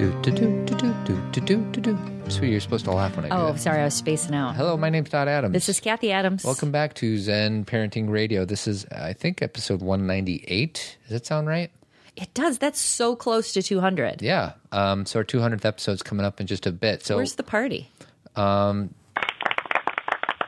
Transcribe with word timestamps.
Do 0.00 0.10
do 0.22 0.30
do 0.30 0.64
do 0.64 0.74
do 0.76 0.94
do 1.04 1.20
do 1.30 1.40
do 1.42 1.56
do 1.72 1.80
do. 1.82 1.98
Sweetie, 2.30 2.52
you're 2.52 2.60
supposed 2.62 2.86
to 2.86 2.90
laugh 2.90 3.14
when 3.16 3.26
I 3.26 3.28
do 3.28 3.34
Oh, 3.34 3.52
that. 3.52 3.60
sorry, 3.60 3.82
I 3.82 3.84
was 3.84 3.92
spacing 3.92 4.34
out. 4.34 4.56
Hello, 4.56 4.78
my 4.78 4.88
name's 4.88 5.10
Todd 5.10 5.28
Adams. 5.28 5.52
This 5.52 5.68
is 5.68 5.78
Cathy 5.78 6.10
Adams. 6.10 6.42
Welcome 6.42 6.70
back 6.70 6.94
to 6.94 7.18
Zen 7.18 7.66
Parenting 7.66 8.08
Radio. 8.08 8.46
This 8.46 8.66
is, 8.66 8.86
I 8.86 9.12
think, 9.12 9.42
episode 9.42 9.82
198. 9.82 10.96
Does 11.02 11.10
that 11.10 11.26
sound 11.26 11.48
right? 11.48 11.70
It 12.16 12.32
does. 12.32 12.56
That's 12.56 12.80
so 12.80 13.14
close 13.14 13.52
to 13.52 13.62
200. 13.62 14.22
Yeah. 14.22 14.52
Um, 14.72 15.04
so 15.04 15.18
our 15.18 15.24
200th 15.26 15.66
episode's 15.66 16.02
coming 16.02 16.24
up 16.24 16.40
in 16.40 16.46
just 16.46 16.64
a 16.64 16.72
bit. 16.72 17.04
So 17.04 17.16
Where's 17.16 17.34
the 17.34 17.42
party? 17.42 17.90
Um. 18.36 18.94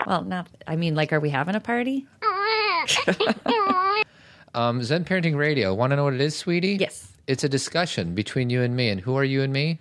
Well, 0.06 0.24
not. 0.24 0.48
I 0.66 0.76
mean, 0.76 0.94
like, 0.94 1.12
are 1.12 1.20
we 1.20 1.28
having 1.28 1.56
a 1.56 1.60
party? 1.60 2.06
um, 4.54 4.82
Zen 4.82 5.04
Parenting 5.04 5.36
Radio. 5.36 5.74
Want 5.74 5.90
to 5.90 5.96
know 5.96 6.04
what 6.04 6.14
it 6.14 6.22
is, 6.22 6.34
sweetie? 6.34 6.78
Yes. 6.80 7.11
It's 7.26 7.44
a 7.44 7.48
discussion 7.48 8.14
between 8.14 8.50
you 8.50 8.62
and 8.62 8.74
me. 8.74 8.88
And 8.88 9.00
who 9.00 9.16
are 9.16 9.24
you 9.24 9.42
and 9.42 9.52
me? 9.52 9.78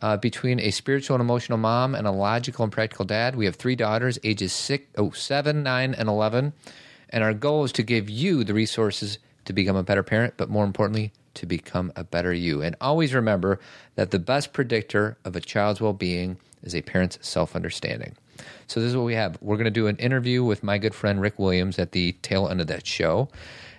Uh, 0.00 0.16
between 0.16 0.58
a 0.58 0.70
spiritual 0.72 1.14
and 1.14 1.22
emotional 1.22 1.58
mom 1.58 1.94
and 1.94 2.06
a 2.06 2.10
logical 2.10 2.64
and 2.64 2.72
practical 2.72 3.04
dad. 3.04 3.36
We 3.36 3.44
have 3.44 3.54
three 3.54 3.76
daughters, 3.76 4.18
ages 4.24 4.52
six, 4.52 4.84
oh, 4.98 5.10
seven, 5.10 5.62
nine, 5.62 5.94
and 5.94 6.08
11. 6.08 6.52
And 7.10 7.22
our 7.22 7.32
goal 7.32 7.64
is 7.64 7.72
to 7.72 7.82
give 7.82 8.10
you 8.10 8.42
the 8.42 8.54
resources 8.54 9.18
to 9.44 9.52
become 9.52 9.76
a 9.76 9.82
better 9.82 10.02
parent, 10.02 10.34
but 10.36 10.50
more 10.50 10.64
importantly, 10.64 11.12
to 11.34 11.46
become 11.46 11.92
a 11.94 12.04
better 12.04 12.32
you. 12.32 12.62
And 12.62 12.74
always 12.80 13.14
remember 13.14 13.60
that 13.94 14.10
the 14.10 14.18
best 14.18 14.52
predictor 14.52 15.16
of 15.24 15.36
a 15.36 15.40
child's 15.40 15.80
well 15.80 15.92
being 15.92 16.36
is 16.62 16.74
a 16.74 16.82
parent's 16.82 17.18
self 17.22 17.54
understanding. 17.54 18.16
So, 18.66 18.80
this 18.80 18.90
is 18.90 18.96
what 18.96 19.04
we 19.04 19.14
have. 19.14 19.38
We're 19.40 19.56
going 19.56 19.64
to 19.64 19.70
do 19.70 19.86
an 19.86 19.96
interview 19.96 20.42
with 20.42 20.62
my 20.62 20.78
good 20.78 20.94
friend 20.94 21.20
Rick 21.20 21.38
Williams 21.38 21.78
at 21.78 21.92
the 21.92 22.12
tail 22.22 22.48
end 22.48 22.60
of 22.60 22.66
that 22.68 22.86
show. 22.86 23.28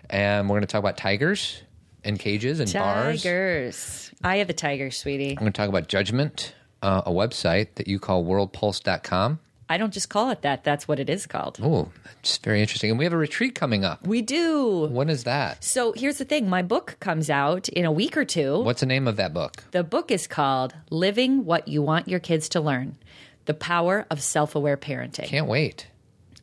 And 0.09 0.47
we're 0.47 0.55
going 0.55 0.61
to 0.61 0.67
talk 0.67 0.79
about 0.79 0.97
tigers 0.97 1.63
and 2.03 2.19
cages 2.19 2.59
and 2.59 2.71
bars. 2.71 3.23
Tigers. 3.23 4.11
I 4.23 4.37
have 4.37 4.47
the 4.47 4.53
tiger, 4.53 4.91
sweetie. 4.91 5.31
I'm 5.31 5.37
going 5.37 5.51
to 5.51 5.57
talk 5.57 5.69
about 5.69 5.87
Judgment, 5.87 6.53
uh, 6.81 7.01
a 7.05 7.11
website 7.11 7.75
that 7.75 7.87
you 7.87 7.99
call 7.99 8.23
worldpulse.com. 8.23 9.39
I 9.69 9.77
don't 9.77 9.93
just 9.93 10.09
call 10.09 10.29
it 10.29 10.41
that. 10.41 10.63
That's 10.63 10.87
what 10.87 10.99
it 10.99 11.09
is 11.09 11.25
called. 11.25 11.57
Oh, 11.61 11.89
that's 12.05 12.37
very 12.37 12.61
interesting. 12.61 12.89
And 12.89 12.99
we 12.99 13.05
have 13.05 13.13
a 13.13 13.17
retreat 13.17 13.55
coming 13.55 13.83
up. 13.83 14.05
We 14.05 14.21
do. 14.21 14.85
When 14.87 15.09
is 15.09 15.23
that? 15.23 15.63
So 15.63 15.93
here's 15.93 16.17
the 16.17 16.25
thing 16.25 16.49
my 16.49 16.61
book 16.61 16.97
comes 16.99 17.29
out 17.29 17.69
in 17.69 17.85
a 17.85 17.91
week 17.91 18.17
or 18.17 18.25
two. 18.25 18.61
What's 18.61 18.81
the 18.81 18.85
name 18.85 19.07
of 19.07 19.15
that 19.15 19.33
book? 19.33 19.63
The 19.71 19.83
book 19.83 20.11
is 20.11 20.27
called 20.27 20.75
Living 20.89 21.45
What 21.45 21.67
You 21.67 21.81
Want 21.81 22.07
Your 22.07 22.19
Kids 22.19 22.49
to 22.49 22.61
Learn 22.61 22.97
The 23.45 23.53
Power 23.53 24.05
of 24.11 24.21
Self 24.21 24.53
Aware 24.55 24.77
Parenting. 24.77 25.25
Can't 25.25 25.47
wait. 25.47 25.87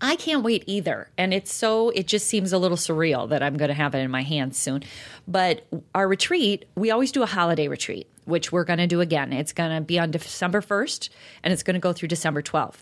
I 0.00 0.16
can't 0.16 0.42
wait 0.42 0.64
either. 0.66 1.08
And 1.18 1.34
it's 1.34 1.52
so, 1.52 1.90
it 1.90 2.06
just 2.06 2.26
seems 2.26 2.52
a 2.52 2.58
little 2.58 2.76
surreal 2.76 3.28
that 3.28 3.42
I'm 3.42 3.56
going 3.56 3.68
to 3.68 3.74
have 3.74 3.94
it 3.94 3.98
in 3.98 4.10
my 4.10 4.22
hands 4.22 4.56
soon. 4.56 4.82
But 5.28 5.66
our 5.94 6.08
retreat, 6.08 6.64
we 6.74 6.90
always 6.90 7.12
do 7.12 7.22
a 7.22 7.26
holiday 7.26 7.68
retreat, 7.68 8.08
which 8.24 8.50
we're 8.50 8.64
going 8.64 8.78
to 8.78 8.86
do 8.86 9.00
again. 9.00 9.32
It's 9.32 9.52
going 9.52 9.74
to 9.74 9.80
be 9.80 9.98
on 9.98 10.10
December 10.10 10.60
1st 10.60 11.10
and 11.44 11.52
it's 11.52 11.62
going 11.62 11.74
to 11.74 11.80
go 11.80 11.92
through 11.92 12.08
December 12.08 12.42
12th. 12.42 12.80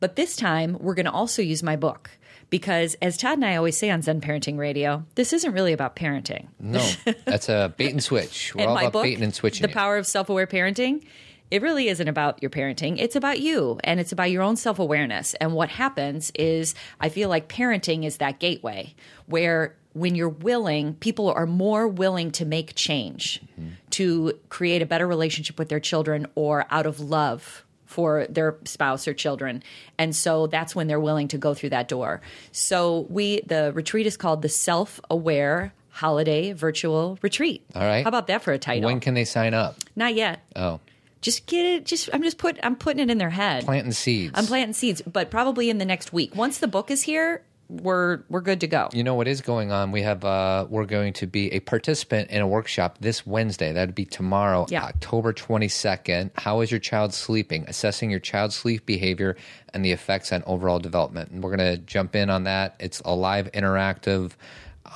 But 0.00 0.16
this 0.16 0.36
time, 0.36 0.76
we're 0.80 0.94
going 0.94 1.06
to 1.06 1.12
also 1.12 1.40
use 1.42 1.62
my 1.62 1.76
book 1.76 2.10
because, 2.50 2.94
as 3.00 3.16
Todd 3.16 3.38
and 3.38 3.44
I 3.44 3.56
always 3.56 3.76
say 3.76 3.90
on 3.90 4.02
Zen 4.02 4.20
Parenting 4.20 4.58
Radio, 4.58 5.04
this 5.14 5.32
isn't 5.32 5.52
really 5.52 5.72
about 5.72 5.96
parenting. 5.96 6.48
No, 6.60 6.86
that's 7.24 7.48
a 7.48 7.72
bait 7.76 7.92
and 7.92 8.02
switch. 8.02 8.52
We're 8.54 8.62
And 8.62 8.68
all 8.70 8.74
my 8.74 8.82
about 8.82 8.92
book, 8.92 9.02
baiting 9.04 9.24
and 9.24 9.34
switching. 9.34 9.62
The 9.62 9.70
it. 9.70 9.74
Power 9.74 9.96
of 9.96 10.06
Self 10.06 10.28
Aware 10.28 10.46
Parenting, 10.46 11.04
it 11.50 11.62
really 11.62 11.88
isn't 11.88 12.08
about 12.08 12.42
your 12.42 12.50
parenting. 12.50 12.96
It's 12.98 13.16
about 13.16 13.40
you 13.40 13.78
and 13.84 14.00
it's 14.00 14.12
about 14.12 14.30
your 14.30 14.42
own 14.42 14.56
self 14.56 14.78
awareness. 14.78 15.34
And 15.34 15.52
what 15.52 15.68
happens 15.68 16.32
is, 16.34 16.74
I 17.00 17.08
feel 17.08 17.28
like 17.28 17.48
parenting 17.48 18.04
is 18.04 18.16
that 18.18 18.38
gateway 18.40 18.94
where 19.26 19.76
when 19.92 20.16
you're 20.16 20.28
willing, 20.28 20.94
people 20.94 21.30
are 21.30 21.46
more 21.46 21.86
willing 21.86 22.32
to 22.32 22.44
make 22.44 22.74
change, 22.74 23.40
Mm-hmm. 23.60 23.68
to 23.90 24.32
create 24.48 24.82
a 24.82 24.86
better 24.86 25.06
relationship 25.06 25.56
with 25.58 25.68
their 25.68 25.78
children 25.78 26.26
or 26.34 26.66
out 26.70 26.86
of 26.86 26.98
love 26.98 27.64
for 27.86 28.26
their 28.28 28.56
spouse 28.64 29.06
or 29.06 29.14
children. 29.14 29.62
And 29.96 30.16
so 30.16 30.48
that's 30.48 30.74
when 30.74 30.88
they're 30.88 30.98
willing 30.98 31.28
to 31.28 31.38
go 31.38 31.54
through 31.54 31.70
that 31.70 31.86
door. 31.86 32.20
So 32.50 33.06
we 33.08 33.42
the 33.42 33.70
retreat 33.72 34.06
is 34.08 34.16
called 34.16 34.42
the 34.42 34.48
Self-Aware 34.48 35.72
Holiday 35.90 36.52
Virtual 36.52 37.18
Retreat. 37.22 37.64
All 37.76 37.82
right. 37.82 38.02
How 38.02 38.08
about 38.08 38.26
that 38.26 38.42
for 38.42 38.52
a 38.52 38.58
title? 38.58 38.86
When 38.86 38.98
can 38.98 39.14
they 39.14 39.24
sign 39.24 39.54
up? 39.54 39.76
Not 39.94 40.14
yet. 40.16 40.40
Oh, 40.56 40.80
Just 41.24 41.46
get 41.46 41.64
it. 41.64 41.86
Just 41.86 42.10
I'm 42.12 42.22
just 42.22 42.36
put 42.36 42.58
I'm 42.62 42.76
putting 42.76 43.00
it 43.02 43.10
in 43.10 43.16
their 43.16 43.30
head. 43.30 43.64
planting 43.64 43.92
seeds. 43.92 44.32
I'm 44.36 44.44
planting 44.46 44.74
seeds, 44.74 45.00
but 45.02 45.30
probably 45.30 45.70
in 45.70 45.78
the 45.78 45.86
next 45.86 46.12
week. 46.12 46.36
Once 46.36 46.58
the 46.58 46.68
book 46.68 46.90
is 46.90 47.00
here, 47.02 47.42
we're 47.70 48.20
we're 48.28 48.42
good 48.42 48.60
to 48.60 48.66
go. 48.66 48.90
You 48.92 49.02
know 49.04 49.14
what 49.14 49.26
is 49.26 49.40
going 49.40 49.72
on? 49.72 49.90
We 49.90 50.02
have 50.02 50.22
uh 50.22 50.66
we're 50.68 50.84
going 50.84 51.14
to 51.14 51.26
be 51.26 51.50
a 51.54 51.60
participant 51.60 52.28
in 52.30 52.42
a 52.42 52.46
workshop 52.46 52.98
this 53.00 53.26
Wednesday. 53.26 53.72
That'd 53.72 53.94
be 53.94 54.04
tomorrow, 54.04 54.66
Yeah. 54.68 54.84
October 54.84 55.32
22nd. 55.32 56.30
How 56.36 56.60
is 56.60 56.70
your 56.70 56.78
child 56.80 57.14
sleeping? 57.14 57.64
Assessing 57.68 58.10
your 58.10 58.20
child's 58.20 58.54
sleep 58.54 58.84
behavior 58.84 59.34
and 59.72 59.82
the 59.82 59.92
effects 59.92 60.30
on 60.30 60.42
overall 60.46 60.78
development. 60.78 61.30
And 61.30 61.42
we're 61.42 61.56
going 61.56 61.76
to 61.76 61.78
jump 61.78 62.14
in 62.14 62.28
on 62.28 62.44
that. 62.44 62.76
It's 62.78 63.00
a 63.06 63.14
live 63.14 63.50
interactive 63.52 64.32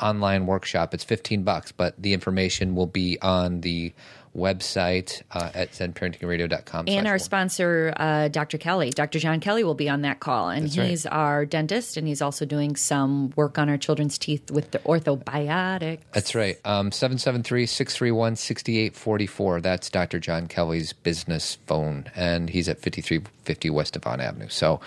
online 0.03 0.45
workshop. 0.47 0.93
It's 0.93 1.05
15 1.05 1.43
bucks, 1.43 1.73
but 1.73 1.95
the 2.01 2.13
information 2.13 2.75
will 2.75 2.87
be 2.87 3.19
on 3.23 3.63
the 3.63 3.93
website 4.39 5.23
uh, 5.33 5.51
at 5.55 5.73
zenparentingradio.com. 5.73 6.87
And 6.89 7.07
our 7.07 7.19
sponsor, 7.19 7.93
uh, 7.97 8.29
Dr. 8.29 8.59
Kelly, 8.59 8.91
Dr. 8.91 9.19
John 9.19 9.41
Kelly, 9.41 9.65
will 9.65 9.75
be 9.75 9.89
on 9.89 10.03
that 10.03 10.21
call, 10.21 10.49
and 10.49 10.65
right. 10.77 10.89
he's 10.89 11.07
our 11.07 11.45
dentist, 11.45 11.97
and 11.97 12.07
he's 12.07 12.23
also 12.23 12.45
doing 12.45 12.77
some 12.77 13.33
work 13.37 13.59
on 13.59 13.69
our 13.69 13.77
children's 13.77 14.19
teeth 14.19 14.51
with 14.51 14.71
the 14.71 14.79
orthobiotics. 14.81 16.01
That's 16.13 16.35
right. 16.35 16.59
Um, 16.65 16.91
773-631-6844. 16.91 19.63
That's 19.63 19.91
Dr. 19.91 20.21
John 20.21 20.47
Kelly's 20.47 20.93
business 20.93 21.59
phone, 21.67 22.07
and 22.15 22.51
he's 22.51 22.69
at 22.69 22.81
5350 22.81 23.71
West 23.71 23.95
Devon 23.95 24.21
Avenue. 24.21 24.49
So 24.49 24.81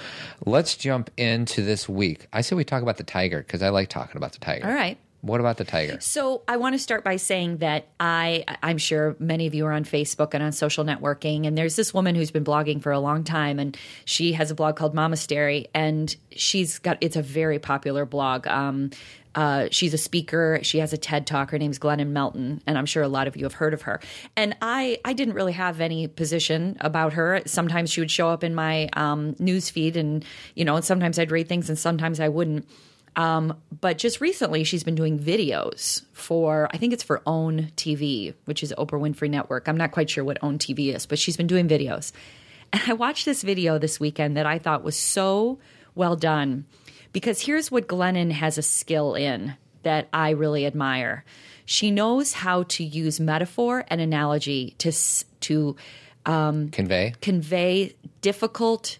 let's 0.46 0.76
jump 0.76 1.10
into 1.18 1.62
this 1.62 1.90
week. 1.90 2.28
I 2.32 2.42
say 2.42 2.56
we 2.56 2.64
talk 2.64 2.82
about 2.82 2.98
the 2.98 3.04
tiger 3.04 3.40
because 3.40 3.62
I 3.62 3.70
like 3.70 3.90
talking 3.90 4.18
about 4.18 4.34
the 4.34 4.40
tiger. 4.40 4.68
All 4.68 4.74
right. 4.74 4.98
What 5.22 5.40
about 5.40 5.58
the 5.58 5.64
tiger? 5.64 6.00
So 6.00 6.42
I 6.48 6.58
want 6.58 6.74
to 6.74 6.80
start 6.80 7.04
by 7.04 7.18
saying 7.18 7.58
that 7.58 7.88
I 8.00 8.44
I'm 8.64 8.80
sure 8.80 9.16
many 9.20 9.46
of 9.46 9.54
you 9.54 9.66
are 9.68 9.72
on 9.72 9.86
Facebook 9.86 10.34
and 10.34 10.44
on 10.44 10.52
social 10.52 10.84
networking 10.84 11.46
and 11.46 11.56
there's 11.58 11.76
this 11.76 11.94
woman 11.94 12.16
who's 12.16 12.32
been 12.32 12.44
blogging 12.44 12.82
for 12.82 12.92
a 12.92 13.00
long 13.00 13.24
time 13.24 13.60
and 13.60 13.78
she 14.06 14.34
has 14.34 14.50
a 14.50 14.56
blog 14.56 14.76
called 14.76 14.96
Mama 14.96 15.12
Momastery 15.16 15.68
and 15.74 16.16
she's 16.32 16.80
got 16.80 16.98
it's 17.02 17.16
a 17.16 17.22
very 17.22 17.60
popular 17.60 18.06
blog. 18.06 18.48
Um, 18.48 18.92
uh, 19.34 19.68
she's 19.72 19.94
a 19.94 19.98
speaker. 19.98 20.60
She 20.62 20.80
has 20.80 20.94
a 20.94 20.98
TED 20.98 21.26
talk. 21.26 21.52
Her 21.52 21.58
name's 21.58 21.80
Glennon 21.80 22.10
Melton, 22.10 22.62
and 22.68 22.78
I'm 22.78 22.86
sure 22.86 23.02
a 23.02 23.08
lot 23.08 23.28
of 23.28 23.38
you 23.38 23.44
have 23.46 23.54
heard 23.54 23.74
of 23.74 23.84
her. 23.84 24.02
And 24.36 24.56
I, 24.62 25.00
I 25.06 25.14
didn't 25.14 25.36
really 25.36 25.54
have 25.54 25.80
any 25.80 26.08
position 26.08 26.78
about 26.82 27.14
her. 27.14 27.42
Sometimes 27.46 27.92
she 27.92 28.02
would 28.02 28.12
show 28.12 28.30
up 28.30 28.44
in 28.44 28.54
my 28.54 28.90
um, 28.94 29.36
news 29.40 29.70
feed, 29.70 29.96
and 29.96 30.26
you 30.56 30.66
know, 30.66 30.76
and 30.76 30.84
sometimes 30.84 31.18
I'd 31.18 31.32
read 31.32 31.48
things, 31.48 31.70
and 31.70 31.80
sometimes 31.80 32.20
I 32.20 32.28
wouldn't. 32.28 32.68
Um, 33.16 33.58
but 33.82 33.98
just 33.98 34.22
recently, 34.22 34.64
she's 34.64 34.84
been 34.84 34.96
doing 34.96 35.20
videos 35.20 36.04
for, 36.14 36.70
I 36.72 36.78
think 36.78 36.94
it's 36.94 37.04
for 37.04 37.22
OWN 37.26 37.72
TV, 37.76 38.34
which 38.46 38.64
is 38.64 38.74
Oprah 38.78 39.00
Winfrey 39.02 39.30
Network. 39.30 39.68
I'm 39.68 39.78
not 39.78 39.92
quite 39.92 40.10
sure 40.10 40.24
what 40.24 40.38
OWN 40.42 40.60
TV 40.60 40.96
is, 40.96 41.06
but 41.06 41.20
she's 41.20 41.38
been 41.38 41.48
doing 41.48 41.68
videos. 41.68 42.12
And 42.74 42.82
I 42.88 42.94
watched 42.94 43.26
this 43.26 43.44
video 43.44 43.78
this 43.78 44.00
weekend 44.00 44.38
that 44.38 44.46
I 44.46 44.58
thought 44.58 44.84
was 44.84 44.98
so 44.98 45.60
well 45.94 46.16
done 46.16 46.66
because 47.12 47.42
here's 47.42 47.70
what 47.70 47.88
Glennon 47.88 48.32
has 48.32 48.58
a 48.58 48.62
skill 48.62 49.16
in 49.16 49.56
that 49.84 50.08
I 50.14 50.30
really 50.32 50.66
admire. 50.66 51.26
She 51.66 51.92
knows 51.92 52.34
how 52.34 52.64
to 52.64 52.84
use 52.84 53.20
metaphor 53.20 53.84
and 53.88 54.00
analogy 54.00 54.76
to 54.80 54.92
to 55.42 55.76
Convey? 56.72 57.16
convey 57.22 57.96
difficult 58.22 59.00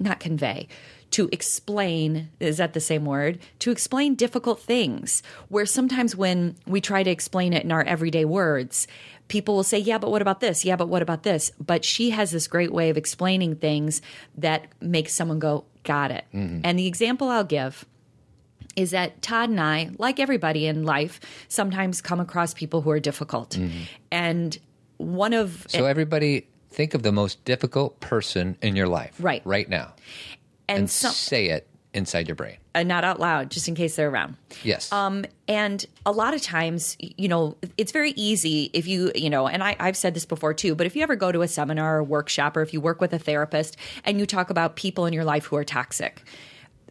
not 0.00 0.18
convey 0.18 0.66
to 1.12 1.28
explain 1.30 2.30
is 2.40 2.56
that 2.56 2.72
the 2.72 2.80
same 2.80 3.04
word 3.04 3.38
to 3.60 3.70
explain 3.70 4.14
difficult 4.14 4.60
things 4.60 5.22
where 5.48 5.66
sometimes 5.66 6.16
when 6.16 6.56
we 6.66 6.80
try 6.80 7.02
to 7.02 7.10
explain 7.10 7.52
it 7.52 7.64
in 7.64 7.72
our 7.72 7.84
everyday 7.84 8.24
words 8.24 8.86
people 9.28 9.54
will 9.54 9.64
say 9.64 9.78
yeah 9.78 9.98
but 9.98 10.10
what 10.10 10.22
about 10.22 10.40
this 10.40 10.64
yeah 10.64 10.76
but 10.76 10.88
what 10.88 11.02
about 11.02 11.22
this 11.22 11.52
but 11.64 11.84
she 11.84 12.10
has 12.10 12.30
this 12.30 12.48
great 12.48 12.72
way 12.72 12.90
of 12.90 12.96
explaining 12.96 13.54
things 13.54 14.02
that 14.36 14.66
makes 14.80 15.14
someone 15.14 15.38
go 15.38 15.64
got 15.84 16.10
it 16.10 16.24
mm-hmm. 16.34 16.60
and 16.64 16.78
the 16.78 16.86
example 16.86 17.28
i'll 17.28 17.44
give 17.44 17.86
is 18.74 18.92
that 18.92 19.20
Todd 19.20 19.50
and 19.50 19.60
I, 19.60 19.90
like 19.98 20.18
everybody 20.18 20.66
in 20.66 20.84
life, 20.84 21.20
sometimes 21.48 22.00
come 22.00 22.20
across 22.20 22.54
people 22.54 22.80
who 22.80 22.90
are 22.90 23.00
difficult. 23.00 23.50
Mm-hmm. 23.50 23.82
And 24.10 24.58
one 24.96 25.34
of 25.34 25.66
So 25.68 25.84
everybody 25.84 26.46
think 26.70 26.94
of 26.94 27.02
the 27.02 27.12
most 27.12 27.44
difficult 27.44 28.00
person 28.00 28.56
in 28.62 28.76
your 28.76 28.88
life. 28.88 29.14
Right. 29.18 29.42
Right 29.44 29.68
now. 29.68 29.94
And, 30.68 30.80
And 30.80 30.90
some, 30.90 31.12
say 31.12 31.46
it 31.48 31.66
inside 31.94 32.26
your 32.26 32.34
brain. 32.34 32.56
uh, 32.74 32.82
not 32.82 33.04
out 33.04 33.20
loud, 33.20 33.50
just 33.50 33.68
in 33.68 33.74
case 33.74 33.96
they're 33.96 34.08
around. 34.08 34.36
Yes. 34.62 34.90
Um, 34.92 35.26
and 35.46 35.84
a 36.06 36.12
lot 36.12 36.32
of 36.32 36.40
times, 36.40 36.96
you 36.98 37.28
know, 37.28 37.56
it's 37.76 37.92
very 37.92 38.12
easy 38.12 38.70
if 38.72 38.86
you, 38.86 39.12
you 39.14 39.28
know, 39.28 39.46
and 39.46 39.62
I, 39.62 39.76
I've 39.78 39.96
said 39.96 40.14
this 40.14 40.24
before 40.24 40.54
too, 40.54 40.74
but 40.74 40.86
if 40.86 40.96
you 40.96 41.02
ever 41.02 41.16
go 41.16 41.30
to 41.30 41.42
a 41.42 41.48
seminar 41.48 41.98
or 41.98 42.02
workshop 42.02 42.56
or 42.56 42.62
if 42.62 42.72
you 42.72 42.80
work 42.80 43.00
with 43.00 43.12
a 43.12 43.18
therapist 43.18 43.76
and 44.04 44.18
you 44.18 44.24
talk 44.24 44.48
about 44.48 44.76
people 44.76 45.04
in 45.04 45.12
your 45.12 45.24
life 45.24 45.44
who 45.44 45.56
are 45.56 45.64
toxic, 45.64 46.22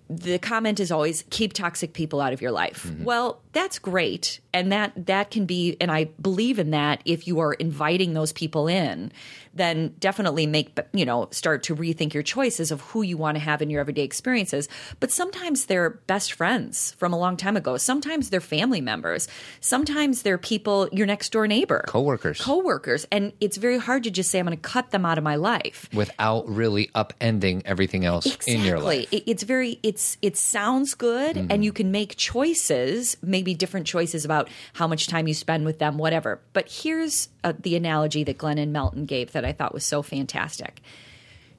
the 0.07 0.37
comment 0.37 0.79
is 0.81 0.91
always 0.91 1.23
keep 1.29 1.53
toxic 1.53 1.93
people 1.93 2.19
out 2.19 2.33
of 2.33 2.41
your 2.41 2.51
life. 2.51 2.91
Well, 2.99 3.41
that's 3.53 3.79
great. 3.79 4.41
And 4.53 4.69
that 4.73 5.05
that 5.07 5.31
can 5.31 5.45
be 5.45 5.77
and 5.79 5.89
I 5.89 6.05
believe 6.21 6.59
in 6.59 6.71
that 6.71 7.01
if 7.05 7.27
you 7.27 7.39
are 7.39 7.53
inviting 7.53 8.13
those 8.13 8.33
people 8.33 8.67
in, 8.67 9.13
then 9.53 9.93
definitely 9.99 10.47
make 10.47 10.77
you 10.93 11.05
know, 11.05 11.27
start 11.31 11.63
to 11.63 11.75
rethink 11.75 12.13
your 12.13 12.23
choices 12.23 12.71
of 12.71 12.81
who 12.81 13.01
you 13.01 13.17
want 13.17 13.35
to 13.35 13.39
have 13.39 13.61
in 13.61 13.69
your 13.69 13.81
everyday 13.81 14.03
experiences. 14.03 14.67
But 14.99 15.11
sometimes 15.11 15.65
they're 15.65 15.89
best 15.89 16.33
friends 16.33 16.93
from 16.97 17.13
a 17.13 17.17
long 17.17 17.37
time 17.37 17.57
ago. 17.57 17.77
Sometimes 17.77 18.29
they're 18.29 18.41
family 18.41 18.81
members. 18.81 19.27
Sometimes 19.59 20.21
they're 20.21 20.37
people 20.37 20.89
your 20.91 21.05
next 21.05 21.31
door 21.31 21.47
neighbor. 21.47 21.83
Coworkers. 21.87 22.41
Coworkers. 22.41 23.05
And 23.11 23.33
it's 23.39 23.57
very 23.57 23.77
hard 23.77 24.03
to 24.03 24.11
just 24.11 24.29
say 24.29 24.39
I'm 24.39 24.45
going 24.45 24.57
to 24.57 24.61
cut 24.61 24.91
them 24.91 25.05
out 25.05 25.17
of 25.17 25.23
my 25.23 25.35
life 25.35 25.89
without 25.93 26.47
really 26.47 26.87
upending 26.95 27.61
everything 27.65 28.05
else 28.05 28.37
in 28.47 28.61
your 28.61 28.79
life. 28.79 29.11
It, 29.11 29.23
it's 29.27 29.43
very 29.43 29.79
it's 29.83 30.17
it 30.21 30.37
sounds 30.37 30.95
good 30.95 31.37
and 31.37 31.63
you 31.63 31.71
can 31.71 31.91
make 31.91 32.15
choices, 32.15 33.17
maybe 33.21 33.53
different 33.53 33.87
choices 33.87 34.25
about 34.25 34.49
how 34.73 34.87
much 34.87 35.07
time 35.07 35.27
you 35.27 35.33
spend 35.33 35.65
with 35.65 35.79
them, 35.79 35.97
whatever. 35.97 36.41
But 36.53 36.69
here's 36.69 37.29
uh, 37.43 37.53
the 37.57 37.75
analogy 37.75 38.23
that 38.23 38.37
Glennon 38.37 38.69
Melton 38.69 39.05
gave 39.05 39.31
that 39.31 39.40
I 39.45 39.53
thought 39.53 39.73
was 39.73 39.85
so 39.85 40.01
fantastic. 40.01 40.81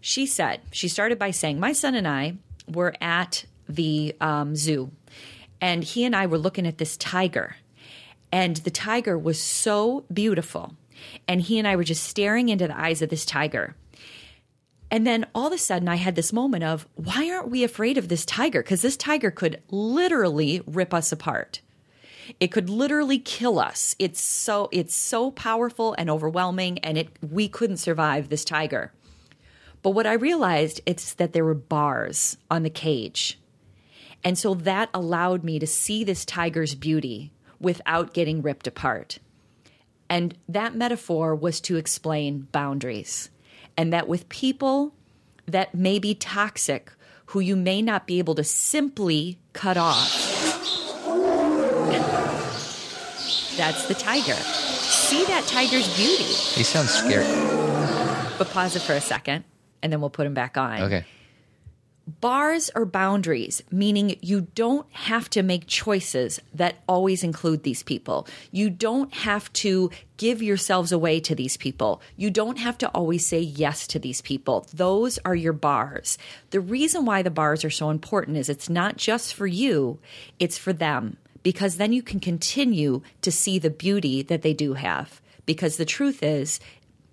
She 0.01 0.27
said, 0.27 0.61
she 0.71 0.89
started 0.89 1.19
by 1.19 1.31
saying, 1.31 1.61
My 1.61 1.73
son 1.73 1.95
and 1.95 2.09
I 2.09 2.37
were 2.69 2.95
at 3.01 3.45
the 3.69 4.15
um, 4.21 4.57
zoo, 4.57 4.91
and 5.61 5.85
he 5.85 6.05
and 6.05 6.15
I 6.15 6.27
were 6.27 6.39
looking 6.39 6.67
at 6.67 6.79
this 6.79 6.97
tiger, 6.97 7.57
and 8.33 8.57
the 8.57 8.71
tiger 8.71 9.17
was 9.17 9.41
so 9.41 10.05
beautiful. 10.13 10.75
And 11.27 11.41
he 11.41 11.59
and 11.59 11.67
I 11.67 11.77
were 11.77 11.85
just 11.85 12.05
staring 12.05 12.49
into 12.49 12.69
the 12.69 12.79
eyes 12.79 13.03
of 13.03 13.11
this 13.11 13.25
tiger. 13.25 13.75
And 14.91 15.07
then 15.07 15.27
all 15.35 15.47
of 15.47 15.53
a 15.53 15.59
sudden, 15.59 15.89
I 15.89 15.97
had 15.97 16.17
this 16.17 16.33
moment 16.33 16.65
of, 16.65 16.87
why 16.95 17.31
aren't 17.31 17.51
we 17.51 17.65
afraid 17.65 17.99
of 17.99 18.09
this 18.09 18.25
tiger? 18.25 18.63
Because 18.63 18.83
this 18.83 18.97
tiger 18.97 19.31
could 19.31 19.63
literally 19.71 20.63
rip 20.67 20.93
us 20.93 21.13
apart. 21.13 21.61
It 22.41 22.49
could 22.49 22.71
literally 22.71 23.19
kill 23.19 23.59
us. 23.59 23.95
It's 23.99 24.21
so 24.21 24.69
it's 24.73 24.95
so 24.95 25.31
powerful 25.31 25.95
and 25.99 26.09
overwhelming, 26.11 26.79
and 26.81 26.99
it 26.99 27.09
we 27.23 27.49
couldn't 27.49 27.79
survive 27.79 28.29
this 28.29 28.45
tiger. 28.45 28.93
But 29.83 29.91
what 29.91 30.07
I 30.07 30.13
realized 30.13 30.81
is 30.87 31.15
that 31.15 31.33
there 31.33 31.45
were 31.45 31.55
bars 31.55 32.37
on 32.51 32.63
the 32.63 32.71
cage, 32.71 33.39
and 34.25 34.39
so 34.39 34.55
that 34.55 34.91
allowed 34.95 35.45
me 35.45 35.59
to 35.59 35.67
see 35.67 36.05
this 36.05 36.25
tiger's 36.25 36.75
beauty 36.75 37.33
without 37.61 38.13
getting 38.13 38.43
ripped 38.43 38.67
apart. 38.67 39.19
And 40.09 40.37
that 40.47 40.75
metaphor 40.75 41.35
was 41.35 41.59
to 41.63 41.77
explain 41.77 42.49
boundaries. 42.53 43.31
And 43.79 43.93
that 43.95 44.09
with 44.09 44.29
people 44.29 44.93
that 45.47 45.75
may 45.75 45.99
be 45.99 46.15
toxic, 46.15 46.93
who 47.27 47.41
you 47.41 47.57
may 47.57 47.81
not 47.81 48.07
be 48.07 48.19
able 48.19 48.35
to 48.35 48.45
simply 48.45 49.39
cut 49.55 49.79
off, 49.79 50.22
that's 53.57 53.87
the 53.87 53.95
tiger. 53.95 54.35
See 54.35 55.25
that 55.25 55.45
tiger's 55.47 55.95
beauty. 55.97 56.25
He 56.25 56.63
sounds 56.63 56.91
scary. 56.91 57.27
But 58.39 58.51
pause 58.51 58.77
it 58.77 58.83
for 58.83 58.95
a 58.95 59.01
second, 59.01 59.45
and 59.83 59.93
then 59.93 60.01
we'll 60.01 60.11
put 60.11 60.27
him 60.27 60.35
back 60.35 60.57
on. 60.57 60.83
Okay. 60.83 61.05
Bars 62.21 62.69
are 62.71 62.85
boundaries, 62.85 63.63
meaning 63.71 64.17
you 64.21 64.49
don't 64.57 64.87
have 64.93 65.31
to 65.31 65.43
make 65.43 65.69
choices 65.69 66.41
that 66.53 66.77
always 66.89 67.23
include 67.23 67.63
these 67.63 67.85
people. 67.85 68.27
You 68.51 68.71
don't 68.71 69.15
have 69.15 69.53
to 69.55 69.91
give 70.17 70.43
yourselves 70.43 70.91
away 70.91 71.21
to 71.21 71.37
these 71.37 71.57
people. 71.57 72.03
You 72.17 72.31
don't 72.31 72.59
have 72.59 72.77
to 72.79 72.89
always 72.89 73.25
say 73.25 73.39
yes 73.39 73.87
to 73.89 74.01
these 74.01 74.21
people. 74.21 74.67
Those 74.75 75.21
are 75.25 75.37
your 75.37 75.53
bars. 75.53 76.19
The 76.51 76.61
reason 76.61 77.05
why 77.05 77.23
the 77.23 77.31
bars 77.31 77.65
are 77.65 77.71
so 77.71 77.91
important 77.91 78.37
is 78.37 78.49
it's 78.49 78.69
not 78.69 78.97
just 78.97 79.35
for 79.35 79.47
you, 79.47 80.01
it's 80.41 80.59
for 80.59 80.73
them, 80.73 81.19
because 81.43 81.77
then 81.77 81.93
you 81.93 82.03
can 82.03 82.21
continue 82.21 83.03
to 83.23 83.33
see 83.33 83.59
the 83.59 83.71
beauty 83.71 84.23
that 84.23 84.43
they 84.43 84.55
do 84.55 84.75
have. 84.75 85.21
Because 85.45 85.77
the 85.77 85.85
truth 85.85 86.23
is, 86.23 86.61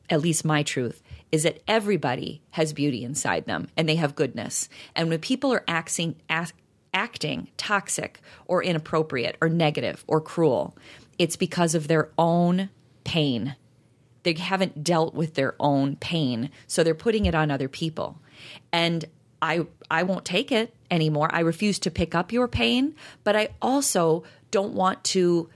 at 0.10 0.22
least 0.22 0.46
my 0.46 0.64
truth, 0.64 1.02
is 1.32 1.44
that 1.44 1.62
everybody 1.68 2.42
has 2.52 2.74
beauty 2.74 3.04
inside 3.04 3.46
them 3.46 3.68
and 3.78 3.88
they 3.88 3.96
have 3.96 4.16
goodness. 4.16 4.70
And 4.96 5.10
when 5.10 5.20
people 5.20 5.54
are 5.54 5.64
acting, 5.68 6.16
act, 6.30 6.54
acting 6.94 7.50
toxic 7.58 8.20
or 8.46 8.64
inappropriate 8.64 9.38
or 9.42 9.50
negative 9.50 10.04
or 10.08 10.22
cruel, 10.22 10.76
it's 11.18 11.36
because 11.36 11.76
of 11.76 11.88
their 11.88 12.10
own 12.18 12.70
pain. 13.04 13.56
They 14.24 14.34
haven't 14.34 14.84
dealt 14.84 15.14
with 15.14 15.36
their 15.36 15.56
own 15.60 15.96
pain, 15.96 16.50
so 16.68 16.84
they're 16.84 16.96
putting 16.96 17.26
it 17.26 17.36
on 17.36 17.52
other 17.52 17.70
people. 17.70 18.20
And 18.72 19.06
I 19.42 19.66
I 19.90 20.04
won't 20.04 20.26
take 20.26 20.52
it 20.52 20.74
anymore. 20.92 21.30
I 21.32 21.42
refuse 21.42 21.80
to 21.80 21.92
pick 21.92 22.16
up 22.16 22.32
your 22.32 22.48
pain, 22.48 22.96
but 23.24 23.36
I 23.36 23.50
also 23.62 24.24
don't 24.52 24.74
want 24.74 25.04
to 25.06 25.50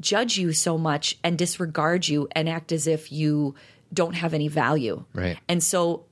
judge 0.00 0.36
you 0.36 0.52
so 0.52 0.76
much 0.76 1.16
and 1.24 1.38
disregard 1.38 2.06
you 2.08 2.28
and 2.32 2.48
act 2.48 2.72
as 2.72 2.86
if 2.86 3.10
you 3.10 3.54
don't 3.92 4.14
have 4.14 4.34
any 4.34 4.48
value. 4.48 5.04
Right. 5.14 5.38
And 5.48 5.62
so 5.62 6.04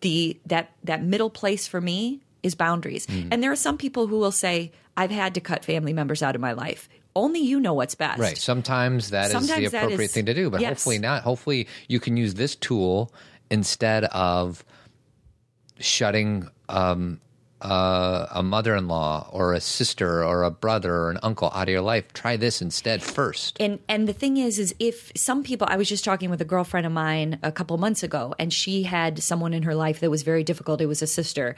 the 0.00 0.38
that 0.46 0.72
that 0.84 1.02
middle 1.02 1.30
place 1.30 1.66
for 1.66 1.80
me 1.80 2.20
is 2.42 2.54
boundaries. 2.54 3.06
Mm. 3.06 3.28
And 3.32 3.42
there 3.42 3.50
are 3.50 3.56
some 3.56 3.78
people 3.78 4.06
who 4.06 4.18
will 4.18 4.32
say 4.32 4.72
I've 4.96 5.10
had 5.10 5.34
to 5.34 5.40
cut 5.40 5.64
family 5.64 5.92
members 5.92 6.22
out 6.22 6.34
of 6.34 6.40
my 6.40 6.52
life. 6.52 6.88
Only 7.16 7.40
you 7.40 7.60
know 7.60 7.74
what's 7.74 7.94
best. 7.94 8.20
Right. 8.20 8.36
Sometimes 8.36 9.10
that 9.10 9.26
is 9.26 9.32
Sometimes 9.32 9.70
the 9.70 9.78
appropriate 9.78 10.06
is- 10.06 10.12
thing 10.12 10.26
to 10.26 10.34
do, 10.34 10.50
but 10.50 10.60
yes. 10.60 10.70
hopefully 10.70 10.98
not. 10.98 11.22
Hopefully 11.22 11.68
you 11.88 12.00
can 12.00 12.16
use 12.16 12.34
this 12.34 12.54
tool 12.56 13.12
instead 13.50 14.04
of 14.04 14.64
shutting 15.78 16.48
um, 16.68 17.20
uh, 17.64 18.26
a 18.30 18.42
mother-in-law 18.42 19.30
or 19.32 19.54
a 19.54 19.60
sister 19.60 20.22
or 20.22 20.42
a 20.42 20.50
brother 20.50 20.94
or 20.94 21.10
an 21.10 21.18
uncle 21.22 21.50
out 21.54 21.62
of 21.62 21.68
your 21.70 21.80
life. 21.80 22.12
Try 22.12 22.36
this 22.36 22.60
instead 22.60 23.02
first. 23.02 23.56
and 23.58 23.78
and 23.88 24.06
the 24.06 24.12
thing 24.12 24.36
is 24.36 24.58
is 24.58 24.74
if 24.78 25.10
some 25.16 25.42
people 25.42 25.66
i 25.70 25.76
was 25.76 25.88
just 25.88 26.04
talking 26.04 26.28
with 26.28 26.40
a 26.40 26.44
girlfriend 26.44 26.86
of 26.86 26.92
mine 26.92 27.38
a 27.42 27.50
couple 27.50 27.76
months 27.78 28.02
ago 28.02 28.34
and 28.38 28.52
she 28.52 28.82
had 28.82 29.22
someone 29.22 29.54
in 29.54 29.62
her 29.62 29.74
life 29.74 30.00
that 30.00 30.10
was 30.10 30.22
very 30.22 30.44
difficult 30.44 30.80
it 30.80 30.86
was 30.86 31.00
a 31.00 31.06
sister 31.06 31.56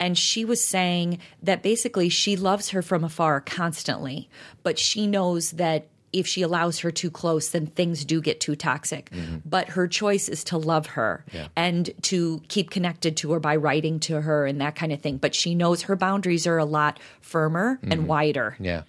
and 0.00 0.18
she 0.18 0.44
was 0.44 0.62
saying 0.62 1.18
that 1.42 1.62
basically 1.62 2.08
she 2.08 2.36
loves 2.36 2.70
her 2.70 2.82
from 2.82 3.04
afar 3.04 3.40
constantly 3.40 4.28
but 4.62 4.78
she 4.78 5.06
knows 5.06 5.52
that 5.52 5.86
if 6.14 6.26
she 6.26 6.42
allows 6.42 6.78
her 6.80 6.90
too 6.90 7.10
close 7.10 7.48
then 7.50 7.66
things 7.66 8.04
do 8.04 8.20
get 8.20 8.40
too 8.40 8.56
toxic 8.56 9.10
mm-hmm. 9.10 9.38
but 9.44 9.68
her 9.70 9.86
choice 9.86 10.28
is 10.28 10.44
to 10.44 10.56
love 10.56 10.86
her 10.86 11.24
Yeah. 11.32 11.48
and 11.56 11.90
to 12.02 12.40
keep 12.48 12.70
connected 12.70 13.16
to 13.18 13.32
her 13.32 13.40
by 13.40 13.56
writing 13.56 14.00
to 14.00 14.20
her 14.20 14.46
and 14.46 14.60
that 14.60 14.76
kind 14.76 14.92
of 14.92 15.00
thing 15.00 15.18
but 15.18 15.34
she 15.34 15.54
knows 15.54 15.82
her 15.82 15.96
boundaries 15.96 16.46
are 16.46 16.58
a 16.58 16.64
lot 16.64 16.98
firmer 17.20 17.78
and 17.82 18.00
mm-hmm. 18.00 18.06
wider 18.06 18.56
Yeah. 18.60 18.82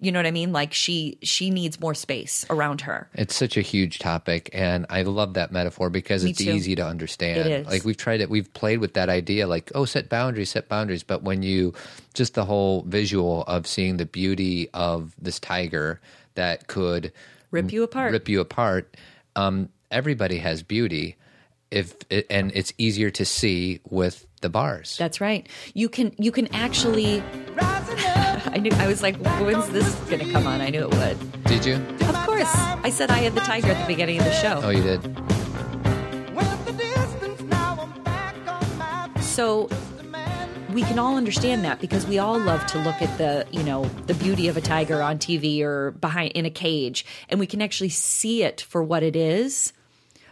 you 0.00 0.12
know 0.12 0.20
what 0.20 0.26
I 0.26 0.30
mean? 0.30 0.52
Like 0.52 0.72
she 0.72 1.18
she 1.20 1.50
needs 1.50 1.80
more 1.80 1.94
space 1.94 2.46
around 2.48 2.82
her. 2.82 3.08
It's 3.14 3.34
such 3.34 3.56
a 3.56 3.60
huge 3.60 3.98
topic, 3.98 4.48
and 4.52 4.86
I 4.88 5.02
love 5.02 5.34
that 5.34 5.50
metaphor 5.50 5.90
because 5.90 6.22
Me 6.22 6.30
it's 6.30 6.44
too. 6.44 6.52
easy 6.52 6.76
to 6.76 6.86
understand. 6.86 7.40
It 7.40 7.46
is. 7.46 7.66
Like 7.66 7.84
we've 7.84 7.96
tried 7.96 8.20
it, 8.20 8.30
we've 8.30 8.52
played 8.54 8.78
with 8.78 8.94
that 8.94 9.08
idea, 9.08 9.48
like 9.48 9.72
oh, 9.74 9.84
set 9.86 10.08
boundaries, 10.08 10.50
set 10.50 10.68
boundaries. 10.68 11.02
But 11.02 11.24
when 11.24 11.42
you 11.42 11.74
just 12.14 12.34
the 12.34 12.44
whole 12.44 12.82
visual 12.86 13.42
of 13.48 13.66
seeing 13.66 13.96
the 13.96 14.06
beauty 14.06 14.70
of 14.72 15.12
this 15.20 15.40
tiger 15.40 15.98
that 16.40 16.66
could 16.68 17.12
Rip 17.50 17.70
you 17.72 17.82
apart. 17.82 18.12
rip 18.12 18.28
you 18.28 18.40
apart. 18.40 18.96
Um, 19.36 19.68
everybody 19.90 20.38
has 20.38 20.62
beauty, 20.62 21.16
if 21.70 21.94
and 22.30 22.50
it's 22.54 22.72
easier 22.78 23.10
to 23.10 23.24
see 23.24 23.80
with 23.90 24.26
the 24.40 24.48
bars. 24.48 24.96
That's 24.96 25.20
right. 25.20 25.46
You 25.74 25.88
can 25.88 26.12
you 26.16 26.32
can 26.32 26.46
actually 26.54 27.22
I 27.60 28.58
knew 28.58 28.70
I 28.76 28.86
was 28.86 29.02
like, 29.02 29.16
when's 29.44 29.68
this 29.70 29.94
gonna 30.08 30.30
come 30.32 30.46
on? 30.46 30.60
I 30.60 30.70
knew 30.70 30.82
it 30.88 30.90
would. 30.90 31.44
Did 31.44 31.64
you? 31.66 31.74
Of 32.08 32.14
course. 32.26 32.54
I 32.54 32.90
said 32.90 33.10
I 33.10 33.18
had 33.18 33.34
the 33.34 33.40
tiger 33.40 33.68
at 33.68 33.80
the 33.80 33.86
beginning 33.86 34.18
of 34.18 34.24
the 34.24 34.34
show. 34.34 34.60
Oh, 34.62 34.70
you 34.70 34.82
did. 34.82 35.00
So 39.20 39.68
we 40.74 40.82
can 40.82 40.98
all 40.98 41.16
understand 41.16 41.64
that 41.64 41.80
because 41.80 42.06
we 42.06 42.18
all 42.18 42.38
love 42.38 42.64
to 42.66 42.78
look 42.78 43.00
at 43.02 43.18
the 43.18 43.46
you 43.50 43.62
know 43.62 43.84
the 44.06 44.14
beauty 44.14 44.48
of 44.48 44.56
a 44.56 44.60
tiger 44.60 45.02
on 45.02 45.18
TV 45.18 45.62
or 45.62 45.90
behind 45.92 46.32
in 46.32 46.46
a 46.46 46.50
cage 46.50 47.04
and 47.28 47.40
we 47.40 47.46
can 47.46 47.60
actually 47.60 47.88
see 47.88 48.42
it 48.42 48.60
for 48.62 48.82
what 48.82 49.02
it 49.02 49.16
is 49.16 49.72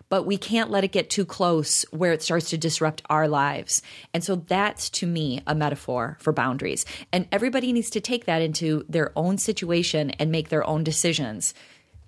but 0.09 0.25
we 0.25 0.39
can't 0.39 0.71
let 0.71 0.85
it 0.85 0.93
get 0.93 1.11
too 1.11 1.25
close 1.25 1.85
where 1.91 2.13
it 2.13 2.23
starts 2.23 2.51
to 2.51 2.57
disrupt 2.57 3.03
our 3.11 3.29
lives. 3.29 3.83
And 4.15 4.25
so 4.25 4.37
that's 4.37 4.89
to 4.91 5.07
me 5.07 5.43
a 5.47 5.55
metaphor 5.55 6.17
for 6.21 6.33
boundaries. 6.33 6.87
And 7.13 7.29
everybody 7.31 7.73
needs 7.73 7.91
to 7.91 8.01
take 8.01 8.25
that 8.25 8.41
into 8.41 8.85
their 8.89 9.13
own 9.17 9.39
situation 9.39 10.11
and 10.13 10.33
make 10.33 10.49
their 10.49 10.67
own 10.67 10.83
decisions. 10.83 11.53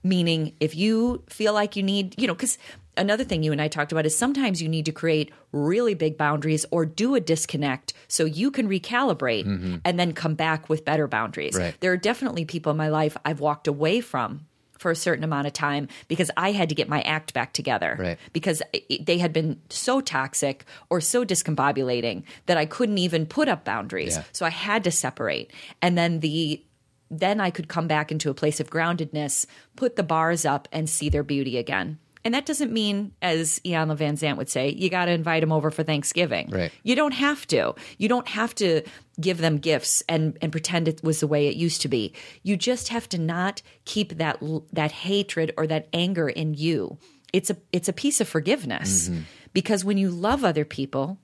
Meaning, 0.02 0.54
if 0.60 0.75
you 0.75 1.22
feel 1.28 1.52
like 1.52 1.76
you 1.76 1.82
need, 1.82 2.18
you 2.18 2.26
know, 2.26 2.32
because 2.32 2.56
another 2.97 3.25
thing 3.25 3.42
you 3.42 3.52
and 3.52 3.61
I 3.61 3.68
talked 3.68 3.92
about 3.92 4.06
is 4.06 4.16
sometimes 4.16 4.61
you 4.61 4.68
need 4.68 4.87
to 4.87 4.92
create 4.92 5.32
really 5.52 5.94
big 5.94 6.16
boundaries 6.16 6.66
or 6.70 6.87
do 6.87 7.14
a 7.14 7.20
disconnect 7.20 7.92
so 8.09 8.25
you 8.25 8.50
can 8.50 8.68
recalibrate 8.68 9.44
mm-hmm. 9.44 9.76
and 9.85 9.99
then 9.99 10.12
come 10.12 10.35
back 10.35 10.68
with 10.68 10.85
better 10.85 11.06
boundaries. 11.06 11.56
Right. 11.56 11.75
There 11.80 11.92
are 11.92 11.97
definitely 11.97 12.44
people 12.44 12.70
in 12.70 12.76
my 12.76 12.88
life 12.88 13.16
I've 13.25 13.40
walked 13.40 13.68
away 13.68 14.00
from 14.00 14.47
for 14.78 14.90
a 14.90 14.97
certain 14.97 15.25
amount 15.25 15.47
of 15.47 15.52
time 15.52 15.88
because 16.09 16.30
I 16.38 16.52
had 16.52 16.70
to 16.70 16.75
get 16.75 16.88
my 16.88 17.02
act 17.02 17.35
back 17.35 17.52
together. 17.52 17.97
Right. 17.99 18.18
Because 18.32 18.62
they 19.00 19.18
had 19.18 19.32
been 19.32 19.61
so 19.68 20.00
toxic 20.00 20.64
or 20.88 21.02
so 21.02 21.23
discombobulating 21.25 22.23
that 22.47 22.56
I 22.56 22.64
couldn't 22.64 22.97
even 22.97 23.26
put 23.26 23.47
up 23.47 23.64
boundaries. 23.64 24.16
Yeah. 24.16 24.25
So 24.32 24.47
I 24.47 24.50
had 24.50 24.85
to 24.85 24.90
separate. 24.90 25.52
And 25.82 25.99
then 25.99 26.20
the 26.20 26.64
then 27.11 27.40
I 27.40 27.50
could 27.50 27.68
come 27.68 27.88
back 27.88 28.12
into 28.12 28.30
a 28.30 28.35
place 28.35 28.61
of 28.61 28.70
groundedness, 28.70 29.44
put 29.75 29.97
the 29.97 30.02
bars 30.04 30.44
up, 30.47 30.68
and 30.70 30.88
see 30.88 31.09
their 31.09 31.25
beauty 31.25 31.59
again. 31.59 31.99
And 32.24 32.34
that 32.34 32.44
doesn't 32.44 32.72
mean, 32.72 33.12
as 33.22 33.60
Iyanla 33.60 33.96
Vanzant 33.96 34.36
would 34.36 34.50
say, 34.50 34.68
you 34.70 34.90
got 34.90 35.06
to 35.06 35.10
invite 35.10 35.40
them 35.40 35.52
over 35.52 35.70
for 35.70 35.82
Thanksgiving. 35.82 36.50
Right. 36.50 36.70
You 36.82 36.94
don't 36.94 37.14
have 37.14 37.46
to. 37.48 37.74
You 37.96 38.08
don't 38.08 38.28
have 38.28 38.54
to 38.56 38.82
give 39.18 39.38
them 39.38 39.56
gifts 39.58 40.02
and, 40.08 40.36
and 40.42 40.52
pretend 40.52 40.86
it 40.86 41.02
was 41.02 41.20
the 41.20 41.26
way 41.26 41.46
it 41.48 41.56
used 41.56 41.80
to 41.82 41.88
be. 41.88 42.12
You 42.42 42.56
just 42.56 42.88
have 42.88 43.08
to 43.10 43.18
not 43.18 43.62
keep 43.84 44.18
that 44.18 44.42
that 44.72 44.92
hatred 44.92 45.54
or 45.56 45.66
that 45.66 45.88
anger 45.92 46.28
in 46.28 46.54
you. 46.54 46.98
It's 47.32 47.48
a 47.48 47.56
it's 47.72 47.88
a 47.88 47.92
piece 47.92 48.20
of 48.20 48.28
forgiveness 48.28 49.10
because 49.52 49.84
when 49.84 49.98
you 49.98 50.10
love 50.10 50.44
other 50.44 50.64
people 50.64 51.18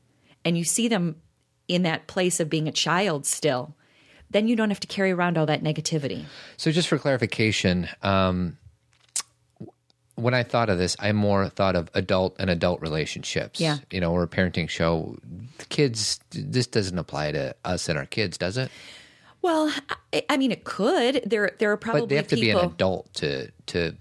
and 0.45 0.57
you 0.57 0.65
see 0.65 0.89
them 0.89 1.17
in 1.69 1.83
that 1.83 2.07
place 2.07 2.41
of 2.41 2.49
being 2.49 2.69
a 2.69 2.73
child 2.73 3.27
still, 3.27 3.75
then 4.31 4.49
you 4.49 4.57
don't 4.57 4.71
have 4.71 4.81
to 4.81 4.87
carry 4.87 5.13
around 5.13 5.39
all 5.39 5.47
that 5.47 5.63
negativity. 5.63 6.25
So, 6.57 6.71
just 6.71 6.89
for 6.89 6.99
clarification, 6.99 7.89
um, 8.03 8.59
when 10.17 10.35
I 10.35 10.43
thought 10.43 10.69
of 10.69 10.79
this, 10.79 10.97
I 10.99 11.13
more 11.13 11.49
thought 11.49 11.77
of 11.77 11.91
adult 11.95 12.37
and 12.39 12.51
adult 12.51 12.81
relationships. 12.81 13.61
Yeah. 13.61 13.79
You 13.91 14.01
know, 14.01 14.13
we're 14.13 14.25
a 14.25 14.29
parenting 14.29 14.69
show. 14.69 15.19
Kids, 15.69 16.21
this 16.31 16.67
doesn't 16.67 16.99
apply 16.99 17.33
to 17.33 17.55
us 17.65 17.89
and 17.89 17.99
our 17.99 18.07
kids, 18.07 18.37
does 18.39 18.57
it? 18.57 18.71
Well, 19.43 19.73
I, 20.13 20.25
I 20.31 20.37
mean, 20.39 20.51
it 20.51 20.65
could. 20.65 21.23
There, 21.25 21.53
there 21.59 21.71
are 21.71 21.77
probably 21.77 22.01
But 22.03 22.09
they 22.09 22.17
have 22.17 22.29
to 22.29 22.37
be 22.37 22.51
an 22.51 22.59
adult 22.59 23.13
to 23.15 23.51
to 23.67 23.95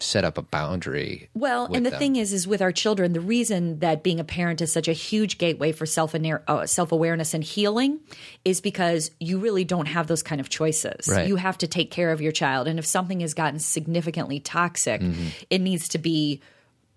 set 0.00 0.24
up 0.24 0.38
a 0.38 0.42
boundary. 0.42 1.28
Well, 1.34 1.66
and 1.72 1.84
the 1.84 1.90
them. 1.90 1.98
thing 1.98 2.16
is, 2.16 2.32
is 2.32 2.46
with 2.46 2.62
our 2.62 2.72
children, 2.72 3.12
the 3.12 3.20
reason 3.20 3.78
that 3.80 4.02
being 4.02 4.20
a 4.20 4.24
parent 4.24 4.60
is 4.60 4.72
such 4.72 4.88
a 4.88 4.92
huge 4.92 5.38
gateway 5.38 5.72
for 5.72 5.86
self 5.86 6.14
uh, 6.14 6.66
self 6.66 6.92
awareness 6.92 7.34
and 7.34 7.42
healing 7.44 8.00
is 8.44 8.60
because 8.60 9.10
you 9.20 9.38
really 9.38 9.64
don't 9.64 9.86
have 9.86 10.06
those 10.06 10.22
kind 10.22 10.40
of 10.40 10.48
choices. 10.48 11.08
Right. 11.08 11.26
You 11.28 11.36
have 11.36 11.58
to 11.58 11.66
take 11.66 11.90
care 11.90 12.10
of 12.12 12.20
your 12.20 12.32
child, 12.32 12.68
and 12.68 12.78
if 12.78 12.86
something 12.86 13.20
has 13.20 13.34
gotten 13.34 13.58
significantly 13.58 14.40
toxic, 14.40 15.00
Mm-hmm. 15.00 15.28
it 15.50 15.60
needs 15.60 15.88
to 15.88 15.98
be. 15.98 16.40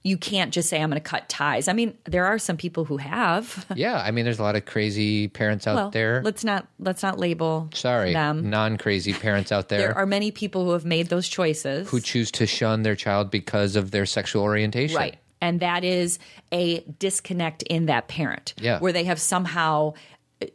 You 0.04 0.18
can't 0.18 0.52
just 0.52 0.68
say 0.68 0.82
I'm 0.82 0.90
going 0.90 1.02
to 1.02 1.08
cut 1.08 1.30
ties. 1.30 1.68
I 1.68 1.74
mean, 1.74 1.96
there 2.06 2.26
are 2.26 2.40
some 2.40 2.58
people 2.58 2.86
who 2.86 2.98
have. 2.98 3.66
Yeah, 3.76 4.02
I 4.02 4.12
mean, 4.12 4.26
there's 4.26 4.40
a 4.40 4.44
lot 4.44 4.56
of 4.56 4.66
crazy 4.66 5.28
parents 5.28 5.66
out 5.68 5.76
well, 5.76 5.90
there. 5.92 6.22
let's 6.24 6.44
not 6.44 6.68
let's 6.80 7.02
not 7.04 7.20
label 7.20 7.70
Sorry, 7.74 8.14
them. 8.14 8.50
non-crazy 8.50 9.14
parents 9.14 9.52
out 9.52 9.70
there, 9.70 9.80
There 9.80 9.98
are 9.98 10.06
many 10.06 10.32
people 10.32 10.66
who 10.66 10.72
have 10.72 10.86
made 10.86 11.10
those 11.10 11.28
choices. 11.28 11.90
who 11.90 12.00
choose 12.00 12.32
to 12.32 12.46
shun 12.46 12.84
their 12.84 12.96
child 12.96 13.32
because 13.32 13.76
of 13.76 13.92
their 13.92 14.06
sexual 14.06 14.44
orientation. 14.44 14.98
Right. 14.98 15.18
And 15.40 15.60
that 15.62 15.84
is 15.84 16.20
a 16.52 16.82
disconnect 17.00 17.64
in 17.64 17.88
that 17.88 18.08
parent. 18.08 18.54
Yeah. 18.60 18.80
Where 18.80 18.94
they 18.94 19.06
have 19.06 19.20
somehow 19.20 19.94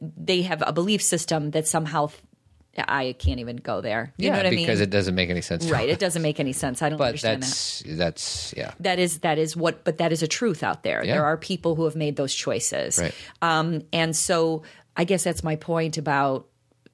they 0.01 0.43
have 0.43 0.63
a 0.67 0.73
belief 0.73 1.03
system 1.03 1.53
that 1.53 1.67
somehow 1.67 2.11
I 2.79 3.15
can't 3.15 3.41
even 3.41 3.57
go 3.57 3.81
there. 3.81 4.13
You 4.17 4.27
yeah, 4.27 4.33
know 4.33 4.37
what 4.39 4.47
I 4.47 4.51
mean? 4.51 4.59
because 4.67 4.81
it 4.81 4.91
doesn't 4.91 5.15
make 5.15 5.31
any 5.31 5.41
sense. 5.41 5.69
right. 5.71 5.89
It 5.89 5.99
doesn't 5.99 6.23
make 6.23 6.39
any 6.41 6.53
sense. 6.53 6.83
I 6.83 6.89
don't 6.89 6.99
but 6.99 7.09
understand 7.09 7.43
that. 7.43 7.47
that's 7.47 7.83
that's 7.87 8.55
yeah. 8.57 8.73
That 8.81 8.99
is 8.99 9.19
that 9.21 9.39
is 9.39 9.57
what 9.57 9.85
but 9.85 9.99
that 9.99 10.13
is 10.13 10.23
a 10.23 10.29
truth 10.29 10.63
out 10.63 10.83
there. 10.83 11.05
Yeah. 11.05 11.15
There 11.15 11.25
are 11.25 11.37
people 11.37 11.75
who 11.75 11.85
have 11.85 11.97
made 11.97 12.17
those 12.17 12.35
choices. 12.35 12.99
Right. 12.99 13.15
Um 13.43 13.83
and 13.93 14.15
so 14.17 14.63
I 14.97 15.05
guess 15.05 15.25
that's 15.25 15.45
my 15.45 15.57
point 15.57 15.99
about, 15.99 16.47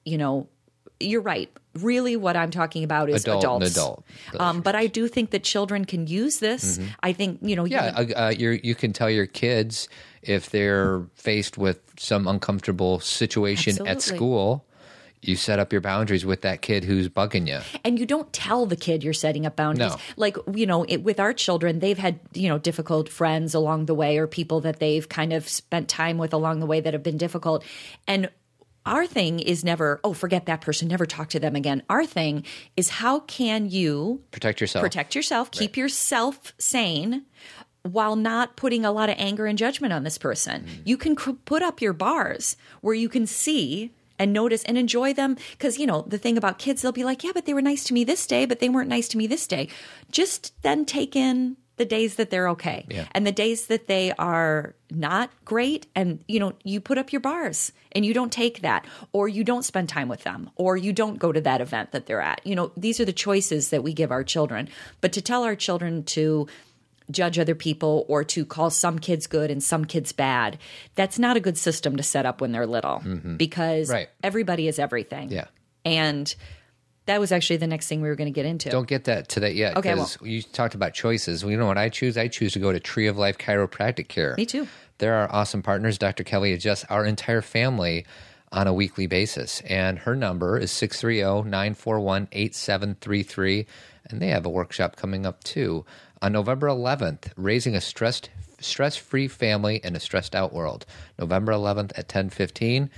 you 0.05 0.17
know, 0.17 0.47
you're 0.99 1.21
right. 1.21 1.49
Really 1.75 2.15
what 2.15 2.37
I'm 2.37 2.51
talking 2.51 2.83
about 2.83 3.09
is 3.09 3.23
Adult 3.23 3.43
adults. 3.43 3.71
adult 3.71 4.05
Um, 4.39 4.61
but 4.61 4.75
I 4.75 4.85
do 4.87 5.07
think 5.07 5.31
that 5.31 5.43
children 5.43 5.85
can 5.85 6.05
use 6.05 6.37
this. 6.39 6.79
I 7.01 7.13
think, 7.13 7.39
you 7.41 7.55
know, 7.55 7.65
Yeah, 7.65 7.99
even- 8.01 8.13
uh, 8.13 8.19
uh, 8.19 8.29
you 8.29 8.59
you 8.63 8.75
can 8.75 8.93
tell 8.93 9.09
your 9.09 9.25
kids 9.25 9.89
if 10.21 10.51
they're 10.51 11.01
faced 11.15 11.57
with 11.57 11.79
some 11.97 12.27
uncomfortable 12.27 12.99
situation 12.99 13.85
at 13.87 14.01
school, 14.01 14.65
you 15.23 15.35
set 15.35 15.59
up 15.59 15.71
your 15.71 15.81
boundaries 15.81 16.25
with 16.25 16.41
that 16.41 16.61
kid 16.61 16.83
who's 16.83 17.09
bugging 17.09 17.47
you. 17.47 17.59
and 17.83 17.97
you 17.99 18.05
don't 18.05 18.31
tell 18.33 18.65
the 18.65 18.75
kid 18.75 19.03
you're 19.03 19.13
setting 19.13 19.45
up 19.45 19.55
boundaries 19.55 19.91
No. 19.93 19.97
like 20.17 20.37
you 20.53 20.65
know 20.65 20.83
it, 20.87 21.03
with 21.03 21.19
our 21.19 21.33
children 21.33 21.79
they've 21.79 21.97
had 21.97 22.19
you 22.33 22.49
know 22.49 22.57
difficult 22.57 23.09
friends 23.09 23.53
along 23.53 23.85
the 23.85 23.95
way 23.95 24.17
or 24.17 24.27
people 24.27 24.61
that 24.61 24.79
they've 24.79 25.07
kind 25.07 25.33
of 25.33 25.47
spent 25.47 25.87
time 25.87 26.17
with 26.17 26.33
along 26.33 26.59
the 26.59 26.65
way 26.65 26.79
that 26.81 26.93
have 26.93 27.03
been 27.03 27.17
difficult 27.17 27.63
and 28.07 28.29
our 28.85 29.07
thing 29.07 29.39
is 29.39 29.63
never 29.63 30.01
oh 30.03 30.13
forget 30.13 30.45
that 30.47 30.59
person 30.61 30.87
never 30.89 31.05
talk 31.05 31.29
to 31.29 31.39
them 31.39 31.55
again 31.55 31.81
our 31.89 32.05
thing 32.05 32.43
is 32.75 32.89
how 32.89 33.19
can 33.21 33.69
you 33.69 34.21
Protect 34.31 34.59
yourself. 34.59 34.83
protect 34.83 35.15
yourself 35.15 35.51
keep 35.51 35.77
yourself 35.77 36.53
sane 36.57 37.23
while 37.83 38.15
not 38.15 38.55
putting 38.55 38.85
a 38.85 38.91
lot 38.91 39.09
of 39.09 39.15
anger 39.17 39.45
and 39.45 39.57
judgment 39.57 39.93
on 39.93 40.03
this 40.03 40.17
person 40.17 40.63
mm. 40.63 40.69
you 40.85 40.97
can 40.97 41.15
cr- 41.15 41.31
put 41.45 41.61
up 41.61 41.81
your 41.81 41.93
bars 41.93 42.57
where 42.81 42.95
you 42.95 43.07
can 43.09 43.25
see 43.25 43.91
and 44.19 44.33
notice 44.33 44.63
and 44.65 44.77
enjoy 44.77 45.13
them. 45.13 45.37
Because 45.51 45.77
you 45.79 45.85
know 45.85 46.01
the 46.07 46.17
thing 46.17 46.37
about 46.37 46.59
kids 46.59 46.81
they'll 46.81 46.91
be 46.91 47.03
like 47.03 47.23
yeah 47.23 47.31
but 47.33 47.45
they 47.45 47.53
were 47.53 47.61
nice 47.61 47.83
to 47.85 47.93
me 47.93 48.03
this 48.03 48.25
day 48.27 48.45
but 48.45 48.59
they 48.59 48.69
weren't 48.69 48.89
nice 48.89 49.07
to 49.09 49.17
me 49.17 49.27
this 49.27 49.47
day. 49.47 49.69
Just 50.11 50.53
then 50.61 50.85
take 50.85 51.15
in 51.15 51.57
the 51.77 51.85
days 51.85 52.15
that 52.15 52.29
they're 52.29 52.49
okay 52.49 52.85
Yeah. 52.87 53.07
and 53.13 53.25
the 53.25 53.31
days 53.31 53.65
that 53.65 53.87
they 53.87 54.11
are 54.19 54.75
not 54.91 55.31
great 55.43 55.87
and 55.95 56.23
you 56.27 56.39
know 56.39 56.53
you 56.63 56.79
put 56.79 56.99
up 56.99 57.11
your 57.11 57.19
bars 57.19 57.71
and 57.93 58.05
you 58.05 58.13
don't 58.13 58.31
take 58.31 58.61
that 58.61 58.85
or 59.11 59.27
you 59.27 59.43
don't 59.43 59.63
spend 59.65 59.89
time 59.89 60.07
with 60.07 60.21
them 60.23 60.51
or 60.55 60.77
you 60.77 60.93
don't 60.93 61.17
go 61.17 61.31
to 61.31 61.41
that 61.41 61.61
event 61.61 61.91
that 61.91 62.05
they're 62.05 62.21
at. 62.21 62.45
You 62.45 62.55
know 62.55 62.71
these 62.77 62.99
are 62.99 63.05
the 63.05 63.13
choices 63.13 63.71
that 63.71 63.81
we 63.83 63.91
give 63.93 64.11
our 64.11 64.23
children. 64.23 64.69
But 65.01 65.13
to 65.13 65.21
tell 65.21 65.43
our 65.43 65.55
children 65.55 66.03
to 66.03 66.47
judge 67.11 67.37
other 67.39 67.55
people 67.55 68.05
or 68.07 68.23
to 68.23 68.45
call 68.45 68.69
some 68.69 68.99
kids 68.99 69.27
good 69.27 69.51
and 69.51 69.63
some 69.63 69.85
kids 69.85 70.11
bad 70.11 70.57
that's 70.95 71.19
not 71.19 71.37
a 71.37 71.39
good 71.39 71.57
system 71.57 71.95
to 71.97 72.03
set 72.03 72.25
up 72.25 72.41
when 72.41 72.51
they're 72.51 72.67
little 72.67 73.01
mm-hmm. 73.03 73.35
because 73.37 73.89
Right. 73.89 74.09
everybody 74.23 74.67
is 74.67 74.79
everything 74.79 75.29
Yeah. 75.31 75.45
and 75.85 76.33
that 77.05 77.19
was 77.19 77.33
actually 77.33 77.57
the 77.57 77.67
next 77.67 77.87
thing 77.87 78.01
we 78.01 78.07
were 78.07 78.15
going 78.15 78.31
to 78.31 78.35
get 78.35 78.45
into 78.45 78.69
Don't 78.69 78.87
get 78.87 79.03
that 79.05 79.27
to 79.29 79.41
that 79.41 79.55
yet. 79.55 79.75
Okay, 79.75 79.93
because 79.93 80.17
you 80.21 80.41
talked 80.41 80.73
about 80.73 80.93
choices. 80.93 81.43
Well, 81.43 81.51
you 81.51 81.57
know 81.57 81.65
what 81.65 81.77
I 81.77 81.89
choose? 81.89 82.17
I 82.17 82.29
choose 82.29 82.53
to 82.53 82.59
go 82.59 82.71
to 82.71 82.79
Tree 82.79 83.07
of 83.07 83.17
Life 83.17 83.37
Chiropractic 83.37 84.07
Care. 84.07 84.35
Me 84.37 84.45
too. 84.45 84.69
They're 84.99 85.15
our 85.15 85.29
awesome 85.29 85.61
partners. 85.61 85.97
Dr. 85.97 86.23
Kelly 86.23 86.53
adjusts 86.53 86.85
our 86.89 87.03
entire 87.05 87.41
family 87.41 88.05
on 88.53 88.67
a 88.67 88.73
weekly 88.73 89.07
basis. 89.07 89.59
And 89.67 89.99
her 89.99 90.15
number 90.15 90.57
is 90.57 90.71
630 90.71 91.49
941 91.49 92.29
8733. 92.31 93.65
And 94.09 94.21
they 94.21 94.27
have 94.27 94.45
a 94.45 94.49
workshop 94.49 94.95
coming 94.95 95.25
up 95.25 95.43
too 95.43 95.85
on 96.23 96.31
November 96.31 96.67
11th, 96.67 97.33
raising 97.35 97.75
a 97.75 97.81
stressed 97.81 98.29
stress-free 98.61 99.27
family 99.27 99.81
in 99.83 99.93
a 99.93 99.99
stressed 99.99 100.33
out 100.33 100.53
world. 100.53 100.85
November 101.19 101.51
11th 101.51 101.91
at 101.97 102.05
1015. 102.07 102.89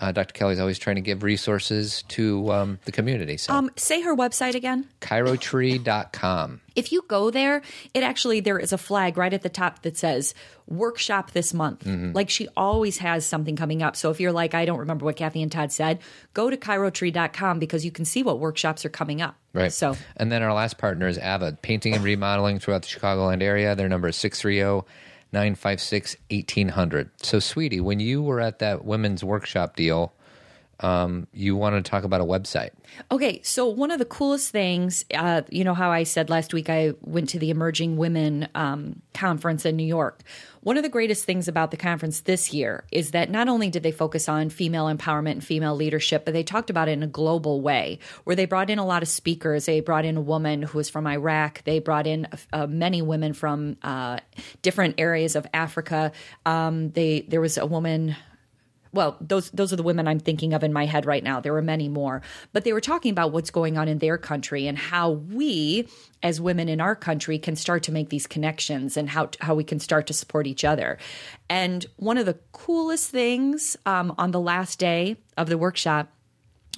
Uh, 0.00 0.12
Dr. 0.12 0.32
Kelly's 0.32 0.58
always 0.58 0.78
trying 0.78 0.96
to 0.96 1.02
give 1.02 1.22
resources 1.22 2.02
to 2.08 2.50
um, 2.52 2.78
the 2.84 2.92
community. 2.92 3.36
So, 3.36 3.52
um, 3.52 3.70
say 3.76 4.00
her 4.02 4.14
website 4.14 4.54
again 4.54 4.88
chirotree.com. 5.00 6.60
if 6.74 6.92
you 6.92 7.04
go 7.08 7.30
there, 7.30 7.62
it 7.92 8.02
actually 8.02 8.40
there 8.40 8.58
is 8.58 8.72
a 8.72 8.78
flag 8.78 9.16
right 9.16 9.32
at 9.32 9.42
the 9.42 9.48
top 9.48 9.82
that 9.82 9.96
says 9.96 10.34
workshop 10.66 11.32
this 11.32 11.54
month. 11.54 11.84
Mm-hmm. 11.84 12.12
Like 12.12 12.30
she 12.30 12.48
always 12.56 12.98
has 12.98 13.24
something 13.24 13.56
coming 13.56 13.82
up. 13.82 13.96
So 13.96 14.10
if 14.10 14.20
you're 14.20 14.32
like, 14.32 14.54
I 14.54 14.64
don't 14.64 14.78
remember 14.78 15.04
what 15.04 15.16
Cathy 15.16 15.42
and 15.42 15.52
Todd 15.52 15.72
said, 15.72 16.00
go 16.32 16.50
to 16.50 16.56
chirotree.com 16.56 17.58
because 17.58 17.84
you 17.84 17.90
can 17.90 18.04
see 18.04 18.22
what 18.22 18.38
workshops 18.38 18.84
are 18.84 18.90
coming 18.90 19.20
up. 19.22 19.36
Right. 19.52 19.72
So 19.72 19.96
and 20.16 20.32
then 20.32 20.42
our 20.42 20.52
last 20.52 20.78
partner 20.78 21.06
is 21.06 21.18
Avid, 21.18 21.62
painting 21.62 21.94
and 21.94 22.02
remodeling 22.02 22.58
throughout 22.58 22.82
the 22.82 22.88
Chicagoland 22.88 23.42
area. 23.42 23.74
Their 23.74 23.88
number 23.88 24.08
is 24.08 24.16
630 24.16 24.86
956 25.34 26.16
1800. 26.30 27.10
So, 27.22 27.38
sweetie, 27.40 27.80
when 27.80 28.00
you 28.00 28.22
were 28.22 28.40
at 28.40 28.60
that 28.60 28.84
women's 28.84 29.22
workshop 29.22 29.76
deal, 29.76 30.14
um, 30.80 31.26
you 31.32 31.56
want 31.56 31.82
to 31.82 31.88
talk 31.88 32.04
about 32.04 32.20
a 32.20 32.24
website. 32.24 32.70
Okay, 33.10 33.40
so 33.42 33.68
one 33.68 33.90
of 33.90 33.98
the 33.98 34.04
coolest 34.04 34.50
things, 34.50 35.04
uh, 35.14 35.42
you 35.50 35.64
know 35.64 35.74
how 35.74 35.90
I 35.90 36.02
said 36.02 36.30
last 36.30 36.52
week 36.52 36.68
I 36.68 36.94
went 37.00 37.28
to 37.30 37.38
the 37.38 37.50
Emerging 37.50 37.96
Women 37.96 38.48
um, 38.54 39.02
conference 39.12 39.64
in 39.64 39.76
New 39.76 39.86
York. 39.86 40.22
One 40.62 40.78
of 40.78 40.82
the 40.82 40.88
greatest 40.88 41.26
things 41.26 41.46
about 41.46 41.70
the 41.70 41.76
conference 41.76 42.20
this 42.20 42.54
year 42.54 42.84
is 42.90 43.10
that 43.10 43.30
not 43.30 43.48
only 43.48 43.68
did 43.68 43.82
they 43.82 43.92
focus 43.92 44.30
on 44.30 44.48
female 44.48 44.86
empowerment 44.86 45.32
and 45.32 45.44
female 45.44 45.76
leadership, 45.76 46.24
but 46.24 46.32
they 46.32 46.42
talked 46.42 46.70
about 46.70 46.88
it 46.88 46.92
in 46.92 47.02
a 47.02 47.06
global 47.06 47.60
way, 47.60 47.98
where 48.24 48.34
they 48.34 48.46
brought 48.46 48.70
in 48.70 48.78
a 48.78 48.86
lot 48.86 49.02
of 49.02 49.08
speakers. 49.08 49.66
They 49.66 49.80
brought 49.80 50.06
in 50.06 50.16
a 50.16 50.22
woman 50.22 50.62
who 50.62 50.78
was 50.78 50.88
from 50.88 51.06
Iraq. 51.06 51.62
They 51.64 51.80
brought 51.80 52.06
in 52.06 52.28
uh, 52.52 52.66
many 52.66 53.02
women 53.02 53.34
from 53.34 53.76
uh, 53.82 54.20
different 54.62 54.94
areas 54.96 55.36
of 55.36 55.46
Africa. 55.52 56.12
Um, 56.46 56.90
they 56.90 57.26
there 57.28 57.42
was 57.42 57.58
a 57.58 57.66
woman 57.66 58.16
well, 58.94 59.16
those 59.20 59.50
those 59.50 59.72
are 59.72 59.76
the 59.76 59.82
women 59.82 60.06
I'm 60.06 60.20
thinking 60.20 60.54
of 60.54 60.62
in 60.62 60.72
my 60.72 60.86
head 60.86 61.04
right 61.04 61.24
now. 61.24 61.40
There 61.40 61.52
were 61.52 61.60
many 61.60 61.88
more, 61.88 62.22
but 62.52 62.62
they 62.62 62.72
were 62.72 62.80
talking 62.80 63.10
about 63.10 63.32
what's 63.32 63.50
going 63.50 63.76
on 63.76 63.88
in 63.88 63.98
their 63.98 64.16
country 64.16 64.68
and 64.68 64.78
how 64.78 65.10
we, 65.10 65.88
as 66.22 66.40
women 66.40 66.68
in 66.68 66.80
our 66.80 66.94
country, 66.94 67.36
can 67.38 67.56
start 67.56 67.82
to 67.84 67.92
make 67.92 68.10
these 68.10 68.28
connections 68.28 68.96
and 68.96 69.10
how 69.10 69.30
how 69.40 69.56
we 69.56 69.64
can 69.64 69.80
start 69.80 70.06
to 70.06 70.12
support 70.12 70.46
each 70.46 70.62
other. 70.64 70.98
And 71.48 71.84
one 71.96 72.18
of 72.18 72.26
the 72.26 72.38
coolest 72.52 73.10
things 73.10 73.76
um, 73.84 74.14
on 74.16 74.30
the 74.30 74.40
last 74.40 74.78
day 74.78 75.16
of 75.36 75.48
the 75.48 75.58
workshop 75.58 76.12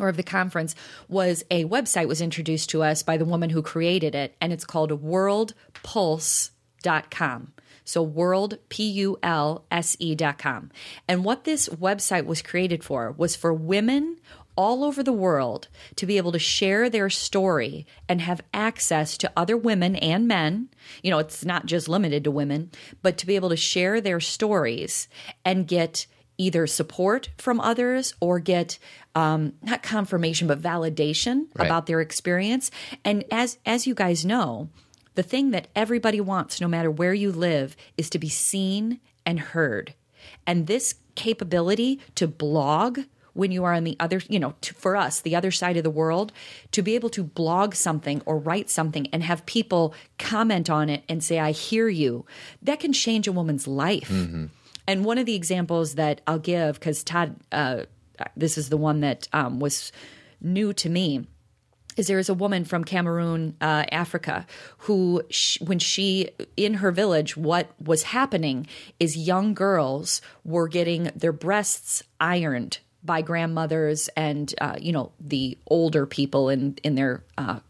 or 0.00 0.08
of 0.08 0.16
the 0.16 0.22
conference 0.22 0.74
was 1.08 1.44
a 1.50 1.66
website 1.66 2.08
was 2.08 2.22
introduced 2.22 2.70
to 2.70 2.82
us 2.82 3.02
by 3.02 3.18
the 3.18 3.26
woman 3.26 3.50
who 3.50 3.60
created 3.62 4.14
it 4.14 4.34
and 4.40 4.52
it's 4.52 4.64
called 4.64 5.02
worldpulse.com 5.02 7.52
so 7.86 8.02
world 8.02 8.58
p-u-l-s-e 8.68 10.14
dot 10.14 10.36
com 10.38 10.70
and 11.08 11.24
what 11.24 11.44
this 11.44 11.68
website 11.70 12.26
was 12.26 12.42
created 12.42 12.84
for 12.84 13.12
was 13.12 13.34
for 13.34 13.52
women 13.54 14.18
all 14.58 14.84
over 14.84 15.02
the 15.02 15.12
world 15.12 15.68
to 15.96 16.06
be 16.06 16.16
able 16.16 16.32
to 16.32 16.38
share 16.38 16.88
their 16.88 17.10
story 17.10 17.86
and 18.08 18.20
have 18.22 18.40
access 18.54 19.18
to 19.18 19.30
other 19.36 19.54
women 19.54 19.94
and 19.96 20.26
men. 20.26 20.70
You 21.02 21.10
know, 21.10 21.18
it's 21.18 21.44
not 21.44 21.66
just 21.66 21.90
limited 21.90 22.24
to 22.24 22.30
women, 22.30 22.70
but 23.02 23.18
to 23.18 23.26
be 23.26 23.36
able 23.36 23.50
to 23.50 23.56
share 23.56 24.00
their 24.00 24.18
stories 24.18 25.08
and 25.44 25.68
get 25.68 26.06
either 26.38 26.66
support 26.66 27.28
from 27.36 27.60
others 27.60 28.14
or 28.18 28.38
get 28.40 28.78
um, 29.14 29.52
not 29.62 29.82
confirmation 29.82 30.48
but 30.48 30.60
validation 30.62 31.48
Right. 31.54 31.66
about 31.66 31.84
their 31.84 32.00
experience. 32.00 32.70
And 33.04 33.24
as 33.30 33.58
as 33.66 33.86
you 33.86 33.94
guys 33.94 34.24
know, 34.24 34.70
the 35.16 35.22
thing 35.22 35.50
that 35.50 35.68
everybody 35.74 36.20
wants, 36.20 36.60
no 36.60 36.68
matter 36.68 36.90
where 36.90 37.14
you 37.14 37.32
live, 37.32 37.76
is 37.96 38.08
to 38.10 38.18
be 38.18 38.28
seen 38.28 39.00
and 39.24 39.40
heard. 39.40 39.94
And 40.46 40.66
this 40.66 40.94
capability 41.14 42.00
to 42.14 42.28
blog 42.28 43.00
when 43.32 43.50
you 43.50 43.64
are 43.64 43.74
on 43.74 43.84
the 43.84 43.96
other, 44.00 44.22
you 44.28 44.38
know, 44.38 44.54
to, 44.62 44.72
for 44.74 44.96
us, 44.96 45.20
the 45.20 45.36
other 45.36 45.50
side 45.50 45.76
of 45.76 45.84
the 45.84 45.90
world, 45.90 46.32
to 46.72 46.80
be 46.82 46.94
able 46.94 47.10
to 47.10 47.22
blog 47.22 47.74
something 47.74 48.22
or 48.24 48.38
write 48.38 48.70
something 48.70 49.06
and 49.12 49.22
have 49.22 49.44
people 49.44 49.94
comment 50.18 50.70
on 50.70 50.88
it 50.88 51.04
and 51.06 51.22
say, 51.22 51.38
I 51.38 51.52
hear 51.52 51.88
you, 51.88 52.24
that 52.62 52.80
can 52.80 52.94
change 52.94 53.28
a 53.28 53.32
woman's 53.32 53.66
life. 53.66 54.08
And 54.88 55.04
one 55.04 55.18
of 55.18 55.26
the 55.26 55.34
examples 55.34 55.96
that 55.96 56.22
I'll 56.26 56.38
give, 56.38 56.78
because 56.78 57.04
Todd, 57.04 57.36
uh, 57.52 57.82
this 58.36 58.56
is 58.56 58.70
the 58.70 58.78
one 58.78 59.00
that 59.00 59.28
um, 59.34 59.60
was 59.60 59.92
new 60.40 60.72
to 60.74 60.88
me 60.88 61.26
is 61.96 62.06
there 62.06 62.18
is 62.18 62.28
a 62.28 62.34
woman 62.34 62.64
from 62.64 62.84
Cameroon, 62.84 63.56
uh, 63.60 63.84
Africa, 63.90 64.46
who, 64.78 65.22
sh- 65.30 65.58
when 65.60 65.78
she, 65.78 66.30
in 66.56 66.74
her 66.74 66.92
village, 66.92 67.36
what 67.36 67.70
was 67.82 68.04
happening 68.04 68.66
is 69.00 69.16
young 69.16 69.54
girls 69.54 70.20
were 70.44 70.68
getting 70.68 71.10
their 71.16 71.32
breasts 71.32 72.02
ironed 72.20 72.78
by 73.02 73.22
grandmothers 73.22 74.08
and, 74.16 74.54
uh, 74.60 74.76
you 74.80 74.92
know, 74.92 75.12
the 75.20 75.56
older 75.68 76.06
people 76.06 76.48
in, 76.48 76.76
in 76.82 76.96
their 76.96 77.22
uh, 77.38 77.60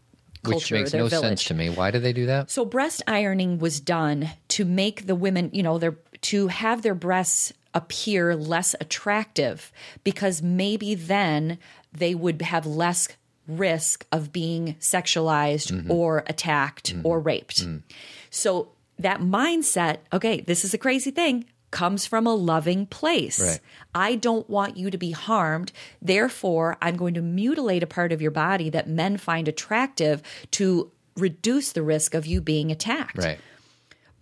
culture, 0.43 0.55
Which 0.57 0.71
makes 0.71 0.93
no 0.93 1.07
village. 1.07 1.21
sense 1.21 1.43
to 1.45 1.53
me. 1.53 1.69
Why 1.69 1.91
do 1.91 1.99
they 1.99 2.13
do 2.13 2.25
that? 2.25 2.49
So 2.49 2.65
breast 2.65 3.03
ironing 3.07 3.59
was 3.59 3.79
done 3.79 4.29
to 4.49 4.65
make 4.65 5.05
the 5.07 5.15
women, 5.15 5.51
you 5.53 5.63
know, 5.63 5.77
their 5.77 5.95
to 6.21 6.47
have 6.47 6.81
their 6.81 6.95
breasts 6.95 7.53
appear 7.75 8.35
less 8.35 8.73
attractive 8.81 9.71
because 10.03 10.41
maybe 10.41 10.95
then 10.95 11.59
they 11.93 12.15
would 12.15 12.41
have 12.41 12.65
less 12.65 13.07
risk 13.47 14.05
of 14.11 14.31
being 14.31 14.75
sexualized 14.79 15.71
mm-hmm. 15.71 15.91
or 15.91 16.23
attacked 16.27 16.93
mm-hmm. 16.93 17.07
or 17.07 17.19
raped. 17.19 17.65
Mm. 17.65 17.83
So 18.29 18.69
that 18.99 19.21
mindset, 19.21 19.99
okay, 20.11 20.41
this 20.41 20.65
is 20.65 20.73
a 20.73 20.77
crazy 20.77 21.11
thing, 21.11 21.45
comes 21.71 22.05
from 22.05 22.25
a 22.25 22.33
loving 22.33 22.85
place. 22.85 23.39
Right. 23.39 23.59
I 23.93 24.15
don't 24.15 24.49
want 24.49 24.77
you 24.77 24.89
to 24.89 24.97
be 24.97 25.11
harmed. 25.11 25.71
Therefore, 26.01 26.77
I'm 26.81 26.95
going 26.95 27.13
to 27.15 27.21
mutilate 27.21 27.83
a 27.83 27.87
part 27.87 28.11
of 28.11 28.21
your 28.21 28.31
body 28.31 28.69
that 28.69 28.87
men 28.87 29.17
find 29.17 29.47
attractive 29.47 30.21
to 30.51 30.91
reduce 31.15 31.71
the 31.71 31.83
risk 31.83 32.13
of 32.13 32.25
you 32.25 32.41
being 32.41 32.71
attacked. 32.71 33.17
Right. 33.17 33.39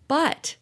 But 0.07 0.55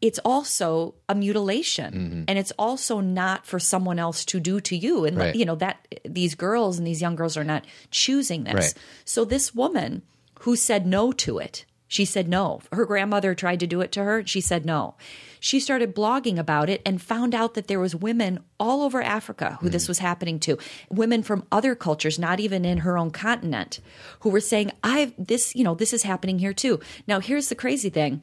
it's 0.00 0.18
also 0.24 0.94
a 1.08 1.14
mutilation. 1.14 1.94
Mm-hmm. 1.94 2.22
And 2.28 2.38
it's 2.38 2.52
also 2.58 3.00
not 3.00 3.46
for 3.46 3.58
someone 3.58 3.98
else 3.98 4.24
to 4.26 4.40
do 4.40 4.60
to 4.60 4.76
you. 4.76 5.04
And 5.04 5.16
Right. 5.16 5.34
you 5.34 5.44
know 5.44 5.56
that 5.56 5.86
these 6.04 6.34
girls 6.34 6.78
and 6.78 6.86
these 6.86 7.00
young 7.00 7.16
girls 7.16 7.36
are 7.36 7.44
not 7.44 7.64
choosing 7.90 8.44
this. 8.44 8.54
Right. 8.54 8.74
so 9.04 9.24
this 9.24 9.54
woman 9.54 10.02
who 10.40 10.56
said 10.56 10.86
no 10.86 11.12
to 11.12 11.38
it 11.38 11.64
she 11.86 12.04
said 12.04 12.28
no. 12.28 12.60
Her 12.70 12.86
grandmother 12.86 13.34
tried 13.34 13.58
to 13.60 13.66
do 13.66 13.80
it 13.80 13.90
to 13.92 14.04
her 14.04 14.24
she 14.24 14.40
said 14.40 14.64
no. 14.64 14.94
She 15.40 15.58
started 15.58 15.94
blogging 15.94 16.38
about 16.38 16.70
it 16.70 16.82
and 16.86 17.02
found 17.02 17.34
out 17.34 17.54
that 17.54 17.66
there 17.66 17.80
was 17.80 17.96
women 17.96 18.38
all 18.60 18.82
over 18.82 19.02
africa 19.02 19.58
who 19.60 19.68
this 19.68 19.86
mm. 19.86 19.88
was 19.88 19.98
happening 19.98 20.38
to. 20.40 20.56
Women 20.88 21.22
from 21.22 21.44
other 21.50 21.74
cultures 21.74 22.18
not 22.18 22.40
even 22.40 22.64
in 22.64 22.78
her 22.78 22.96
own 22.96 23.10
continent 23.10 23.80
who 24.20 24.30
were 24.30 24.40
saying 24.40 24.70
i've 24.84 25.12
this 25.18 25.54
you 25.54 25.64
know 25.64 25.74
this 25.74 25.92
is 25.92 26.04
happening 26.04 26.38
here 26.38 26.54
too. 26.54 26.80
Now 27.06 27.20
here's 27.20 27.48
the 27.48 27.54
crazy 27.54 27.90
thing 27.90 28.22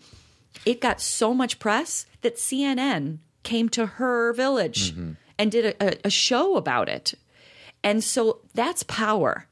it 0.66 0.82
got 0.82 1.02
so 1.02 1.34
much 1.34 1.60
press 1.60 2.06
that 2.22 2.36
CNN 2.38 3.20
came 3.44 3.70
to 3.70 3.86
her 3.86 4.34
village 4.34 4.92
mm-hmm. 4.94 5.12
and 5.38 5.52
did 5.52 5.66
a, 5.80 5.88
a, 6.06 6.08
a 6.08 6.10
show 6.10 6.56
about 6.58 6.90
it. 6.90 7.14
And 7.84 8.04
so 8.04 8.40
that's 8.54 8.84
power 8.84 9.46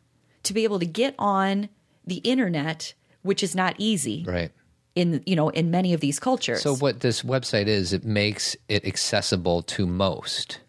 to 0.44 0.54
be 0.54 0.64
able 0.64 0.80
to 0.80 0.86
get 0.86 1.16
on 1.18 1.70
the 2.06 2.18
internet, 2.18 2.94
which 3.22 3.42
is 3.44 3.56
not 3.56 3.76
easy 3.78 4.26
Right. 4.28 4.52
in 4.96 5.24
you 5.26 5.36
know 5.36 5.50
in 5.50 5.72
many 5.72 5.94
of 5.94 6.02
these 6.02 6.20
cultures. 6.20 6.62
So 6.62 6.76
what 6.76 7.00
this 7.00 7.22
website 7.24 7.68
is, 7.68 7.94
it 7.94 8.04
makes 8.04 8.56
it 8.68 8.86
accessible 8.86 9.62
to 9.64 9.86
most. 9.88 10.60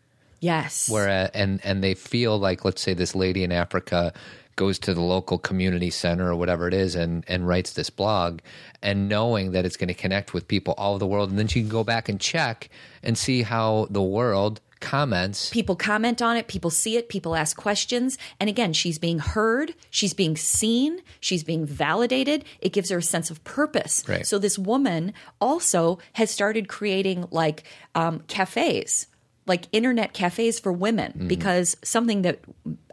yes, 0.41 0.89
Where 0.89 1.31
and 1.35 1.61
and 1.65 1.83
they 1.83 1.95
feel 1.95 2.39
like, 2.39 2.65
let's 2.65 2.81
say, 2.83 2.95
this 2.95 3.15
lady 3.15 3.43
in 3.43 3.53
Africa 3.53 4.13
goes 4.57 4.79
to 4.81 4.95
the 4.95 5.01
local 5.01 5.39
community 5.39 5.91
center 5.91 6.31
or 6.31 6.37
whatever 6.37 6.67
it 6.67 6.75
is 6.75 6.95
and 6.95 7.25
and 7.29 7.47
writes 7.47 7.75
this 7.75 7.91
blog, 7.91 8.41
and 8.83 9.09
knowing 9.09 9.53
that 9.53 9.65
it's 9.65 9.77
going 9.77 9.89
to 9.89 9.95
connect 9.95 10.35
with 10.35 10.49
people 10.49 10.75
all 10.77 10.93
over 10.93 10.99
the 10.99 11.07
world, 11.07 11.31
and 11.31 11.39
then 11.39 11.47
she 11.47 11.61
can 11.61 11.69
go 11.69 11.85
back 11.85 12.09
and 12.09 12.21
check 12.21 12.69
and 13.03 13.17
see 13.17 13.43
how 13.43 13.87
the 13.91 14.03
world 14.03 14.61
comments. 14.81 15.51
people 15.51 15.75
comment 15.75 16.21
on 16.21 16.37
it, 16.37 16.49
people 16.49 16.71
see 16.71 16.97
it, 16.97 17.09
people 17.09 17.35
ask 17.35 17.57
questions. 17.57 18.19
And 18.39 18.49
again, 18.49 18.73
she's 18.73 18.99
being 18.99 19.19
heard, 19.19 19.75
she's 19.91 20.15
being 20.15 20.37
seen, 20.37 21.01
she's 21.21 21.43
being 21.43 21.67
validated. 21.67 22.45
It 22.61 22.73
gives 22.73 22.91
her 22.91 22.99
a 22.99 23.03
sense 23.03 23.31
of 23.31 23.43
purpose. 23.45 24.05
Right. 24.07 24.27
So 24.27 24.39
this 24.39 24.59
woman 24.59 25.15
also 25.41 25.99
has 26.13 26.31
started 26.31 26.69
creating 26.69 27.27
like 27.31 27.65
um, 27.95 28.21
cafes, 28.29 29.07
like 29.47 29.67
internet 29.73 30.13
cafes 30.13 30.59
for 30.59 30.73
women, 30.73 31.27
because 31.29 31.77
something 31.85 32.23
that 32.23 32.41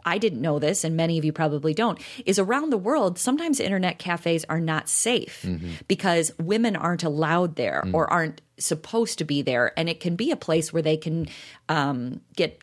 I 0.04 0.18
didn't 0.18 0.40
know 0.40 0.58
this, 0.58 0.84
and 0.84 0.96
many 0.96 1.18
of 1.18 1.24
you 1.24 1.32
probably 1.32 1.74
don't, 1.74 2.00
is 2.26 2.38
around 2.38 2.70
the 2.70 2.78
world, 2.78 3.18
sometimes 3.18 3.58
internet 3.58 3.98
cafes 3.98 4.44
are 4.48 4.60
not 4.60 4.88
safe 4.88 5.44
because 5.88 6.32
women 6.38 6.76
aren't 6.76 7.02
allowed 7.02 7.56
there 7.56 7.84
or 7.92 8.10
aren't 8.12 8.40
supposed 8.58 9.18
to 9.18 9.24
be 9.24 9.42
there. 9.42 9.72
And 9.76 9.88
it 9.88 10.00
can 10.00 10.14
be 10.16 10.30
a 10.30 10.36
place 10.36 10.72
where 10.72 10.82
they 10.82 10.96
can 10.96 11.26
um, 11.68 12.20
get 12.36 12.62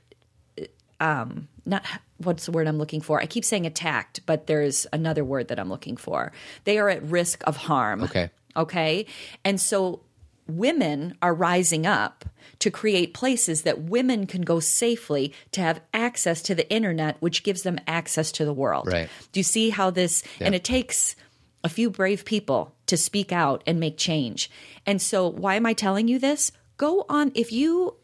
um, 1.02 1.48
not 1.66 1.84
what's 2.18 2.46
the 2.46 2.52
word 2.52 2.68
I'm 2.68 2.78
looking 2.78 3.02
for? 3.02 3.20
I 3.20 3.26
keep 3.26 3.44
saying 3.44 3.66
attacked, 3.66 4.26
but 4.26 4.48
there's 4.48 4.86
another 4.94 5.26
word 5.26 5.48
that 5.50 5.60
I'm 5.60 5.70
looking 5.70 5.98
for. 5.98 6.32
They 6.64 6.78
are 6.78 6.90
at 6.90 7.04
risk 7.04 7.44
of 7.46 7.58
harm. 7.58 8.04
Okay. 8.04 8.30
Okay. 8.56 9.06
And 9.44 9.60
so 9.60 10.02
women 10.48 11.16
are 11.22 11.34
rising 11.34 11.86
up 11.86 12.26
to 12.60 12.70
create 12.72 13.14
places 13.14 13.64
that 13.64 13.84
women 13.84 14.28
can 14.28 14.42
go 14.42 14.60
safely 14.60 15.34
to 15.52 15.62
have 15.62 15.82
access 15.94 16.42
to 16.44 16.56
the 16.56 16.70
internet, 16.72 17.18
which 17.20 17.44
gives 17.44 17.64
them 17.64 17.80
access 17.88 18.32
to 18.34 18.46
the 18.46 18.54
world. 18.54 18.88
Right. 18.88 19.10
Do 19.32 19.40
you 19.40 19.44
see 19.44 19.70
how 19.70 19.90
this, 19.90 20.24
and 20.40 20.54
it 20.54 20.64
takes 20.64 21.16
a 21.64 21.70
few 21.70 21.90
brave 21.90 22.26
people 22.26 22.74
to 22.88 22.98
speak 22.98 23.32
out 23.32 23.64
and 23.66 23.80
make 23.80 23.98
change. 23.98 24.50
And 24.86 25.02
so, 25.02 25.28
why 25.28 25.56
am 25.56 25.66
I 25.66 25.74
telling 25.74 26.08
you 26.08 26.20
this? 26.20 26.52
Go 26.78 27.06
on, 27.08 27.32
if 27.36 27.52
you 27.52 27.96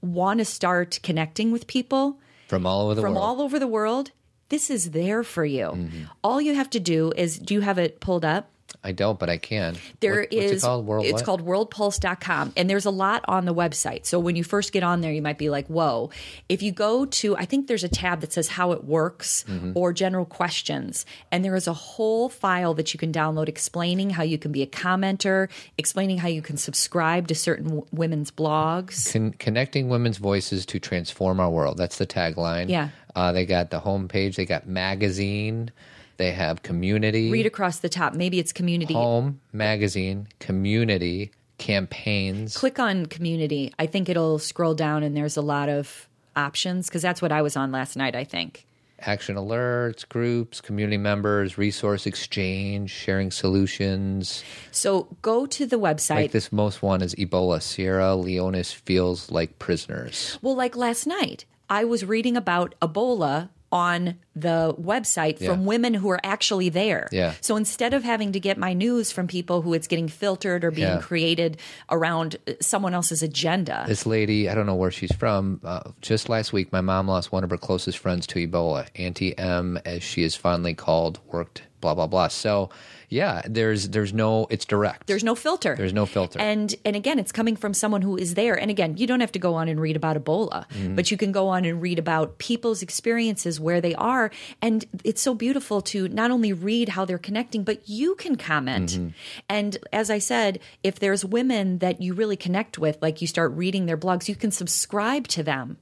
want 0.00 0.38
to 0.38 0.44
start 0.44 0.98
connecting 1.02 1.52
with 1.52 1.66
people, 1.66 2.20
From 2.48 2.66
all 2.66 2.86
over 2.86 2.94
the 2.96 3.02
from 3.02 3.14
world. 3.14 3.24
all 3.24 3.40
over 3.40 3.58
the 3.58 3.66
world, 3.66 4.10
this 4.48 4.68
is 4.70 4.90
there 4.90 5.22
for 5.22 5.44
you. 5.44 5.66
Mm-hmm. 5.66 6.02
All 6.22 6.40
you 6.40 6.54
have 6.54 6.70
to 6.70 6.80
do 6.80 7.12
is 7.16 7.38
do 7.38 7.54
you 7.54 7.60
have 7.60 7.78
it 7.78 8.00
pulled 8.00 8.24
up? 8.24 8.50
I 8.82 8.92
don't, 8.92 9.18
but 9.18 9.30
I 9.30 9.36
can. 9.38 9.76
There 10.00 10.20
What- 10.20 10.32
is. 10.32 10.62
it 10.62 10.66
called? 10.66 10.86
World 10.86 11.04
it's 11.06 11.14
what? 11.14 11.24
called 11.24 11.44
worldpulse.com 11.44 12.52
and 12.56 12.68
there's 12.68 12.84
a 12.84 12.90
lot 12.90 13.24
on 13.28 13.44
the 13.44 13.54
website. 13.54 14.06
So 14.06 14.18
when 14.18 14.36
you 14.36 14.44
first 14.44 14.72
get 14.72 14.82
on 14.82 15.00
there 15.00 15.12
you 15.12 15.22
might 15.22 15.38
be 15.38 15.50
like, 15.50 15.66
"Whoa." 15.68 16.10
If 16.48 16.62
you 16.62 16.72
go 16.72 17.04
to 17.06 17.36
I 17.36 17.44
think 17.44 17.66
there's 17.66 17.84
a 17.84 17.88
tab 17.88 18.20
that 18.20 18.32
says 18.32 18.48
how 18.48 18.72
it 18.72 18.84
works 18.84 19.44
Mm-hmm. 19.48 19.72
or 19.74 19.92
general 19.92 20.24
questions 20.24 21.04
and 21.30 21.44
there 21.44 21.54
is 21.56 21.66
a 21.66 21.72
whole 21.72 22.28
file 22.28 22.74
that 22.74 22.92
you 22.94 22.98
can 22.98 23.12
download 23.12 23.48
explaining 23.48 24.10
how 24.10 24.22
you 24.22 24.38
can 24.38 24.52
be 24.52 24.62
a 24.62 24.66
commenter, 24.66 25.48
explaining 25.78 26.18
how 26.18 26.28
you 26.28 26.42
can 26.42 26.56
subscribe 26.56 27.28
to 27.28 27.34
certain 27.34 27.64
w- 27.66 27.86
women's 27.92 28.30
blogs. 28.30 29.12
Con- 29.12 29.32
connecting 29.38 29.88
women's 29.88 30.18
voices 30.18 30.64
to 30.66 30.78
transform 30.78 31.40
our 31.40 31.50
world. 31.50 31.76
That's 31.76 31.98
the 31.98 32.06
tagline. 32.06 32.68
Yeah. 32.68 32.88
Uh, 33.14 33.32
they 33.32 33.46
got 33.46 33.70
the 33.70 33.80
homepage. 33.80 34.34
They 34.36 34.44
got 34.46 34.66
magazine. 34.66 35.70
They 36.16 36.32
have 36.32 36.62
community. 36.62 37.30
Read 37.30 37.46
across 37.46 37.78
the 37.80 37.88
top. 37.88 38.14
Maybe 38.14 38.38
it's 38.38 38.52
community. 38.52 38.94
home 38.94 39.40
magazine 39.52 40.28
community 40.38 41.32
campaigns. 41.58 42.56
click 42.56 42.78
on 42.78 43.06
community. 43.06 43.72
I 43.78 43.86
think 43.86 44.08
it'll 44.08 44.38
scroll 44.38 44.74
down 44.74 45.02
and 45.02 45.16
there's 45.16 45.36
a 45.36 45.42
lot 45.42 45.68
of 45.68 46.08
options 46.36 46.88
because 46.88 47.02
that's 47.02 47.22
what 47.22 47.32
I 47.32 47.42
was 47.42 47.56
on 47.56 47.72
last 47.72 47.96
night, 47.96 48.14
I 48.14 48.24
think. 48.24 48.66
action 49.00 49.36
alerts, 49.36 50.08
groups, 50.08 50.60
community 50.60 50.96
members, 50.96 51.58
resource 51.58 52.06
exchange, 52.06 52.90
sharing 52.90 53.30
solutions. 53.30 54.42
So 54.70 55.16
go 55.22 55.46
to 55.46 55.66
the 55.66 55.78
website. 55.78 56.14
Like 56.16 56.32
this 56.32 56.52
most 56.52 56.82
one 56.82 57.02
is 57.02 57.14
Ebola. 57.16 57.60
Sierra 57.62 58.14
Leone's 58.16 58.72
feels 58.72 59.30
like 59.30 59.58
prisoners. 59.58 60.38
well, 60.42 60.56
like 60.56 60.76
last 60.76 61.06
night, 61.06 61.44
I 61.68 61.84
was 61.84 62.04
reading 62.04 62.36
about 62.36 62.74
Ebola 62.82 63.48
on 63.74 64.14
the 64.36 64.72
website 64.80 65.36
from 65.38 65.60
Yeah. 65.62 65.66
women 65.66 65.94
who 65.94 66.08
are 66.08 66.20
actually 66.22 66.68
there. 66.68 67.08
Yeah. 67.10 67.34
So 67.40 67.56
instead 67.56 67.92
of 67.92 68.04
having 68.04 68.30
to 68.32 68.40
get 68.40 68.56
my 68.56 68.72
news 68.72 69.10
from 69.10 69.26
people 69.26 69.62
who 69.62 69.74
it's 69.74 69.88
getting 69.88 70.06
filtered 70.08 70.64
or 70.64 70.70
being 70.70 70.86
Yeah. 70.88 70.98
created 71.00 71.58
around 71.90 72.36
uh, 72.46 72.52
someone 72.60 72.94
else's 72.94 73.22
agenda. 73.22 73.84
This 73.88 74.06
lady, 74.06 74.48
I 74.48 74.54
don't 74.54 74.66
know 74.66 74.76
where 74.76 74.92
she's 74.92 75.14
from. 75.16 75.60
Uh, 75.64 75.90
just 76.00 76.28
last 76.28 76.52
week, 76.52 76.72
my 76.72 76.80
mom 76.80 77.08
lost 77.08 77.32
one 77.32 77.42
of 77.42 77.50
her 77.50 77.58
closest 77.58 77.98
friends 77.98 78.26
to 78.28 78.46
Ebola. 78.46 78.86
Auntie 78.94 79.36
M, 79.36 79.78
as 79.84 80.02
she 80.04 80.22
is 80.22 80.36
fondly 80.36 80.74
called, 80.74 81.18
worked 81.32 81.62
blah 81.84 81.92
blah 81.94 82.06
blah. 82.06 82.28
So, 82.28 82.70
yeah, 83.10 83.42
there's 83.46 83.90
there's 83.90 84.14
no, 84.14 84.46
it's 84.48 84.64
direct. 84.64 85.06
There's 85.06 85.22
no 85.22 85.34
filter. 85.34 85.74
There's 85.76 85.92
no 85.92 86.06
filter. 86.06 86.40
And 86.40 86.74
and 86.86 86.96
again, 86.96 87.18
it's 87.18 87.30
coming 87.30 87.56
from 87.56 87.74
someone 87.74 88.00
who 88.00 88.16
is 88.16 88.34
there. 88.34 88.58
And 88.58 88.70
again, 88.70 88.96
you 88.96 89.06
don't 89.06 89.20
have 89.20 89.32
to 89.32 89.38
go 89.38 89.54
on 89.54 89.68
and 89.68 89.78
read 89.78 89.96
about 89.96 90.16
Ebola, 90.16 90.64
Mm-hmm. 90.70 90.94
but 90.96 91.10
you 91.10 91.16
can 91.18 91.30
go 91.30 91.48
on 91.48 91.64
and 91.66 91.82
read 91.82 91.98
about 91.98 92.38
people's 92.38 92.80
experiences 92.80 93.60
where 93.60 93.80
they 93.82 93.94
are. 93.96 94.30
And 94.62 94.84
it's 95.04 95.20
so 95.20 95.34
beautiful 95.34 95.82
to 95.92 96.08
not 96.08 96.30
only 96.30 96.52
read 96.54 96.88
how 96.88 97.04
they're 97.04 97.18
connecting, 97.28 97.64
but 97.64 97.86
you 97.86 98.14
can 98.14 98.36
comment. 98.36 98.90
Mm-hmm. 98.92 99.08
And 99.50 99.76
as 99.92 100.08
I 100.08 100.18
said, 100.18 100.58
if 100.82 100.98
there's 100.98 101.22
women 101.24 101.78
that 101.80 102.00
you 102.00 102.14
really 102.14 102.36
connect 102.36 102.78
with, 102.78 102.96
like 103.02 103.20
you 103.20 103.26
start 103.26 103.52
reading 103.52 103.84
their 103.86 103.98
blogs, 103.98 104.26
you 104.28 104.36
can 104.36 104.50
subscribe 104.50 105.28
to 105.36 105.42
them. 105.42 105.76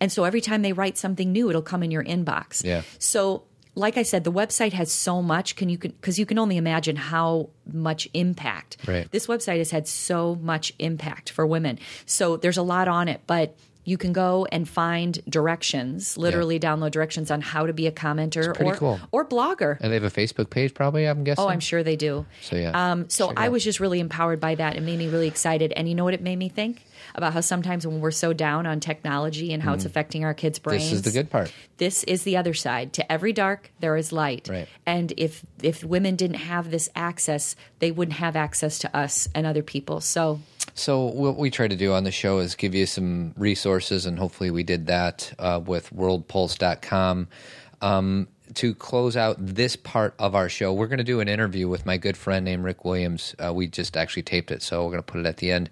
And 0.00 0.10
so 0.10 0.24
every 0.24 0.40
time 0.40 0.62
they 0.62 0.72
write 0.72 0.96
something 0.96 1.32
new, 1.32 1.50
it'll 1.50 1.60
come 1.72 1.82
in 1.82 1.90
your 1.90 2.04
inbox. 2.04 2.64
Yeah. 2.64 2.82
So, 2.98 3.44
like 3.76 3.96
I 3.96 4.02
said, 4.02 4.24
the 4.24 4.32
website 4.32 4.72
has 4.72 4.90
so 4.90 5.22
much. 5.22 5.54
Can 5.54 5.68
you 5.68 5.78
can, 5.78 5.92
because 5.92 6.18
you 6.18 6.26
can 6.26 6.38
only 6.38 6.56
imagine 6.56 6.96
how 6.96 7.50
much 7.72 8.08
impact 8.14 8.78
Right. 8.86 9.08
this 9.12 9.26
website 9.28 9.58
has 9.58 9.70
had 9.70 9.86
so 9.86 10.34
much 10.36 10.72
impact 10.78 11.30
for 11.30 11.46
women. 11.46 11.78
So 12.06 12.36
there's 12.36 12.56
a 12.56 12.62
lot 12.62 12.88
on 12.88 13.06
it, 13.08 13.20
but 13.26 13.54
you 13.84 13.96
can 13.96 14.12
go 14.12 14.46
and 14.50 14.68
find 14.68 15.22
directions, 15.28 16.16
literally 16.18 16.58
download 16.58 16.90
directions 16.90 17.30
on 17.30 17.40
how 17.40 17.66
to 17.66 17.72
be 17.72 17.86
a 17.86 17.92
commenter 17.92 18.48
or 18.60 18.74
cool. 18.74 18.98
or 19.12 19.24
blogger. 19.24 19.78
and 19.80 19.92
they 19.92 19.94
have 19.94 20.02
a 20.02 20.10
Facebook 20.10 20.50
page, 20.50 20.74
probably. 20.74 21.04
I'm 21.04 21.22
guessing. 21.22 21.44
Oh, 21.44 21.48
I'm 21.48 21.60
sure 21.60 21.84
they 21.84 21.94
do. 21.94 22.26
So, 22.42 22.56
yeah. 22.56 22.72
Um, 22.92 23.08
so 23.08 23.28
Check 23.28 23.38
I 23.38 23.46
out. 23.46 23.52
was 23.52 23.62
just 23.62 23.78
really 23.78 24.00
empowered 24.00 24.40
by 24.40 24.56
that. 24.56 24.74
It 24.74 24.82
made 24.82 24.98
me 24.98 25.06
really 25.08 25.28
excited. 25.28 25.72
And 25.76 25.88
you 25.88 25.94
know 25.94 26.02
what 26.02 26.14
it 26.14 26.20
made 26.22 26.34
me 26.36 26.48
think 26.48 26.84
about 27.16 27.32
how 27.32 27.40
sometimes 27.40 27.86
when 27.86 28.00
we're 28.00 28.10
so 28.10 28.32
down 28.32 28.66
on 28.66 28.78
technology 28.78 29.52
and 29.52 29.62
how 29.62 29.72
it's 29.72 29.86
affecting 29.86 30.24
our 30.24 30.34
kids' 30.34 30.58
brains. 30.58 30.84
This 30.84 30.92
is 30.92 31.02
the 31.02 31.10
good 31.10 31.30
part. 31.30 31.52
This 31.78 32.04
is 32.04 32.22
the 32.22 32.36
other 32.36 32.54
side. 32.54 32.92
To 32.92 33.12
every 33.12 33.32
dark, 33.32 33.72
there 33.80 33.96
is 33.96 34.12
light. 34.12 34.48
Right. 34.48 34.68
And 34.84 35.12
if 35.16 35.44
if 35.62 35.82
women 35.82 36.14
didn't 36.14 36.36
have 36.36 36.70
this 36.70 36.90
access, 36.94 37.56
they 37.78 37.90
wouldn't 37.90 38.18
have 38.18 38.36
access 38.36 38.78
to 38.80 38.96
us 38.96 39.28
and 39.34 39.46
other 39.46 39.62
people. 39.62 40.00
So 40.02 40.40
So 40.74 41.06
what 41.06 41.36
we 41.36 41.50
try 41.50 41.66
to 41.66 41.76
do 41.76 41.94
on 41.94 42.04
the 42.04 42.12
show 42.12 42.38
is 42.38 42.54
give 42.54 42.74
you 42.74 42.84
some 42.84 43.32
resources, 43.36 44.04
and 44.04 44.18
hopefully 44.18 44.50
we 44.50 44.62
did 44.62 44.86
that 44.88 45.32
uh, 45.38 45.60
with 45.64 45.90
worldpulse.com. 45.94 47.28
Um, 47.80 48.28
to 48.56 48.74
close 48.74 49.16
out 49.16 49.36
this 49.38 49.76
part 49.76 50.14
of 50.18 50.34
our 50.34 50.48
show, 50.48 50.72
we're 50.72 50.86
going 50.86 50.98
to 50.98 51.04
do 51.04 51.20
an 51.20 51.28
interview 51.28 51.68
with 51.68 51.86
my 51.86 51.96
good 51.96 52.16
friend 52.16 52.44
named 52.44 52.64
Rick 52.64 52.84
Williams. 52.84 53.34
Uh, 53.38 53.52
we 53.52 53.66
just 53.66 53.96
actually 53.96 54.22
taped 54.22 54.50
it, 54.50 54.62
so 54.62 54.84
we're 54.84 54.90
going 54.90 55.02
to 55.02 55.12
put 55.12 55.20
it 55.20 55.26
at 55.26 55.36
the 55.38 55.52
end. 55.52 55.70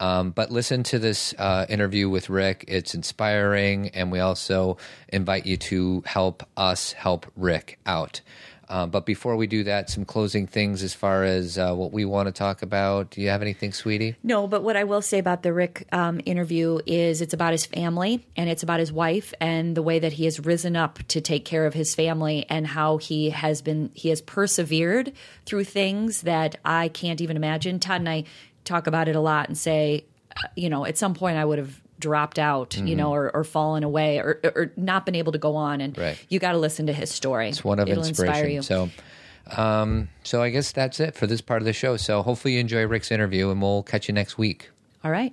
Um, 0.00 0.30
but 0.30 0.50
listen 0.50 0.82
to 0.84 0.98
this 0.98 1.34
uh, 1.38 1.66
interview 1.68 2.08
with 2.08 2.30
Rick. 2.30 2.64
It's 2.68 2.94
inspiring, 2.94 3.88
and 3.90 4.10
we 4.10 4.20
also 4.20 4.78
invite 5.08 5.44
you 5.44 5.56
to 5.58 6.02
help 6.06 6.42
us 6.56 6.92
help 6.92 7.26
Rick 7.36 7.78
out. 7.84 8.20
Uh, 8.70 8.86
but 8.86 9.04
before 9.04 9.34
we 9.34 9.48
do 9.48 9.64
that, 9.64 9.90
some 9.90 10.04
closing 10.04 10.46
things 10.46 10.84
as 10.84 10.94
far 10.94 11.24
as 11.24 11.58
uh, 11.58 11.74
what 11.74 11.92
we 11.92 12.04
want 12.04 12.28
to 12.28 12.32
talk 12.32 12.62
about. 12.62 13.10
Do 13.10 13.20
you 13.20 13.28
have 13.28 13.42
anything, 13.42 13.72
sweetie? 13.72 14.14
No, 14.22 14.46
but 14.46 14.62
what 14.62 14.76
I 14.76 14.84
will 14.84 15.02
say 15.02 15.18
about 15.18 15.42
the 15.42 15.52
Rick 15.52 15.88
um, 15.90 16.20
interview 16.24 16.78
is 16.86 17.20
it's 17.20 17.34
about 17.34 17.50
his 17.50 17.66
family 17.66 18.24
and 18.36 18.48
it's 18.48 18.62
about 18.62 18.78
his 18.78 18.92
wife 18.92 19.34
and 19.40 19.76
the 19.76 19.82
way 19.82 19.98
that 19.98 20.12
he 20.12 20.24
has 20.24 20.38
risen 20.38 20.76
up 20.76 21.00
to 21.08 21.20
take 21.20 21.44
care 21.44 21.66
of 21.66 21.74
his 21.74 21.96
family 21.96 22.46
and 22.48 22.64
how 22.64 22.98
he 22.98 23.30
has 23.30 23.60
been 23.60 23.90
he 23.92 24.08
has 24.10 24.20
persevered 24.20 25.12
through 25.46 25.64
things 25.64 26.22
that 26.22 26.56
I 26.64 26.88
can't 26.88 27.20
even 27.20 27.36
imagine. 27.36 27.80
Todd 27.80 28.02
and 28.02 28.08
I 28.08 28.24
talk 28.64 28.86
about 28.86 29.08
it 29.08 29.16
a 29.16 29.20
lot 29.20 29.48
and 29.48 29.58
say, 29.58 30.04
uh, 30.36 30.46
you 30.54 30.70
know, 30.70 30.86
at 30.86 30.96
some 30.96 31.14
point 31.14 31.38
I 31.38 31.44
would 31.44 31.58
have 31.58 31.80
dropped 32.00 32.38
out, 32.38 32.76
you 32.76 32.96
know, 32.96 33.12
or, 33.12 33.30
or 33.34 33.44
fallen 33.44 33.84
away 33.84 34.18
or, 34.18 34.40
or 34.42 34.72
not 34.76 35.04
been 35.06 35.14
able 35.14 35.32
to 35.32 35.38
go 35.38 35.54
on. 35.56 35.80
And 35.80 35.96
Right. 35.96 36.18
you 36.28 36.38
got 36.40 36.52
to 36.52 36.58
listen 36.58 36.86
to 36.86 36.92
his 36.92 37.10
story. 37.10 37.50
It's 37.50 37.62
one 37.62 37.78
of 37.78 37.88
It'll 37.88 38.04
inspiration. 38.04 38.34
inspire 38.34 38.48
you. 38.50 38.62
So, 38.62 39.60
um, 39.62 40.08
so 40.24 40.42
I 40.42 40.50
guess 40.50 40.72
that's 40.72 41.00
it 41.00 41.14
for 41.14 41.26
this 41.26 41.40
part 41.40 41.62
of 41.62 41.66
the 41.66 41.72
show. 41.72 41.96
So 41.96 42.22
hopefully 42.22 42.54
you 42.54 42.60
enjoy 42.60 42.86
Rick's 42.86 43.10
interview, 43.10 43.50
and 43.50 43.60
we'll 43.60 43.82
catch 43.82 44.08
you 44.08 44.14
next 44.14 44.38
week. 44.38 44.70
All 45.04 45.10
right. 45.10 45.32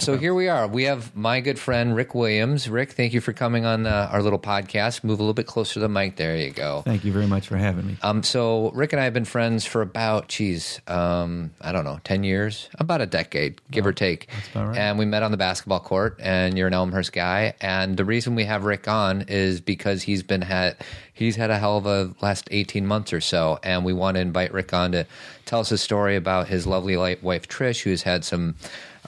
So 0.00 0.16
here 0.16 0.32
we 0.32 0.48
are. 0.48 0.66
We 0.66 0.84
have 0.84 1.14
my 1.14 1.40
good 1.40 1.58
friend 1.58 1.94
Rick 1.94 2.14
Williams. 2.14 2.70
Rick, 2.70 2.92
thank 2.92 3.12
you 3.12 3.20
for 3.20 3.34
coming 3.34 3.66
on 3.66 3.86
uh, 3.86 4.08
our 4.10 4.22
little 4.22 4.38
podcast. 4.38 5.04
Move 5.04 5.18
a 5.18 5.22
little 5.22 5.34
bit 5.34 5.46
closer 5.46 5.74
to 5.74 5.80
the 5.80 5.90
mic. 5.90 6.16
There 6.16 6.34
you 6.36 6.52
go. 6.52 6.82
Thank 6.86 7.04
you 7.04 7.12
very 7.12 7.26
much 7.26 7.48
for 7.48 7.58
having 7.58 7.86
me. 7.86 7.98
Um, 8.00 8.22
so 8.22 8.70
Rick 8.70 8.94
and 8.94 9.00
I 9.00 9.04
have 9.04 9.12
been 9.12 9.26
friends 9.26 9.66
for 9.66 9.82
about, 9.82 10.28
geez, 10.28 10.80
um, 10.86 11.50
I 11.60 11.72
don't 11.72 11.84
know, 11.84 12.00
ten 12.02 12.24
years, 12.24 12.70
about 12.78 13.02
a 13.02 13.06
decade, 13.06 13.60
give 13.70 13.84
or 13.84 13.92
take. 13.92 14.28
That's 14.32 14.48
about 14.48 14.68
right. 14.68 14.78
And 14.78 14.98
we 14.98 15.04
met 15.04 15.22
on 15.22 15.32
the 15.32 15.36
basketball 15.36 15.80
court, 15.80 16.16
and 16.18 16.56
you're 16.56 16.68
an 16.68 16.74
Elmhurst 16.74 17.12
guy. 17.12 17.52
And 17.60 17.98
the 17.98 18.06
reason 18.06 18.34
we 18.34 18.44
have 18.44 18.64
Rick 18.64 18.88
on 18.88 19.26
is 19.28 19.60
because 19.60 20.02
he's 20.02 20.22
been 20.22 20.42
had 20.42 20.76
he's 21.12 21.36
had 21.36 21.50
a 21.50 21.58
hell 21.58 21.76
of 21.76 21.84
a 21.84 22.14
last 22.22 22.48
eighteen 22.50 22.86
months 22.86 23.12
or 23.12 23.20
so, 23.20 23.58
and 23.62 23.84
we 23.84 23.92
want 23.92 24.14
to 24.14 24.22
invite 24.22 24.54
Rick 24.54 24.72
on 24.72 24.92
to 24.92 25.06
tell 25.44 25.60
us 25.60 25.70
a 25.70 25.78
story 25.78 26.16
about 26.16 26.48
his 26.48 26.66
lovely 26.66 26.96
wife 26.96 27.48
Trish, 27.48 27.82
who's 27.82 28.02
had 28.02 28.24
some. 28.24 28.54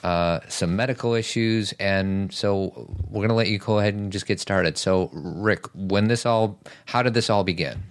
Uh, 0.03 0.41
some 0.49 0.75
medical 0.75 1.15
issues, 1.15 1.73
and 1.79 2.33
so 2.33 2.73
we're 3.09 3.21
going 3.21 3.29
to 3.29 3.37
let 3.37 3.47
you 3.47 3.59
go 3.59 3.79
ahead 3.79 3.95
and 3.95 4.11
just 4.11 4.27
get 4.27 4.41
started. 4.41 4.77
So, 4.77 5.11
Rick, 5.13 5.67
when 5.75 6.09
this 6.09 6.27
all, 6.27 6.59
how 6.87 7.05
did 7.05 7.15
this 7.15 7.31
all 7.31 7.45
begin? 7.45 7.85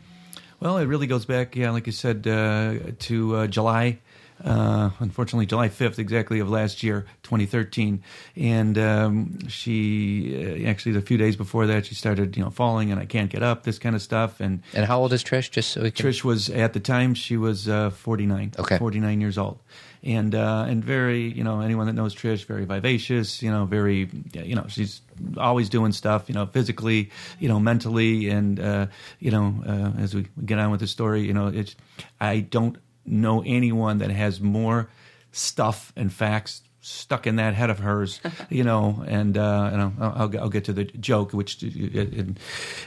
Well, 0.60 0.78
it 0.78 0.86
really 0.88 1.08
goes 1.08 1.26
back, 1.26 1.56
yeah, 1.56 1.72
like 1.72 1.88
you 1.88 1.94
said, 1.94 2.28
uh, 2.28 2.92
to 3.00 3.36
uh, 3.38 3.48
July. 3.48 4.00
Uh, 4.44 4.90
unfortunately, 5.00 5.46
July 5.46 5.70
5th, 5.70 6.00
exactly 6.00 6.40
of 6.40 6.50
last 6.50 6.84
year, 6.84 7.06
2013. 7.24 8.04
And 8.36 8.78
um, 8.78 9.48
she, 9.48 10.66
uh, 10.66 10.70
actually, 10.70 10.98
a 10.98 11.02
few 11.02 11.18
days 11.18 11.36
before 11.36 11.68
that, 11.68 11.86
she 11.86 11.96
started, 11.96 12.36
you 12.36 12.44
know, 12.44 12.50
falling 12.50 12.92
and 12.92 13.00
I 13.00 13.06
can't 13.06 13.30
get 13.30 13.44
up, 13.44 13.64
this 13.64 13.80
kind 13.80 13.96
of 13.96 14.02
stuff. 14.02 14.40
And 14.40 14.62
And 14.74 14.86
how 14.86 15.00
old 15.00 15.14
is 15.14 15.24
Trish? 15.24 15.52
Just 15.52 15.72
so 15.72 15.82
can. 15.92 15.92
Trish 15.92 16.24
was, 16.24 16.50
at 16.50 16.74
the 16.74 16.80
time, 16.80 17.14
she 17.14 17.38
was 17.38 17.70
uh, 17.70 17.92
49. 17.92 18.54
Okay. 18.58 18.78
49 18.78 19.22
years 19.22 19.38
old. 19.38 19.60
And 20.04 20.34
uh, 20.34 20.66
and 20.68 20.84
very, 20.84 21.32
you 21.32 21.44
know, 21.44 21.62
anyone 21.62 21.86
that 21.86 21.94
knows 21.94 22.16
Trish, 22.16 22.46
very 22.46 22.66
vivacious, 22.66 23.44
you 23.44 23.52
know, 23.52 23.66
very, 23.66 24.10
you 24.34 24.56
know, 24.56 24.66
she's 24.68 25.02
always 25.38 25.70
doing 25.70 25.92
stuff, 25.92 26.28
you 26.28 26.34
know, 26.34 26.48
physically, 26.48 27.12
you 27.40 27.48
know, 27.48 27.60
mentally. 27.60 28.28
And, 28.30 28.60
uh, 28.60 28.88
you 29.20 29.30
know, 29.30 29.54
uh, 29.64 30.02
as 30.02 30.16
we 30.16 30.26
get 30.44 30.58
on 30.58 30.72
with 30.72 30.80
the 30.80 30.88
story, 30.88 31.22
you 31.22 31.34
know, 31.34 31.48
it's, 31.48 31.76
I 32.20 32.40
don't 32.40 32.78
know 33.06 33.44
anyone 33.46 34.00
that 34.00 34.12
has 34.12 34.40
more 34.42 34.90
stuff 35.32 35.92
and 35.96 36.12
facts 36.12 36.62
stuck 36.84 37.28
in 37.28 37.36
that 37.36 37.54
head 37.54 37.70
of 37.70 37.78
hers, 37.78 38.20
you 38.50 38.64
know, 38.64 39.04
and 39.08 39.38
uh, 39.38 39.70
and 39.72 39.82
I'll, 39.82 39.94
I'll, 40.00 40.40
I'll 40.40 40.50
get 40.50 40.66
to 40.66 40.74
the 40.74 40.86
joke, 40.86 41.32
which 41.32 41.62
in, 41.62 42.38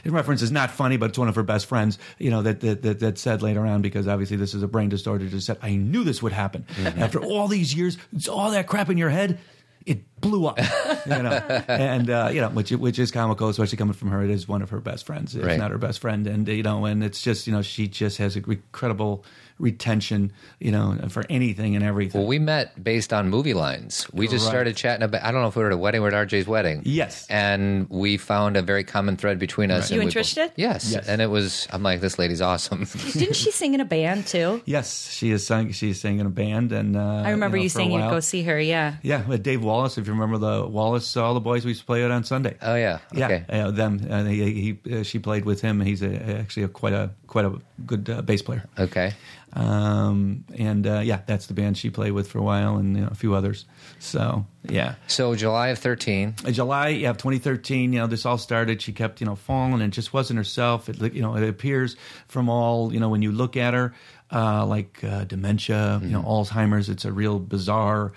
in 0.03 0.11
reference 0.11 0.41
is 0.41 0.51
not 0.51 0.69
funny, 0.69 0.97
but 0.97 1.09
it's 1.11 1.17
one 1.17 1.29
of 1.29 1.35
her 1.35 1.43
best 1.43 1.65
friends, 1.65 1.97
you 2.19 2.29
know, 2.29 2.41
that 2.41 2.59
that, 2.59 2.81
that, 2.81 2.99
that 2.99 3.17
said 3.17 3.41
later 3.41 3.65
on 3.65 3.81
because 3.81 4.07
obviously 4.07 4.35
this 4.37 4.53
is 4.53 4.63
a 4.63 4.67
brain 4.67 4.89
disorder. 4.89 5.27
Just 5.27 5.47
said, 5.47 5.57
I 5.61 5.75
knew 5.75 6.03
this 6.03 6.21
would 6.21 6.33
happen 6.33 6.65
after 6.97 7.19
all 7.23 7.47
these 7.47 7.73
years, 7.73 7.97
it's 8.13 8.27
all 8.27 8.51
that 8.51 8.67
crap 8.67 8.89
in 8.89 8.97
your 8.97 9.09
head. 9.09 9.39
It 9.85 10.19
blew 10.19 10.47
up, 10.47 10.57
you 10.59 11.21
know, 11.21 11.29
and 11.67 12.09
uh, 12.09 12.29
you 12.33 12.41
know, 12.41 12.49
which 12.49 12.71
which 12.71 12.97
is 12.97 13.11
comical, 13.11 13.49
especially 13.49 13.77
coming 13.77 13.93
from 13.93 14.09
her. 14.09 14.23
It 14.23 14.31
is 14.31 14.47
one 14.47 14.63
of 14.63 14.71
her 14.71 14.79
best 14.79 15.05
friends, 15.05 15.35
if 15.35 15.45
Right. 15.45 15.59
not 15.59 15.69
her 15.69 15.77
best 15.77 15.99
friend, 15.99 16.25
and 16.25 16.47
you 16.47 16.63
know, 16.63 16.85
and 16.85 17.03
it's 17.03 17.21
just 17.21 17.45
you 17.45 17.53
know, 17.53 17.61
she 17.61 17.87
just 17.87 18.17
has 18.17 18.35
an 18.35 18.43
incredible 18.49 19.23
retention, 19.59 20.31
you 20.59 20.71
know, 20.71 20.97
for 21.09 21.23
anything 21.29 21.75
and 21.75 21.83
everything. 21.83 22.21
Well, 22.21 22.27
we 22.27 22.39
met 22.39 22.83
based 22.83 23.13
on 23.13 23.29
movie 23.29 23.53
lines. 23.53 24.05
We 24.11 24.27
just 24.27 24.45
Right. 24.45 24.51
started 24.51 24.75
chatting 24.75 25.03
about. 25.03 25.23
I 25.23 25.31
don't 25.31 25.41
know 25.41 25.47
if 25.47 25.55
we 25.55 25.61
were 25.63 25.69
at 25.69 25.73
a 25.73 25.77
wedding 25.77 26.01
or 26.01 26.07
at 26.09 26.13
RJ's 26.13 26.47
wedding. 26.47 26.81
Yes. 26.85 27.25
and 27.29 27.89
we 27.89 28.17
found 28.17 28.57
a 28.57 28.61
very 28.61 28.83
common 28.83 29.15
thread 29.17 29.39
between 29.39 29.71
us. 29.71 29.89
You 29.91 29.99
we 29.99 30.05
and 30.05 30.13
Trish 30.13 30.35
both- 30.35 30.55
did? 30.55 30.61
Yes. 30.61 30.91
Yes. 30.91 31.07
and 31.07 31.21
it 31.21 31.29
was. 31.29 31.67
I'm 31.71 31.83
like, 31.83 32.01
this 32.01 32.19
lady's 32.19 32.41
awesome. 32.41 32.85
Didn't 33.13 33.35
she 33.35 33.51
sing 33.51 33.73
in 33.73 33.79
a 33.81 33.85
band 33.85 34.27
too? 34.27 34.61
Yes, 34.65 35.09
she 35.11 35.31
is 35.31 35.45
sang. 35.45 35.71
She's 35.71 35.99
sang 36.01 36.19
in 36.19 36.25
a 36.25 36.29
band, 36.29 36.71
and 36.71 36.95
uh, 36.95 36.99
I 37.25 37.31
remember 37.31 37.57
know, 37.57 37.63
you 37.63 37.69
saying 37.69 37.91
you'd 37.91 38.09
go 38.09 38.19
see 38.19 38.43
her. 38.43 38.59
Yeah. 38.59 38.95
Yeah, 39.03 39.25
with 39.25 39.43
Dave 39.43 39.63
Wallace. 39.63 39.97
If 39.97 40.07
you 40.07 40.13
remember 40.13 40.37
the 40.37 40.67
Wallace, 40.67 41.15
all 41.17 41.33
the 41.33 41.39
boys 41.39 41.63
we 41.65 41.69
used 41.71 41.81
to 41.81 41.85
play 41.85 42.01
with 42.03 42.11
on 42.11 42.23
Sunday. 42.23 42.55
oh 42.61 42.75
yeah. 42.75 42.99
Okay. 43.15 43.45
Yeah, 43.49 43.67
uh, 43.67 43.71
them. 43.71 44.05
Uh, 44.09 44.23
he, 44.25 44.77
he 44.85 44.95
uh, 44.99 45.03
she 45.03 45.19
played 45.19 45.45
with 45.45 45.61
him. 45.61 45.79
He's 45.81 46.01
a, 46.01 46.13
actually 46.39 46.63
a, 46.63 46.67
quite 46.67 46.93
a 46.93 47.09
quite 47.27 47.45
a 47.45 47.53
good 47.85 48.09
uh, 48.09 48.21
bass 48.21 48.41
player. 48.41 48.63
Okay. 48.77 49.13
Um, 49.55 50.43
and 50.57 50.85
uh, 50.85 50.99
yeah, 50.99 51.21
that's 51.25 51.47
the 51.47 51.53
band 51.53 51.77
she 51.77 51.89
played 51.89 52.11
with 52.11 52.27
for 52.27 52.39
a 52.39 52.43
while, 52.43 52.75
and 52.75 52.95
you 52.95 53.03
know, 53.03 53.09
a 53.09 53.15
few 53.15 53.33
others. 53.33 53.65
So 53.99 54.45
yeah, 54.69 54.95
So 55.07 55.33
July 55.35 55.69
of 55.69 55.79
13. 55.79 56.35
Uh, 56.45 56.51
July, 56.51 56.89
yeah, 56.89 57.11
of 57.11 57.17
2013. 57.17 57.93
You 57.93 57.99
know, 57.99 58.07
this 58.07 58.25
all 58.25 58.37
started. 58.37 58.81
She 58.81 58.91
kept, 58.91 59.21
you 59.21 59.25
know, 59.25 59.35
falling 59.35 59.81
and 59.81 59.93
just 59.93 60.13
wasn't 60.13 60.37
herself. 60.37 60.89
It, 60.89 61.13
you 61.13 61.21
know, 61.21 61.35
it 61.35 61.47
appears 61.47 61.95
from 62.27 62.49
all, 62.49 62.93
you 62.93 62.99
know, 62.99 63.09
when 63.09 63.21
you 63.21 63.31
look 63.31 63.55
at 63.55 63.73
her, 63.73 63.93
uh, 64.31 64.65
like 64.65 65.03
uh, 65.03 65.23
dementia, 65.23 66.01
you 66.03 66.09
know, 66.09 66.23
Alzheimer's. 66.23 66.89
It's 66.89 67.05
a 67.05 67.13
real 67.13 67.39
bizarre 67.39 68.11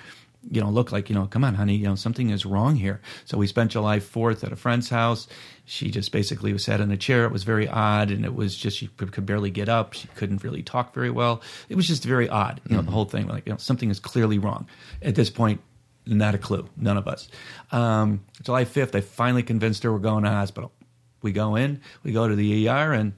you 0.51 0.61
know, 0.61 0.71
look 0.71 0.93
like, 0.93 1.09
you 1.09 1.15
know, 1.15 1.27
come 1.27 1.45
on, 1.45 1.55
honey, 1.55 1.75
you 1.75 1.87
know, 1.87 1.95
something 1.95 2.31
is 2.31 2.47
wrong 2.47 2.77
here. 2.77 3.01
So 3.25 3.37
we 3.37 3.47
spent 3.47 3.73
July 3.73 3.99
4th 3.99 4.45
at 4.45 4.53
a 4.53 4.57
friend's 4.57 4.89
house. 4.89 5.27
She 5.65 5.91
just 5.91 6.13
basically 6.13 6.53
was 6.53 6.65
sat 6.65 6.81
in 6.81 6.91
a 6.91 6.97
chair. 6.97 7.25
It 7.25 7.33
was 7.33 7.45
very 7.45 7.69
odd. 7.69 8.11
And 8.11 8.25
it 8.25 8.35
was 8.35 8.57
just, 8.57 8.79
she 8.79 8.87
could 8.87 9.27
barely 9.27 9.51
get 9.51 9.69
up. 9.69 9.93
She 9.93 10.09
couldn't 10.09 10.45
really 10.45 10.63
talk 10.63 10.95
very 10.95 11.11
well. 11.11 11.43
It 11.69 11.75
was 11.75 11.87
just 11.87 12.05
very 12.05 12.29
odd, 12.29 12.61
you 12.69 12.77
know, 12.77 12.83
the 12.83 12.91
whole 12.91 13.05
thing. 13.05 13.27
Like, 13.27 13.47
you 13.47 13.53
know, 13.53 13.59
something 13.59 13.91
is 13.91 14.01
clearly 14.01 14.39
wrong. 14.39 14.69
At 15.03 15.17
this 15.17 15.29
point, 15.29 15.61
not 16.07 16.35
a 16.35 16.39
clue. 16.39 16.69
None 16.77 16.97
of 16.97 17.07
us. 17.07 17.29
Um, 17.73 18.25
July 18.43 18.65
5th, 18.65 18.95
I 18.95 19.01
finally 19.01 19.43
convinced 19.43 19.83
her 19.83 19.93
we're 19.93 19.99
going 19.99 20.25
to 20.25 20.31
hospital. 20.31 20.73
We 21.21 21.33
go 21.33 21.57
in, 21.57 21.81
we 22.05 22.13
go 22.13 22.29
to 22.29 22.35
the 22.35 22.69
ER, 22.69 22.93
and 22.93 23.13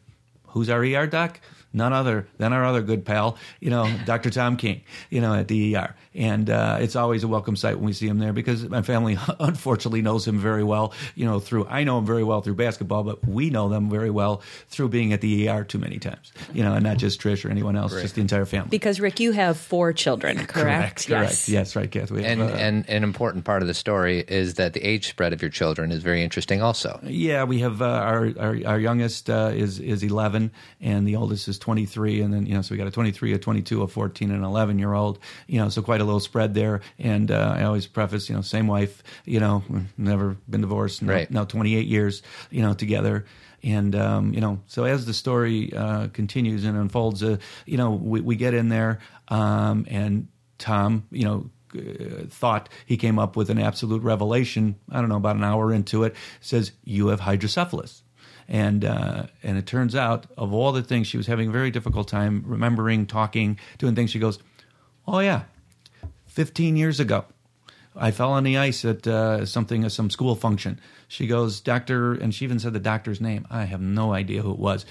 who's 0.48 0.70
our 0.70 0.82
ER 0.82 1.06
doc? 1.06 1.40
None 1.72 1.92
other 1.92 2.26
than 2.38 2.52
our 2.52 2.64
other 2.64 2.82
good 2.82 3.04
pal, 3.04 3.36
you 3.60 3.70
know, 3.70 3.88
Dr. 4.04 4.30
Tom 4.30 4.56
King, 4.56 4.82
you 5.08 5.20
know, 5.20 5.34
at 5.34 5.46
the 5.46 5.76
ER. 5.76 5.94
And 6.14 6.50
uh, 6.50 6.78
it's 6.80 6.96
always 6.96 7.22
a 7.22 7.28
welcome 7.28 7.54
sight 7.54 7.76
when 7.76 7.86
we 7.86 7.92
see 7.92 8.08
him 8.08 8.18
there 8.18 8.32
because 8.32 8.68
my 8.68 8.82
family 8.82 9.16
unfortunately 9.40 10.02
knows 10.02 10.26
him 10.26 10.38
very 10.38 10.64
well, 10.64 10.92
you 11.14 11.24
know, 11.24 11.38
through, 11.38 11.66
I 11.68 11.84
know 11.84 11.98
him 11.98 12.06
very 12.06 12.24
well 12.24 12.40
through 12.40 12.54
basketball, 12.56 13.04
but 13.04 13.26
we 13.26 13.50
know 13.50 13.68
them 13.68 13.88
very 13.90 14.10
well 14.10 14.42
through 14.68 14.88
being 14.88 15.12
at 15.12 15.20
the 15.20 15.48
ER 15.48 15.64
too 15.64 15.78
many 15.78 15.98
times, 15.98 16.32
you 16.52 16.62
know, 16.62 16.74
and 16.74 16.82
not 16.84 16.96
just 16.96 17.20
Trish 17.20 17.44
or 17.44 17.50
anyone 17.50 17.76
else, 17.76 17.92
just 17.92 18.16
the 18.16 18.20
entire 18.20 18.44
family. 18.44 18.70
Because 18.70 19.00
Rick, 19.00 19.20
you 19.20 19.32
have 19.32 19.56
four 19.56 19.92
children, 19.92 20.36
correct? 20.36 20.50
correct, 20.50 21.08
correct. 21.08 21.30
Yes. 21.30 21.48
Yes, 21.48 21.76
right, 21.76 21.90
Kath. 21.90 22.08
Have, 22.08 22.18
And 22.18 22.42
uh, 22.42 22.46
and 22.46 22.88
an 22.88 23.04
important 23.04 23.44
part 23.44 23.62
of 23.62 23.68
the 23.68 23.74
story 23.74 24.24
is 24.26 24.54
that 24.54 24.72
the 24.72 24.80
age 24.80 25.08
spread 25.08 25.32
of 25.32 25.42
your 25.42 25.50
children 25.50 25.92
is 25.92 26.02
very 26.02 26.22
interesting. 26.22 26.62
Also, 26.62 26.98
Yeah, 27.04 27.44
we 27.44 27.60
have 27.60 27.82
uh, 27.82 27.86
our, 27.86 28.32
our 28.38 28.56
our 28.66 28.78
youngest 28.80 29.30
uh, 29.30 29.52
is 29.54 29.78
is 29.78 30.02
eleven, 30.02 30.50
and 30.80 31.06
the 31.06 31.16
oldest 31.16 31.48
is 31.48 31.58
twenty 31.58 31.86
three, 31.86 32.20
and 32.20 32.32
then 32.32 32.46
you 32.46 32.54
know, 32.54 32.62
so 32.62 32.74
we 32.74 32.78
got 32.78 32.86
a 32.86 32.90
twenty 32.90 33.12
three, 33.12 33.32
a 33.32 33.38
twenty 33.38 33.62
two, 33.62 33.82
a 33.82 33.88
fourteen, 33.88 34.30
and 34.30 34.38
an 34.38 34.44
eleven 34.44 34.78
year 34.78 34.94
old. 34.94 35.18
You 35.46 35.60
know, 35.60 35.68
so 35.68 35.82
quite 35.82 35.99
a 36.00 36.04
little 36.04 36.20
spread 36.20 36.54
there. 36.54 36.80
And 36.98 37.30
uh, 37.30 37.54
I 37.58 37.64
always 37.64 37.86
preface, 37.86 38.28
you 38.28 38.34
know, 38.34 38.42
same 38.42 38.66
wife, 38.66 39.02
you 39.24 39.40
know, 39.40 39.62
never 39.96 40.36
been 40.48 40.60
divorced, 40.62 41.02
now, 41.02 41.12
Right. 41.12 41.30
now 41.30 41.44
twenty 41.44 41.76
eight 41.76 41.86
years, 41.86 42.22
you 42.50 42.62
know, 42.62 42.74
together. 42.74 43.24
And 43.62 43.94
um, 43.94 44.32
you 44.32 44.40
know, 44.40 44.60
so 44.66 44.84
as 44.84 45.04
the 45.04 45.12
story 45.14 45.72
uh, 45.74 46.08
continues 46.08 46.64
and 46.64 46.76
unfolds, 46.78 47.22
uh, 47.22 47.36
you 47.66 47.76
know, 47.76 47.90
we, 47.90 48.20
we 48.22 48.36
get 48.36 48.54
in 48.54 48.68
there, 48.70 49.00
um, 49.28 49.86
and 49.88 50.28
Tom, 50.58 51.04
you 51.10 51.24
know, 51.24 51.50
uh, 51.76 52.24
thought 52.28 52.68
he 52.86 52.96
came 52.96 53.18
up 53.18 53.36
with 53.36 53.50
an 53.50 53.58
absolute 53.58 54.02
revelation. 54.02 54.76
I 54.90 55.00
don't 55.00 55.08
know, 55.10 55.16
about 55.16 55.36
an 55.36 55.44
hour 55.44 55.72
into 55.74 56.04
it, 56.04 56.16
says 56.40 56.72
you 56.84 57.08
have 57.08 57.20
hydrocephalus, 57.20 58.02
and 58.48 58.82
uh, 58.82 59.24
and 59.42 59.58
it 59.58 59.66
turns 59.66 59.94
out 59.94 60.24
of 60.38 60.54
all 60.54 60.72
the 60.72 60.82
things 60.82 61.06
she 61.06 61.18
was 61.18 61.26
having 61.26 61.48
a 61.50 61.52
very 61.52 61.70
difficult 61.70 62.08
time 62.08 62.42
remembering, 62.46 63.04
talking, 63.06 63.58
doing 63.76 63.94
things. 63.94 64.08
She 64.10 64.18
goes, 64.18 64.38
"Oh 65.06 65.18
yeah, 65.20 65.42
fifteen 66.30 66.76
years 66.76 67.00
ago." 67.00 67.24
I 67.96 68.12
fell 68.12 68.30
on 68.32 68.44
the 68.44 68.56
ice 68.56 68.84
at 68.84 69.06
uh, 69.06 69.44
something, 69.44 69.84
at 69.84 69.92
some 69.92 70.10
school 70.10 70.36
function. 70.36 70.80
She 71.08 71.26
goes, 71.26 71.60
doctor, 71.60 72.12
and 72.12 72.32
she 72.32 72.44
even 72.44 72.60
said 72.60 72.72
the 72.72 72.80
doctor's 72.80 73.20
name. 73.20 73.46
I 73.50 73.64
have 73.64 73.80
no 73.80 74.12
idea 74.12 74.42
who 74.42 74.52
it 74.52 74.58
was. 74.58 74.86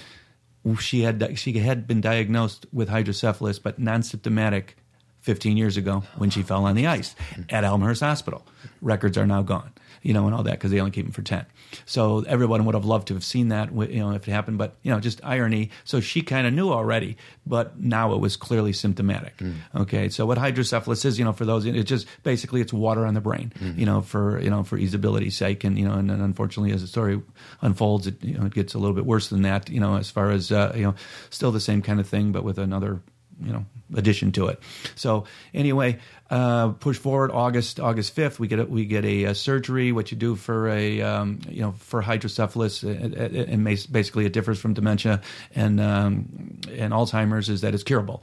She 0.78 1.00
had 1.00 1.38
she 1.38 1.54
had 1.54 1.86
been 1.86 2.02
diagnosed 2.02 2.66
with 2.72 2.90
hydrocephalus, 2.90 3.58
but 3.58 3.78
non-symptomatic 3.78 4.76
15 5.20 5.56
years 5.56 5.76
ago 5.76 6.02
when 6.16 6.28
she 6.28 6.42
fell 6.42 6.66
on 6.66 6.76
the 6.76 6.86
ice 6.86 7.14
at 7.48 7.64
Elmhurst 7.64 8.02
Hospital. 8.02 8.46
Records 8.82 9.16
are 9.16 9.26
now 9.26 9.40
gone, 9.42 9.72
you 10.02 10.12
know, 10.12 10.26
and 10.26 10.34
all 10.34 10.42
that 10.42 10.52
because 10.52 10.70
they 10.70 10.80
only 10.80 10.90
keep 10.90 11.04
them 11.04 11.12
for 11.12 11.22
10. 11.22 11.44
So 11.86 12.24
everyone 12.26 12.64
would 12.64 12.74
have 12.74 12.84
loved 12.84 13.08
to 13.08 13.14
have 13.14 13.24
seen 13.24 13.48
that, 13.48 13.72
you 13.72 14.00
know, 14.00 14.12
if 14.12 14.26
it 14.26 14.30
happened, 14.30 14.58
but, 14.58 14.76
you 14.82 14.90
know, 14.90 15.00
just 15.00 15.20
irony. 15.24 15.70
So 15.84 16.00
she 16.00 16.22
kind 16.22 16.46
of 16.46 16.52
knew 16.52 16.70
already, 16.70 17.16
but 17.46 17.78
now 17.78 18.14
it 18.14 18.18
was 18.18 18.36
clearly 18.36 18.72
symptomatic. 18.72 19.34
Okay. 19.74 20.08
So 20.08 20.26
what 20.26 20.38
hydrocephalus 20.38 21.04
is, 21.04 21.18
you 21.18 21.24
know, 21.24 21.32
for 21.32 21.44
those, 21.44 21.66
it's 21.66 21.88
just 21.88 22.06
basically 22.22 22.60
it's 22.60 22.72
water 22.72 23.04
on 23.06 23.14
the 23.14 23.20
brain, 23.20 23.52
you 23.76 23.86
know, 23.86 24.00
for, 24.00 24.40
you 24.40 24.50
know, 24.50 24.64
for 24.64 24.78
easeability's 24.78 25.36
sake. 25.36 25.64
And, 25.64 25.78
you 25.78 25.86
know, 25.86 25.94
and, 25.94 26.10
then 26.10 26.20
unfortunately 26.20 26.72
as 26.72 26.80
the 26.80 26.88
story 26.88 27.20
unfolds, 27.60 28.06
it, 28.06 28.22
you 28.24 28.38
know, 28.38 28.46
it 28.46 28.54
gets 28.54 28.74
a 28.74 28.78
little 28.78 28.94
bit 28.94 29.06
worse 29.06 29.28
than 29.28 29.42
that, 29.42 29.68
you 29.68 29.80
know, 29.80 29.96
as 29.96 30.10
far 30.10 30.30
as, 30.30 30.50
uh, 30.50 30.72
you 30.74 30.82
know, 30.82 30.94
still 31.30 31.52
the 31.52 31.60
same 31.60 31.82
kind 31.82 32.00
of 32.00 32.08
thing, 32.08 32.32
but 32.32 32.42
with 32.42 32.58
another 32.58 33.00
you 33.42 33.52
know 33.52 33.64
addition 33.96 34.32
to 34.32 34.46
it. 34.46 34.60
So 34.94 35.24
anyway, 35.52 35.98
uh, 36.30 36.68
push 36.68 36.98
forward 36.98 37.30
August 37.32 37.80
August 37.80 38.14
fifth. 38.14 38.38
We 38.38 38.48
get 38.48 38.60
a, 38.60 38.64
we 38.64 38.84
get 38.84 39.04
a, 39.04 39.26
uh 39.26 39.34
surgery. 39.34 39.92
What 39.92 40.10
you 40.10 40.16
do 40.16 40.36
for 40.36 40.68
a 40.68 41.00
um, 41.02 41.40
you 41.48 41.62
know 41.62 41.72
for 41.72 42.02
hydrocephalus, 42.02 42.82
and 42.82 43.64
basically 43.64 44.26
it 44.26 44.32
differs 44.32 44.58
from 44.58 44.74
dementia 44.74 45.20
and 45.54 45.80
um, 45.80 46.60
and 46.70 46.92
Alzheimer's 46.92 47.48
is 47.48 47.60
that 47.62 47.74
it's 47.74 47.82
curable. 47.82 48.22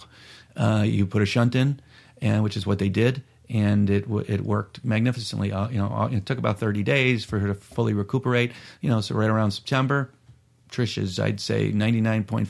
Uh, 0.56 0.84
you 0.86 1.06
put 1.06 1.22
a 1.22 1.26
shunt 1.26 1.56
in, 1.56 1.80
and 2.22 2.44
which 2.44 2.58
is 2.58 2.66
what 2.66 2.80
they 2.80 2.90
did. 2.90 3.24
And 3.50 3.90
it 3.90 4.06
it 4.28 4.42
worked 4.42 4.84
magnificently. 4.84 5.54
Uh, 5.54 5.70
you 5.70 5.78
know, 5.78 5.88
uh, 5.88 6.10
it 6.12 6.26
took 6.26 6.38
about 6.38 6.60
thirty 6.60 6.84
days 6.84 7.24
for 7.24 7.40
her 7.40 7.48
to 7.48 7.56
fully 7.56 7.94
recuperate. 7.94 8.52
You 8.82 8.90
know, 8.90 9.00
so 9.00 9.16
right 9.16 9.30
around 9.30 9.52
September, 9.52 10.12
Trish 10.70 10.98
is, 10.98 11.20
I'd 11.20 11.40
say, 11.40 11.72
99.5% 11.72 12.48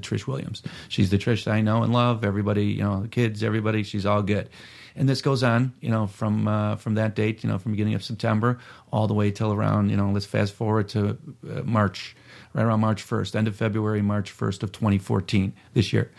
Trish 0.00 0.26
Williams. 0.26 0.62
She's 0.88 1.10
the 1.10 1.18
Trish 1.18 1.50
I 1.50 1.60
know 1.60 1.82
and 1.82 1.92
love. 1.92 2.24
Everybody, 2.24 2.66
you 2.66 2.82
know, 2.82 3.02
the 3.02 3.08
kids, 3.08 3.42
everybody, 3.42 3.82
she's 3.82 4.06
all 4.06 4.22
good. 4.22 4.48
And 4.96 5.08
this 5.08 5.22
goes 5.22 5.42
on, 5.42 5.72
you 5.80 5.90
know, 5.90 6.06
from 6.06 6.46
uh, 6.46 6.76
from 6.76 6.94
that 6.94 7.16
date, 7.16 7.42
you 7.42 7.50
know, 7.50 7.58
from 7.58 7.72
beginning 7.72 7.94
of 7.94 8.04
September 8.04 8.60
all 8.92 9.08
the 9.08 9.14
way 9.14 9.32
till 9.32 9.52
around, 9.52 9.90
you 9.90 9.96
know, 9.96 10.10
let's 10.10 10.26
fast 10.26 10.52
forward 10.52 10.88
to 10.90 11.18
uh, 11.50 11.62
March, 11.64 12.14
right 12.52 12.62
around 12.62 12.80
March 12.80 13.04
1st, 13.04 13.34
end 13.34 13.48
of 13.48 13.56
February, 13.56 14.02
March 14.02 14.36
1st 14.36 14.62
of 14.62 14.70
2014, 14.70 15.52
this 15.72 15.92
year. 15.92 16.12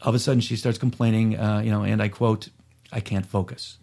All 0.00 0.08
of 0.08 0.14
a 0.14 0.18
sudden, 0.18 0.40
she 0.40 0.56
starts 0.56 0.78
complaining, 0.78 1.38
uh, 1.38 1.60
you 1.60 1.70
know, 1.70 1.82
and 1.82 2.00
I 2.00 2.08
quote, 2.08 2.48
I 2.90 3.00
can't 3.00 3.26
focus. 3.26 3.76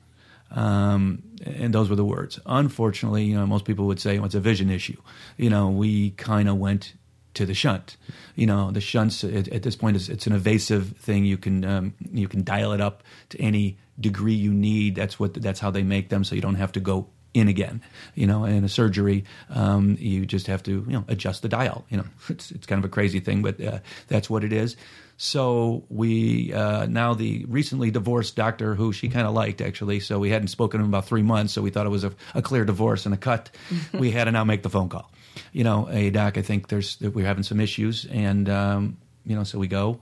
Um, 0.51 1.23
and 1.45 1.73
those 1.73 1.89
were 1.89 1.95
the 1.95 2.05
words. 2.05 2.39
Unfortunately, 2.45 3.25
you 3.25 3.35
know, 3.35 3.45
most 3.45 3.65
people 3.65 3.85
would 3.87 3.99
say 3.99 4.17
well, 4.17 4.25
it's 4.25 4.35
a 4.35 4.39
vision 4.39 4.69
issue. 4.69 4.97
You 5.37 5.49
know, 5.49 5.69
we 5.69 6.11
kind 6.11 6.49
of 6.49 6.57
went 6.57 6.93
to 7.37 7.45
the 7.45 7.53
shunt. 7.53 7.97
You 8.35 8.47
know, 8.47 8.71
the 8.71 8.81
shunts 8.81 9.23
at, 9.23 9.47
at 9.49 9.63
this 9.63 9.75
point 9.75 9.95
is 9.95 10.09
it's 10.09 10.27
an 10.27 10.33
evasive 10.33 10.97
thing. 10.97 11.25
You 11.25 11.37
can 11.37 11.63
um, 11.63 11.93
you 12.11 12.27
can 12.27 12.43
dial 12.43 12.71
it 12.73 12.81
up 12.81 13.03
to 13.29 13.41
any 13.41 13.77
degree 13.99 14.33
you 14.33 14.53
need. 14.53 14.95
That's 14.95 15.19
what 15.19 15.35
that's 15.35 15.59
how 15.59 15.71
they 15.71 15.83
make 15.83 16.09
them, 16.09 16.23
so 16.23 16.35
you 16.35 16.41
don't 16.41 16.55
have 16.55 16.71
to 16.73 16.79
go 16.79 17.07
in 17.33 17.47
again. 17.47 17.81
You 18.15 18.27
know, 18.27 18.43
in 18.43 18.63
a 18.63 18.69
surgery, 18.69 19.23
um, 19.49 19.95
you 19.99 20.25
just 20.25 20.47
have 20.47 20.63
to 20.63 20.71
you 20.87 20.93
know 20.93 21.05
adjust 21.07 21.43
the 21.43 21.49
dial. 21.49 21.85
You 21.89 21.97
know, 21.97 22.05
it's 22.29 22.51
it's 22.51 22.65
kind 22.65 22.79
of 22.79 22.85
a 22.85 22.91
crazy 22.91 23.19
thing, 23.19 23.41
but 23.41 23.61
uh, 23.61 23.79
that's 24.07 24.29
what 24.29 24.43
it 24.43 24.51
is. 24.51 24.75
So 25.17 25.83
we 25.89 26.53
uh, 26.53 26.85
now 26.85 27.15
the 27.15 27.43
recently 27.45 27.89
divorced 27.89 28.35
doctor 28.35 28.75
who 28.75 28.93
she 28.93 29.09
kind 29.09 29.25
of 29.25 29.33
liked 29.33 29.61
actually. 29.61 29.99
So 29.99 30.19
we 30.19 30.29
hadn't 30.29 30.49
spoken 30.49 30.79
to 30.79 30.83
him 30.83 30.91
about 30.91 31.07
three 31.07 31.23
months, 31.23 31.53
so 31.53 31.61
we 31.63 31.71
thought 31.71 31.87
it 31.87 31.89
was 31.89 32.03
a, 32.03 32.13
a 32.35 32.43
clear 32.43 32.63
divorce 32.65 33.05
and 33.05 33.15
a 33.15 33.17
cut. 33.17 33.49
we 33.93 34.11
had 34.11 34.25
to 34.25 34.31
now 34.31 34.43
make 34.43 34.61
the 34.61 34.69
phone 34.69 34.89
call. 34.89 35.11
You 35.51 35.63
know, 35.63 35.85
hey 35.85 36.11
doc, 36.11 36.37
I 36.37 36.43
think 36.43 36.67
there's 36.67 36.99
we're 37.01 37.25
having 37.25 37.43
some 37.43 37.59
issues, 37.59 38.05
and 38.05 38.47
um, 38.47 38.97
you 39.25 39.35
know, 39.35 39.43
so 39.43 39.57
we 39.57 39.67
go, 39.67 39.99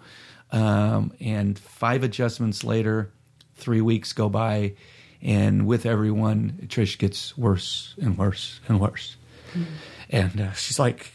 um, 0.52 1.14
and 1.22 1.58
five 1.58 2.04
adjustments 2.04 2.66
later, 2.66 3.10
three 3.56 3.82
weeks 3.82 4.12
go 4.12 4.28
by, 4.28 4.74
and 5.22 5.66
with 5.66 5.86
everyone, 5.86 6.68
Trish 6.68 6.98
gets 6.98 7.38
worse 7.38 7.96
and 8.02 8.18
worse 8.18 8.60
and 8.68 8.82
worse, 8.82 9.16
and 10.10 10.42
uh, 10.42 10.52
she's 10.54 10.80
like 10.80 11.10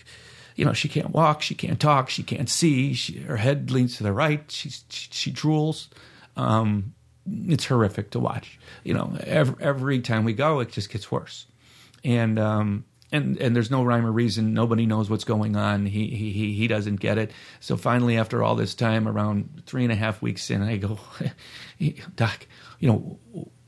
you 0.60 0.66
know, 0.66 0.74
she 0.74 0.90
can't 0.90 1.08
walk, 1.08 1.40
she 1.40 1.54
can't 1.54 1.80
talk, 1.80 2.10
she 2.10 2.22
can't 2.22 2.50
see. 2.50 2.92
She, 2.92 3.20
her 3.20 3.38
head 3.38 3.70
leans 3.70 3.96
to 3.96 4.02
the 4.02 4.12
right. 4.12 4.44
She's, 4.50 4.84
she 4.90 5.08
she 5.10 5.32
drools. 5.32 5.88
Um, 6.36 6.92
it's 7.26 7.64
horrific 7.64 8.10
to 8.10 8.20
watch. 8.20 8.58
You 8.84 8.92
know, 8.92 9.16
every, 9.24 9.54
every 9.58 10.00
time 10.00 10.24
we 10.24 10.34
go, 10.34 10.60
it 10.60 10.70
just 10.70 10.90
gets 10.90 11.10
worse. 11.10 11.46
And 12.04 12.38
um, 12.38 12.84
and 13.10 13.38
and 13.38 13.56
there's 13.56 13.70
no 13.70 13.82
rhyme 13.84 14.04
or 14.04 14.12
reason. 14.12 14.52
Nobody 14.52 14.84
knows 14.84 15.08
what's 15.08 15.24
going 15.24 15.56
on. 15.56 15.86
He 15.86 16.08
he 16.08 16.30
he 16.30 16.52
he 16.52 16.68
doesn't 16.68 16.96
get 16.96 17.16
it. 17.16 17.30
So 17.60 17.78
finally, 17.78 18.18
after 18.18 18.42
all 18.42 18.54
this 18.54 18.74
time, 18.74 19.08
around 19.08 19.62
three 19.64 19.84
and 19.84 19.92
a 19.92 19.96
half 19.96 20.20
weeks 20.20 20.50
in, 20.50 20.60
I 20.60 20.76
go, 20.76 20.98
Doc, 22.16 22.46
you 22.80 22.88
know 22.90 23.18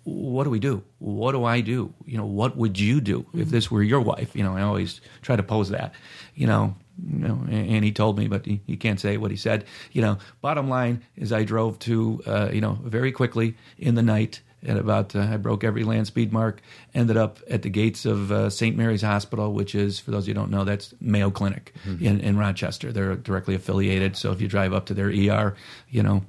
what 0.05 0.45
do 0.45 0.51
we 0.51 0.59
do? 0.59 0.83
What 0.99 1.33
do 1.33 1.45
I 1.45 1.61
do? 1.61 1.95
You 2.05 2.19
know, 2.19 2.27
what 2.27 2.57
would 2.57 2.79
you 2.79 3.01
do 3.01 3.25
if 3.35 3.49
this 3.49 3.71
were 3.71 3.83
your 3.83 4.01
wife? 4.01 4.35
You 4.35 4.43
know, 4.43 4.57
I 4.57 4.63
always 4.63 5.01
try 5.23 5.37
to 5.37 5.43
pose 5.43 5.71
that. 5.71 5.95
You 6.35 6.47
know, 6.47 6.77
you 7.05 7.19
know, 7.19 7.39
and, 7.51 7.85
he 7.85 7.93
told 7.93 8.19
me, 8.19 8.29
but 8.29 8.47
he, 8.47 8.61
he 8.67 8.77
can't 8.77 9.01
say 9.01 9.17
what 9.17 9.31
he 9.31 9.37
said. 9.37 9.65
You 9.93 10.03
know, 10.03 10.19
bottom 10.41 10.69
line 10.69 11.03
is 11.17 11.33
I 11.33 11.45
drove 11.45 11.79
to, 11.81 12.23
uh, 12.27 12.51
you 12.53 12.61
know, 12.61 12.79
very 12.83 13.13
quickly 13.13 13.57
in 13.79 13.95
the 13.95 14.03
night 14.03 14.41
at 14.65 14.77
about, 14.77 15.17
uh, 15.17 15.21
I 15.21 15.37
broke 15.39 15.65
every 15.65 15.83
land 15.83 16.07
speed 16.07 16.33
mark, 16.33 16.63
ended 16.95 17.17
up 17.17 17.41
at 17.51 17.63
the 17.63 17.71
gates 17.71 18.05
of 18.05 18.31
uh, 18.31 18.49
St. 18.49 18.77
Mary's 18.77 19.03
Hospital, 19.03 19.53
which 19.53 19.75
is, 19.75 19.99
for 19.99 20.13
those 20.13 20.25
of 20.25 20.29
you 20.29 20.35
who 20.35 20.41
don't 20.41 20.51
know, 20.51 20.65
that's 20.65 20.95
Mayo 21.01 21.31
Clinic 21.31 21.75
in, 21.85 22.21
in 22.21 22.39
Rochester. 22.39 22.93
They're 22.93 23.17
directly 23.17 23.55
affiliated. 23.55 24.17
So 24.17 24.31
if 24.31 24.41
you 24.41 24.47
drive 24.47 24.73
up 24.73 24.87
to 24.87 24.95
their 24.95 25.09
ER, 25.09 25.57
you 25.89 26.03
know, 26.03 26.23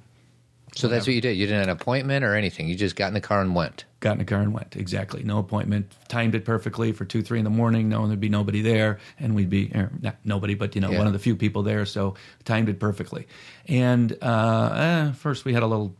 so 0.75 0.87
that's 0.87 1.05
what 1.05 1.13
you 1.13 1.21
did. 1.21 1.37
You 1.37 1.45
didn't 1.45 1.59
have 1.59 1.69
an 1.69 1.81
appointment 1.81 2.25
or 2.25 2.35
anything. 2.35 2.67
You 2.67 2.75
just 2.75 2.95
got 2.95 3.07
in 3.07 3.13
the 3.13 3.21
car 3.21 3.41
and 3.41 3.53
went. 3.53 3.85
Got 4.03 4.11
in 4.11 4.17
the 4.19 4.25
car 4.25 4.41
and 4.41 4.53
went. 4.53 4.75
Exactly. 4.75 5.23
No 5.23 5.39
appointment. 5.39 5.91
Timed 6.09 6.35
it 6.35 6.43
perfectly 6.45 6.91
for 6.91 7.05
two, 7.05 7.23
three 7.23 7.39
in 7.39 7.45
the 7.45 7.49
morning, 7.49 7.89
knowing 7.89 8.09
there'd 8.09 8.19
be 8.19 8.29
nobody 8.29 8.61
there, 8.61 8.99
and 9.17 9.33
we'd 9.33 9.49
be 9.49 9.71
er, 9.73 9.89
not 10.01 10.17
nobody, 10.25 10.53
but 10.55 10.75
you 10.75 10.81
know, 10.81 10.91
Yeah. 10.91 10.97
one 10.99 11.07
of 11.07 11.13
the 11.13 11.19
few 11.19 11.35
people 11.35 11.63
there. 11.63 11.85
So 11.85 12.15
timed 12.43 12.69
it 12.69 12.79
perfectly. 12.79 13.27
And 13.67 14.15
uh, 14.21 14.73
eh, 14.75 15.11
first 15.13 15.45
we 15.45 15.53
had 15.53 15.63
a 15.63 15.67
little. 15.67 15.95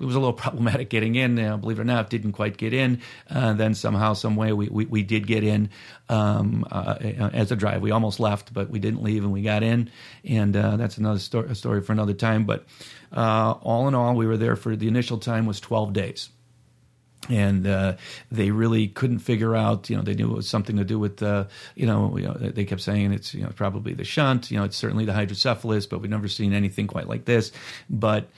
it 0.00 0.06
was 0.06 0.16
a 0.16 0.18
little 0.18 0.32
problematic 0.46 0.88
getting 0.88 1.14
in. 1.16 1.36
You 1.36 1.42
know, 1.44 1.56
believe 1.58 1.78
it 1.78 1.82
or 1.82 1.84
not, 1.84 2.08
didn't 2.10 2.32
quite 2.32 2.56
get 2.56 2.72
in. 2.72 3.00
Uh, 3.30 3.52
then 3.52 3.74
somehow, 3.74 4.14
some 4.14 4.36
way, 4.36 4.52
we, 4.54 4.68
we, 4.68 4.86
we 4.86 5.02
did 5.02 5.26
get 5.26 5.44
in 5.44 5.68
um, 6.08 6.66
uh, 6.70 6.96
as 7.32 7.52
a 7.52 7.56
drive. 7.56 7.82
We 7.82 7.90
almost 7.90 8.18
left, 8.20 8.54
but 8.54 8.70
we 8.70 8.78
didn't 8.78 9.02
leave, 9.02 9.22
and 9.22 9.32
we 9.32 9.42
got 9.42 9.62
in. 9.62 9.90
And 10.24 10.56
uh, 10.56 10.76
that's 10.78 10.96
another 10.98 11.20
story, 11.20 11.54
story 11.54 11.82
for 11.82 11.92
another 11.92 12.14
time. 12.14 12.44
But 12.44 12.64
uh, 13.12 13.52
all 13.62 13.86
in 13.86 13.94
all, 13.94 14.14
we 14.16 14.26
were 14.26 14.38
there 14.38 14.56
for 14.56 14.74
the 14.76 14.88
initial 14.88 15.18
time 15.18 15.44
was 15.46 15.60
12 15.60 15.92
days 15.92 16.30
and 17.28 17.66
uh, 17.66 17.96
they 18.30 18.50
really 18.50 18.88
couldn't 18.88 19.20
figure 19.20 19.56
out. 19.56 19.88
You 19.88 19.96
know, 19.96 20.02
they 20.02 20.14
knew 20.14 20.30
it 20.30 20.36
was 20.36 20.48
something 20.48 20.76
to 20.76 20.84
do 20.84 20.98
with, 20.98 21.22
uh, 21.22 21.44
you, 21.74 21.86
know, 21.86 22.16
you 22.16 22.26
know, 22.26 22.34
they 22.34 22.64
kept 22.64 22.80
saying 22.80 23.12
it's 23.12 23.34
you 23.34 23.42
know 23.42 23.50
probably 23.54 23.94
the 23.94 24.04
shunt. 24.04 24.50
You 24.50 24.58
know, 24.58 24.64
it's 24.64 24.76
certainly 24.76 25.04
the 25.04 25.12
hydrocephalus, 25.12 25.86
but 25.86 26.00
we've 26.00 26.10
never 26.10 26.28
seen 26.28 26.52
anything 26.52 26.86
quite 26.86 27.08
like 27.08 27.24
this. 27.24 27.52
But 27.88 28.28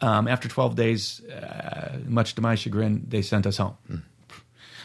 um, 0.00 0.28
after 0.28 0.48
12 0.48 0.76
days, 0.76 1.24
uh, 1.24 1.98
much 2.06 2.34
to 2.34 2.40
my 2.40 2.54
chagrin, 2.54 3.04
they 3.08 3.22
sent 3.22 3.46
us 3.46 3.56
home. 3.56 3.76
Mm. 3.90 4.02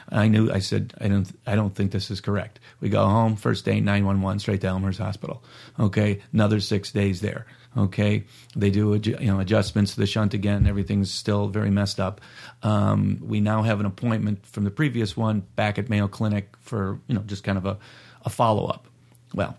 I 0.09 0.27
knew. 0.27 0.51
I 0.51 0.59
said, 0.59 0.93
I 0.99 1.07
don't. 1.07 1.31
I 1.47 1.55
don't 1.55 1.73
think 1.73 1.91
this 1.91 2.11
is 2.11 2.19
correct. 2.19 2.59
We 2.81 2.89
go 2.89 3.05
home 3.05 3.37
first 3.37 3.63
day, 3.63 3.79
nine 3.79 4.05
one 4.05 4.21
one, 4.21 4.39
straight 4.39 4.61
to 4.61 4.67
Elmhurst 4.67 4.99
Hospital. 4.99 5.41
Okay, 5.79 6.21
another 6.33 6.59
six 6.59 6.91
days 6.91 7.21
there. 7.21 7.45
Okay, 7.77 8.25
they 8.53 8.69
do 8.69 8.99
you 9.01 9.27
know 9.27 9.39
adjustments 9.39 9.93
to 9.93 10.01
the 10.01 10.05
shunt 10.05 10.33
again. 10.33 10.67
Everything's 10.67 11.09
still 11.09 11.47
very 11.47 11.69
messed 11.69 12.01
up. 12.01 12.19
Um, 12.63 13.19
we 13.21 13.39
now 13.39 13.61
have 13.61 13.79
an 13.79 13.85
appointment 13.85 14.45
from 14.45 14.65
the 14.65 14.71
previous 14.71 15.15
one 15.15 15.43
back 15.55 15.79
at 15.79 15.89
Mayo 15.89 16.09
Clinic 16.09 16.53
for 16.59 16.99
you 17.07 17.15
know 17.15 17.21
just 17.21 17.45
kind 17.45 17.57
of 17.57 17.65
a, 17.65 17.77
a 18.25 18.29
follow 18.29 18.65
up. 18.65 18.87
Well, 19.33 19.57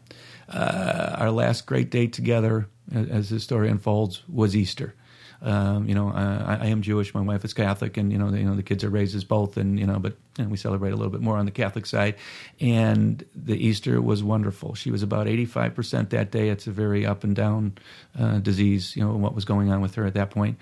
uh, 0.49 1.17
our 1.19 1.31
last 1.31 1.65
great 1.65 1.91
date 1.91 2.13
together, 2.13 2.69
as 2.95 3.31
the 3.31 3.41
story 3.41 3.71
unfolds, 3.71 4.23
was 4.29 4.55
Easter. 4.55 4.95
Um, 5.43 5.89
you 5.89 5.95
know, 5.97 6.09
I, 6.09 6.59
I, 6.61 6.67
am 6.67 6.83
Jewish. 6.83 7.13
My 7.15 7.21
wife 7.21 7.45
is 7.45 7.53
Catholic, 7.53 7.97
and 7.97 8.13
you 8.13 8.19
know, 8.19 8.31
the, 8.31 8.39
you 8.39 8.45
know, 8.45 8.55
the 8.55 8.63
kids 8.63 8.85
are 8.85 8.89
raised 8.89 9.17
as 9.17 9.25
both, 9.25 9.57
and 9.57 9.79
you 9.79 9.87
know, 9.87 9.99
but 9.99 10.17
you 10.39 10.45
know, 10.45 10.51
we 10.51 10.57
celebrate 10.57 10.93
a 10.93 10.97
little 10.97 11.11
bit 11.11 11.21
more 11.21 11.37
on 11.37 11.47
the 11.47 11.51
Catholic 11.51 11.85
side. 11.85 12.15
And 12.61 13.25
the 13.35 13.57
Easter 13.57 14.01
was 14.01 14.23
wonderful. 14.23 14.77
She 14.77 14.93
was 14.93 15.03
about 15.03 15.27
eighty 15.27 15.45
five 15.45 15.75
percent 15.75 16.11
that 16.11 16.31
day. 16.31 16.49
It's 16.49 16.69
a 16.69 16.71
very 16.71 17.05
up 17.05 17.25
and 17.25 17.35
down 17.35 17.77
uh, 18.17 18.39
disease. 18.39 18.95
You 18.95 19.05
know 19.05 19.17
what 19.17 19.35
was 19.35 19.45
going 19.45 19.73
on 19.73 19.81
with 19.81 19.97
her 19.97 20.07
at 20.07 20.15
that 20.15 20.31
point, 20.31 20.59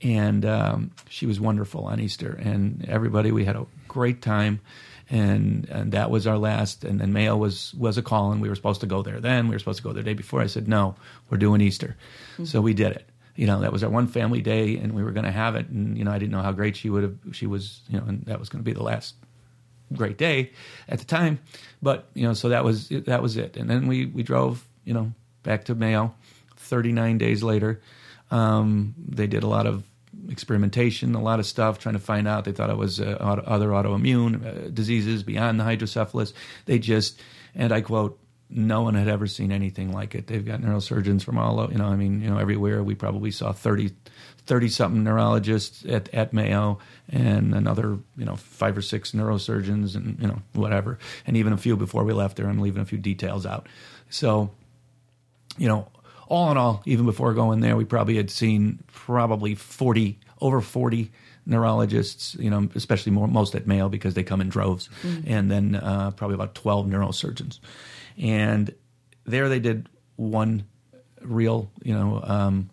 and 0.00 0.46
um, 0.46 0.92
she 1.10 1.26
was 1.26 1.38
wonderful 1.38 1.84
on 1.84 2.00
Easter. 2.00 2.32
And 2.32 2.86
everybody, 2.88 3.32
we 3.32 3.44
had 3.44 3.56
a 3.56 3.66
great 3.86 4.22
time 4.22 4.60
and 5.10 5.68
and 5.68 5.92
that 5.92 6.10
was 6.10 6.26
our 6.26 6.38
last. 6.38 6.84
And 6.84 6.98
then 6.98 7.12
Mayo 7.12 7.36
was 7.36 7.74
was 7.74 7.98
a 7.98 8.02
call, 8.02 8.32
and 8.32 8.40
we 8.40 8.48
were 8.48 8.54
supposed 8.54 8.80
to 8.80 8.86
go 8.86 9.02
there. 9.02 9.20
Then 9.20 9.48
we 9.48 9.54
were 9.54 9.58
supposed 9.58 9.78
to 9.78 9.84
go 9.84 9.92
the 9.92 10.02
day 10.02 10.14
before. 10.14 10.40
I 10.40 10.46
said 10.46 10.68
no, 10.68 10.96
we're 11.28 11.36
doing 11.36 11.60
Easter, 11.60 11.96
mm-hmm. 12.32 12.46
so 12.46 12.62
we 12.62 12.72
did 12.72 12.92
it 12.92 13.06
you 13.36 13.46
know 13.46 13.60
that 13.60 13.72
was 13.72 13.82
our 13.82 13.90
one 13.90 14.06
family 14.06 14.40
day 14.40 14.76
and 14.76 14.92
we 14.94 15.02
were 15.02 15.12
going 15.12 15.24
to 15.24 15.32
have 15.32 15.56
it. 15.56 15.68
And 15.68 15.96
you 15.96 16.04
know 16.04 16.10
i 16.10 16.18
didn't 16.18 16.32
know 16.32 16.42
how 16.42 16.52
great 16.52 16.76
she 16.76 16.90
would 16.90 17.02
have 17.02 17.16
she 17.32 17.46
was 17.46 17.80
you 17.88 17.98
know 17.98 18.04
and 18.06 18.24
that 18.26 18.38
was 18.38 18.48
going 18.48 18.62
to 18.62 18.68
be 18.68 18.74
the 18.74 18.82
last 18.82 19.14
great 19.92 20.18
day 20.18 20.52
at 20.88 20.98
the 20.98 21.04
time. 21.04 21.38
But 21.82 22.08
you 22.14 22.26
know 22.26 22.34
so 22.34 22.48
that 22.50 22.64
was 22.64 22.88
that 22.88 23.22
was 23.22 23.36
it. 23.36 23.56
And 23.56 23.68
then 23.68 23.86
we 23.86 24.06
we 24.06 24.22
drove 24.22 24.66
you 24.84 24.94
know 24.94 25.12
back 25.42 25.64
to 25.66 25.74
mayo 25.74 26.14
39 26.56 27.18
days 27.18 27.42
later. 27.42 27.80
Um, 28.30 28.94
they 28.96 29.26
did 29.26 29.42
a 29.42 29.48
lot 29.48 29.66
of 29.66 29.84
experimentation 30.28 31.14
a 31.14 31.22
lot 31.22 31.40
of 31.40 31.46
stuff 31.46 31.78
trying 31.78 31.94
to 31.94 32.00
find 32.00 32.28
out. 32.28 32.44
They 32.44 32.52
thought 32.52 32.70
it 32.70 32.76
was 32.76 33.00
uh, 33.00 33.18
auto, 33.20 33.42
other 33.42 33.68
autoimmune 33.68 34.44
uh, 34.44 34.68
diseases 34.68 35.22
beyond 35.22 35.58
the 35.58 35.64
hydrocephalus. 35.64 36.32
They 36.66 36.78
just 36.78 37.20
and 37.54 37.72
i 37.72 37.80
quote 37.80 38.18
no 38.54 38.82
one 38.82 38.94
had 38.94 39.08
ever 39.08 39.26
seen 39.26 39.50
anything 39.50 39.92
like 39.92 40.14
it. 40.14 40.26
They've 40.26 40.44
got 40.44 40.60
neurosurgeons 40.60 41.24
from 41.24 41.38
all, 41.38 41.58
over, 41.60 41.72
you 41.72 41.78
know, 41.78 41.86
I 41.86 41.96
mean, 41.96 42.20
you 42.20 42.28
know, 42.28 42.38
everywhere. 42.38 42.82
We 42.82 42.94
probably 42.94 43.30
saw 43.30 43.52
30, 43.52 43.92
30 44.46 44.68
something 44.68 45.04
neurologists 45.04 45.84
at, 45.86 46.12
at 46.12 46.32
Mayo 46.32 46.78
and 47.08 47.54
another, 47.54 47.98
you 48.16 48.24
know, 48.24 48.36
five 48.36 48.76
or 48.76 48.82
six 48.82 49.12
neurosurgeons 49.12 49.96
and, 49.96 50.18
you 50.20 50.26
know, 50.26 50.42
whatever. 50.52 50.98
And 51.26 51.36
even 51.36 51.52
a 51.52 51.56
few 51.56 51.76
before 51.76 52.04
we 52.04 52.12
left 52.12 52.36
there, 52.36 52.46
I'm 52.46 52.60
leaving 52.60 52.82
a 52.82 52.86
few 52.86 52.98
details 52.98 53.46
out. 53.46 53.68
So, 54.10 54.50
you 55.56 55.68
know, 55.68 55.88
all 56.28 56.50
in 56.50 56.56
all, 56.56 56.82
even 56.86 57.06
before 57.06 57.34
going 57.34 57.60
there, 57.60 57.76
we 57.76 57.84
probably 57.84 58.16
had 58.16 58.30
seen 58.30 58.82
probably 58.92 59.54
40, 59.54 60.18
over 60.40 60.60
40 60.60 61.10
neurologists, 61.46 62.34
you 62.36 62.50
know, 62.50 62.68
especially 62.74 63.12
more, 63.12 63.26
most 63.26 63.54
at 63.54 63.66
Mayo 63.66 63.88
because 63.88 64.14
they 64.14 64.22
come 64.22 64.40
in 64.40 64.48
droves, 64.48 64.88
mm-hmm. 65.02 65.30
and 65.30 65.50
then 65.50 65.74
uh, 65.74 66.10
probably 66.12 66.34
about 66.34 66.54
12 66.54 66.86
neurosurgeons. 66.86 67.58
And 68.18 68.74
there 69.24 69.48
they 69.48 69.60
did 69.60 69.88
one 70.16 70.66
real, 71.20 71.70
you 71.82 71.94
know, 71.94 72.20
um, 72.24 72.70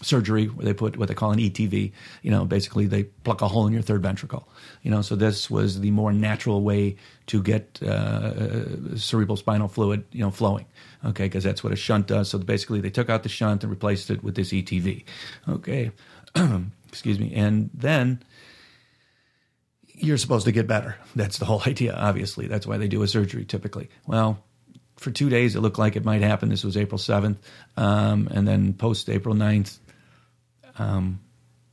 surgery 0.00 0.46
where 0.46 0.64
they 0.64 0.74
put 0.74 0.96
what 0.96 1.08
they 1.08 1.14
call 1.14 1.32
an 1.32 1.38
ETV. 1.38 1.92
You 2.22 2.30
know, 2.30 2.44
basically 2.44 2.86
they 2.86 3.04
pluck 3.04 3.40
a 3.42 3.48
hole 3.48 3.66
in 3.66 3.72
your 3.72 3.82
third 3.82 4.02
ventricle. 4.02 4.48
You 4.82 4.90
know, 4.90 5.02
so 5.02 5.16
this 5.16 5.50
was 5.50 5.80
the 5.80 5.90
more 5.90 6.12
natural 6.12 6.62
way 6.62 6.96
to 7.26 7.42
get 7.42 7.82
uh, 7.82 8.96
cerebral 8.96 9.36
spinal 9.36 9.68
fluid, 9.68 10.04
you 10.12 10.20
know, 10.20 10.30
flowing. 10.30 10.66
Okay, 11.04 11.24
because 11.24 11.44
that's 11.44 11.64
what 11.64 11.72
a 11.72 11.76
shunt 11.76 12.06
does. 12.06 12.30
So 12.30 12.38
basically, 12.38 12.80
they 12.80 12.90
took 12.90 13.10
out 13.10 13.22
the 13.22 13.28
shunt 13.28 13.62
and 13.64 13.70
replaced 13.70 14.10
it 14.10 14.22
with 14.22 14.34
this 14.34 14.50
ETV. 14.50 15.04
Okay, 15.48 15.90
excuse 16.88 17.18
me, 17.18 17.32
and 17.34 17.70
then 17.74 18.22
you're 19.94 20.18
supposed 20.18 20.46
to 20.46 20.52
get 20.52 20.66
better. 20.66 20.96
That's 21.14 21.38
the 21.38 21.44
whole 21.44 21.62
idea. 21.66 21.94
Obviously, 21.94 22.46
that's 22.46 22.66
why 22.66 22.76
they 22.76 22.88
do 22.88 23.02
a 23.02 23.08
surgery 23.08 23.44
typically. 23.44 23.88
Well, 24.06 24.42
for 25.02 25.10
two 25.10 25.28
days, 25.28 25.56
it 25.56 25.60
looked 25.60 25.78
like 25.78 25.96
it 25.96 26.04
might 26.04 26.22
happen. 26.22 26.48
This 26.48 26.64
was 26.64 26.76
April 26.76 26.98
7th. 26.98 27.36
Um, 27.76 28.28
and 28.30 28.46
then 28.46 28.72
post 28.74 29.08
April 29.08 29.34
9th, 29.34 29.78
um, 30.78 31.20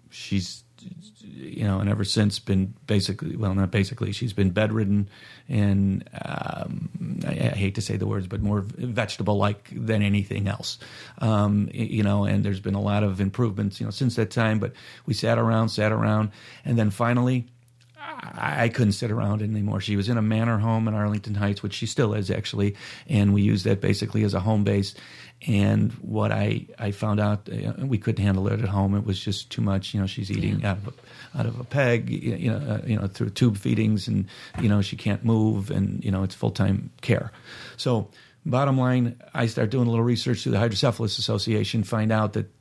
she's, 0.10 0.64
you 1.22 1.64
know, 1.64 1.80
and 1.80 1.90
ever 1.90 2.04
since 2.04 2.40
been 2.40 2.74
basically, 2.88 3.36
well, 3.36 3.54
not 3.54 3.72
basically, 3.72 4.12
she's 4.12 4.34
been 4.34 4.50
bedridden 4.50 5.10
and 5.48 6.08
um, 6.22 7.20
I, 7.26 7.32
I, 7.32 7.56
hate 7.56 7.76
to 7.76 7.82
say 7.82 7.98
the 7.98 8.06
words, 8.06 8.28
but 8.28 8.42
more 8.42 8.62
vegetable 8.62 9.38
like 9.38 9.70
than 9.72 10.02
anything 10.02 10.48
else. 10.48 10.78
Um, 11.20 11.70
you 11.74 12.04
know, 12.04 12.26
and 12.26 12.44
there's 12.44 12.60
been 12.60 12.76
a 12.76 12.82
lot 12.82 13.04
of 13.04 13.20
improvements, 13.20 13.80
you 13.80 13.86
know, 13.86 13.92
since 13.92 14.16
that 14.16 14.32
time. 14.32 14.60
But 14.60 14.74
we 15.06 15.14
sat 15.14 15.38
around, 15.38 15.70
sat 15.70 15.92
around, 15.92 16.32
and 16.66 16.78
then 16.78 16.92
finally, 16.92 17.48
I 18.02 18.70
couldn't 18.70 18.94
sit 18.94 19.12
around 19.12 19.42
anymore. 19.42 19.82
She 19.82 19.96
was 19.96 20.10
in 20.10 20.18
a 20.18 20.22
manor 20.22 20.58
home 20.58 20.88
in 20.88 20.94
Arlington 20.94 21.36
Heights, 21.36 21.62
which 21.62 21.74
she 21.74 21.86
still 21.86 22.14
is 22.14 22.32
actually, 22.32 22.76
and 23.08 23.34
we 23.34 23.42
used 23.42 23.66
that 23.66 23.82
basically 23.82 24.24
as 24.24 24.34
a 24.34 24.40
home 24.40 24.64
base. 24.64 24.96
And 25.48 25.94
what 25.94 26.32
I, 26.32 26.66
I 26.78 26.92
found 26.92 27.20
out, 27.20 27.50
uh, 27.50 27.86
we 27.86 27.98
couldn't 27.98 28.24
handle 28.24 28.48
it 28.48 28.60
at 28.60 28.68
home. 28.68 28.94
It 28.96 29.06
was 29.06 29.20
just 29.20 29.50
too 29.50 29.62
much. 29.62 29.94
You 29.94 30.02
know, 30.02 30.08
she's 30.08 30.30
eating 30.30 30.60
yeah. 30.60 30.72
out 30.72 30.78
of 30.78 30.88
a, 30.88 31.40
out 31.40 31.46
of 31.46 31.60
a 31.60 31.64
peg, 31.64 32.10
you 32.10 32.52
know, 32.52 32.58
uh, 32.58 32.82
you 32.86 32.98
know, 32.98 33.08
through 33.08 33.30
tube 33.30 33.58
feedings, 33.58 34.08
and 34.08 34.28
you 34.62 34.68
know, 34.68 34.82
she 34.82 34.98
can't 34.98 35.24
move, 35.24 35.72
and 35.72 36.04
you 36.04 36.12
know, 36.12 36.24
it's 36.24 36.36
full 36.36 36.52
time 36.52 36.92
care. 37.02 37.32
So, 37.78 38.10
bottom 38.46 38.78
line, 38.78 39.22
I 39.34 39.46
start 39.46 39.70
doing 39.70 39.88
a 39.88 39.90
little 39.90 40.04
research 40.04 40.44
through 40.44 40.54
the 40.54 40.60
Hydrocephalus 40.60 41.18
Association, 41.18 41.84
find 41.84 42.12
out 42.12 42.34
that 42.34 42.52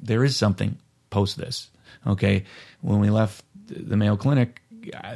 there 0.00 0.24
is 0.24 0.36
something 0.36 0.78
post 1.10 1.36
this. 1.36 1.70
Okay, 2.06 2.44
when 2.80 2.98
we 2.98 3.10
left 3.10 3.44
the 3.66 3.96
Mayo 3.96 4.16
Clinic, 4.16 4.61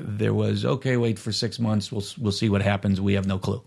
there 0.00 0.35
was 0.35 0.64
okay. 0.64 0.96
Wait 0.96 1.18
for 1.18 1.33
six 1.33 1.59
months. 1.59 1.90
We'll 1.90 2.05
we'll 2.18 2.33
see 2.33 2.48
what 2.48 2.62
happens. 2.62 3.00
We 3.00 3.14
have 3.14 3.26
no 3.26 3.38
clue. 3.38 3.62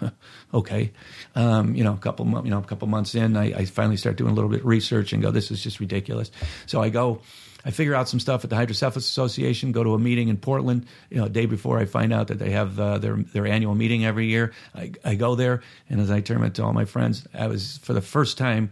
okay, 0.54 0.92
um, 1.34 1.74
you 1.74 1.84
know, 1.84 1.92
a 1.92 1.98
couple 1.98 2.26
you 2.44 2.50
know 2.50 2.58
a 2.58 2.64
couple 2.64 2.88
months 2.88 3.14
in, 3.14 3.36
I, 3.36 3.52
I, 3.52 3.64
finally 3.64 3.96
start 3.96 4.16
doing 4.16 4.30
a 4.30 4.34
little 4.34 4.50
bit 4.50 4.60
of 4.60 4.66
research 4.66 5.12
and 5.12 5.22
go, 5.22 5.30
this 5.30 5.50
is 5.50 5.62
just 5.62 5.80
ridiculous. 5.80 6.30
So 6.66 6.80
I 6.80 6.88
go, 6.88 7.20
I 7.64 7.70
figure 7.70 7.94
out 7.94 8.08
some 8.08 8.20
stuff 8.20 8.44
at 8.44 8.50
the 8.50 8.56
Hydrocephalus 8.56 9.08
Association. 9.08 9.72
Go 9.72 9.82
to 9.82 9.94
a 9.94 9.98
meeting 9.98 10.28
in 10.28 10.36
Portland. 10.36 10.86
You 11.10 11.18
know, 11.18 11.24
a 11.24 11.28
day 11.28 11.46
before 11.46 11.78
I 11.78 11.84
find 11.84 12.12
out 12.12 12.28
that 12.28 12.38
they 12.38 12.50
have 12.50 12.78
uh, 12.78 12.98
their 12.98 13.16
their 13.16 13.46
annual 13.46 13.74
meeting 13.74 14.04
every 14.04 14.26
year. 14.26 14.52
I, 14.74 14.92
I 15.04 15.14
go 15.16 15.34
there, 15.34 15.62
and 15.88 16.00
as 16.00 16.10
I 16.10 16.20
turn 16.20 16.42
it 16.44 16.54
to 16.54 16.64
all 16.64 16.72
my 16.72 16.84
friends, 16.84 17.26
I 17.34 17.48
was 17.48 17.78
for 17.82 17.92
the 17.92 18.02
first 18.02 18.38
time 18.38 18.70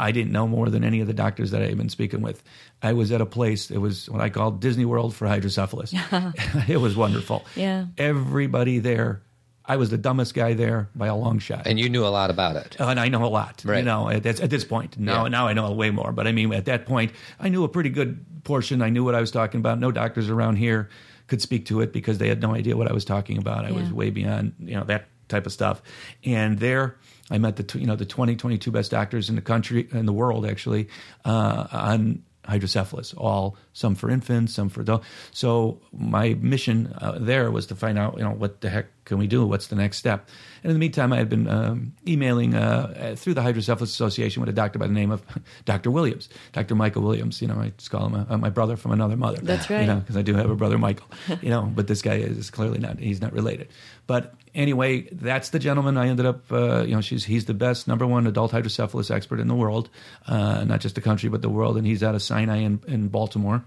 I 0.00 0.12
didn't 0.12 0.32
know 0.32 0.48
more 0.48 0.68
than 0.70 0.82
any 0.82 1.00
of 1.00 1.06
the 1.06 1.14
doctors 1.14 1.50
that 1.50 1.62
I 1.62 1.66
had 1.66 1.76
been 1.76 1.88
speaking 1.88 2.22
with. 2.22 2.42
I 2.82 2.94
was 2.94 3.12
at 3.12 3.20
a 3.20 3.26
place, 3.26 3.70
it 3.70 3.78
was 3.78 4.08
what 4.08 4.20
I 4.20 4.30
called 4.30 4.60
Disney 4.60 4.84
World 4.84 5.14
for 5.14 5.26
hydrocephalus. 5.28 5.92
it 6.68 6.78
was 6.80 6.96
wonderful. 6.96 7.44
Yeah. 7.54 7.86
Everybody 7.98 8.78
there, 8.78 9.22
I 9.64 9.76
was 9.76 9.90
the 9.90 9.98
dumbest 9.98 10.34
guy 10.34 10.54
there 10.54 10.88
by 10.94 11.06
a 11.06 11.14
long 11.14 11.38
shot. 11.38 11.66
And 11.66 11.78
you 11.78 11.88
knew 11.88 12.04
a 12.04 12.08
lot 12.08 12.30
about 12.30 12.56
it. 12.56 12.76
and 12.80 12.98
I 12.98 13.08
know 13.08 13.24
a 13.24 13.28
lot, 13.28 13.62
right. 13.64 13.78
you 13.78 13.84
know, 13.84 14.08
at, 14.08 14.24
at 14.26 14.50
this 14.50 14.64
point. 14.64 14.98
Now, 14.98 15.24
yeah. 15.24 15.28
now 15.28 15.46
I 15.46 15.52
know 15.52 15.70
way 15.72 15.90
more. 15.90 16.12
But 16.12 16.26
I 16.26 16.32
mean, 16.32 16.52
at 16.54 16.64
that 16.64 16.86
point, 16.86 17.12
I 17.38 17.48
knew 17.48 17.64
a 17.64 17.68
pretty 17.68 17.90
good 17.90 18.44
portion. 18.44 18.82
I 18.82 18.88
knew 18.88 19.04
what 19.04 19.14
I 19.14 19.20
was 19.20 19.30
talking 19.30 19.60
about. 19.60 19.78
No 19.78 19.92
doctors 19.92 20.30
around 20.30 20.56
here 20.56 20.88
could 21.26 21.42
speak 21.42 21.66
to 21.66 21.80
it 21.80 21.92
because 21.92 22.18
they 22.18 22.28
had 22.28 22.40
no 22.40 22.54
idea 22.54 22.76
what 22.76 22.90
I 22.90 22.92
was 22.92 23.04
talking 23.04 23.38
about. 23.38 23.64
I 23.64 23.68
yeah. 23.68 23.80
was 23.80 23.92
way 23.92 24.10
beyond, 24.10 24.54
you 24.58 24.74
know, 24.74 24.84
that 24.84 25.06
type 25.28 25.46
of 25.46 25.52
stuff. 25.52 25.80
And 26.24 26.58
there, 26.58 26.96
I 27.30 27.38
met 27.38 27.56
the 27.56 27.78
you 27.78 27.86
know 27.86 27.96
the 27.96 28.06
20, 28.06 28.36
22 28.36 28.70
best 28.70 28.90
doctors 28.90 29.28
in 29.28 29.36
the 29.36 29.42
country 29.42 29.88
in 29.92 30.06
the 30.06 30.12
world 30.12 30.46
actually 30.46 30.88
uh, 31.24 31.66
on 31.72 32.22
hydrocephalus. 32.44 33.14
All 33.14 33.56
some 33.72 33.94
for 33.94 34.10
infants, 34.10 34.54
some 34.54 34.68
for 34.68 34.80
adults. 34.80 35.06
So 35.32 35.80
my 35.92 36.34
mission 36.34 36.92
uh, 36.98 37.18
there 37.18 37.50
was 37.50 37.66
to 37.66 37.74
find 37.74 37.98
out 37.98 38.16
you 38.16 38.24
know 38.24 38.30
what 38.30 38.60
the 38.60 38.70
heck 38.70 38.86
can 39.04 39.18
we 39.18 39.26
do? 39.26 39.44
What's 39.44 39.66
the 39.66 39.76
next 39.76 39.96
step? 39.96 40.28
And 40.62 40.70
in 40.70 40.74
the 40.74 40.78
meantime, 40.78 41.12
I 41.12 41.16
had 41.16 41.28
been 41.28 41.48
um, 41.48 41.94
emailing 42.06 42.54
uh, 42.54 43.14
through 43.16 43.34
the 43.34 43.42
Hydrocephalus 43.42 43.90
Association 43.90 44.40
with 44.40 44.48
a 44.48 44.52
doctor 44.52 44.78
by 44.78 44.86
the 44.86 44.92
name 44.92 45.10
of 45.10 45.22
Dr. 45.64 45.90
Williams, 45.90 46.28
Dr. 46.52 46.74
Michael 46.74 47.02
Williams. 47.02 47.42
You 47.42 47.48
know, 47.48 47.56
I 47.56 47.72
just 47.76 47.90
call 47.90 48.06
him 48.06 48.26
a, 48.28 48.38
my 48.38 48.50
brother 48.50 48.76
from 48.76 48.92
another 48.92 49.16
mother. 49.16 49.38
That's 49.42 49.68
right. 49.68 49.80
You 49.80 49.86
know, 49.88 49.96
because 49.96 50.16
I 50.16 50.22
do 50.22 50.34
have 50.34 50.48
a 50.48 50.54
brother, 50.54 50.78
Michael. 50.78 51.06
You 51.42 51.48
know, 51.48 51.62
but 51.62 51.86
this 51.86 52.02
guy 52.02 52.16
is 52.16 52.50
clearly 52.50 52.78
not. 52.78 52.98
He's 52.98 53.20
not 53.20 53.32
related. 53.32 53.68
But 54.10 54.34
anyway, 54.56 55.02
that's 55.12 55.50
the 55.50 55.60
gentleman 55.60 55.96
I 55.96 56.08
ended 56.08 56.26
up. 56.26 56.50
Uh, 56.50 56.82
you 56.82 56.96
know, 56.96 57.00
she's 57.00 57.24
he's 57.24 57.44
the 57.44 57.54
best 57.54 57.86
number 57.86 58.04
one 58.04 58.26
adult 58.26 58.50
hydrocephalus 58.50 59.08
expert 59.08 59.38
in 59.38 59.46
the 59.46 59.54
world, 59.54 59.88
uh, 60.26 60.64
not 60.64 60.80
just 60.80 60.96
the 60.96 61.00
country 61.00 61.28
but 61.28 61.42
the 61.42 61.48
world, 61.48 61.76
and 61.76 61.86
he's 61.86 62.02
out 62.02 62.16
of 62.16 62.20
Sinai 62.20 62.56
in, 62.56 62.80
in 62.88 63.06
Baltimore. 63.06 63.62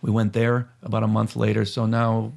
We 0.00 0.10
went 0.10 0.32
there 0.32 0.70
about 0.82 1.02
a 1.02 1.06
month 1.06 1.36
later. 1.36 1.66
So 1.66 1.84
now 1.84 2.32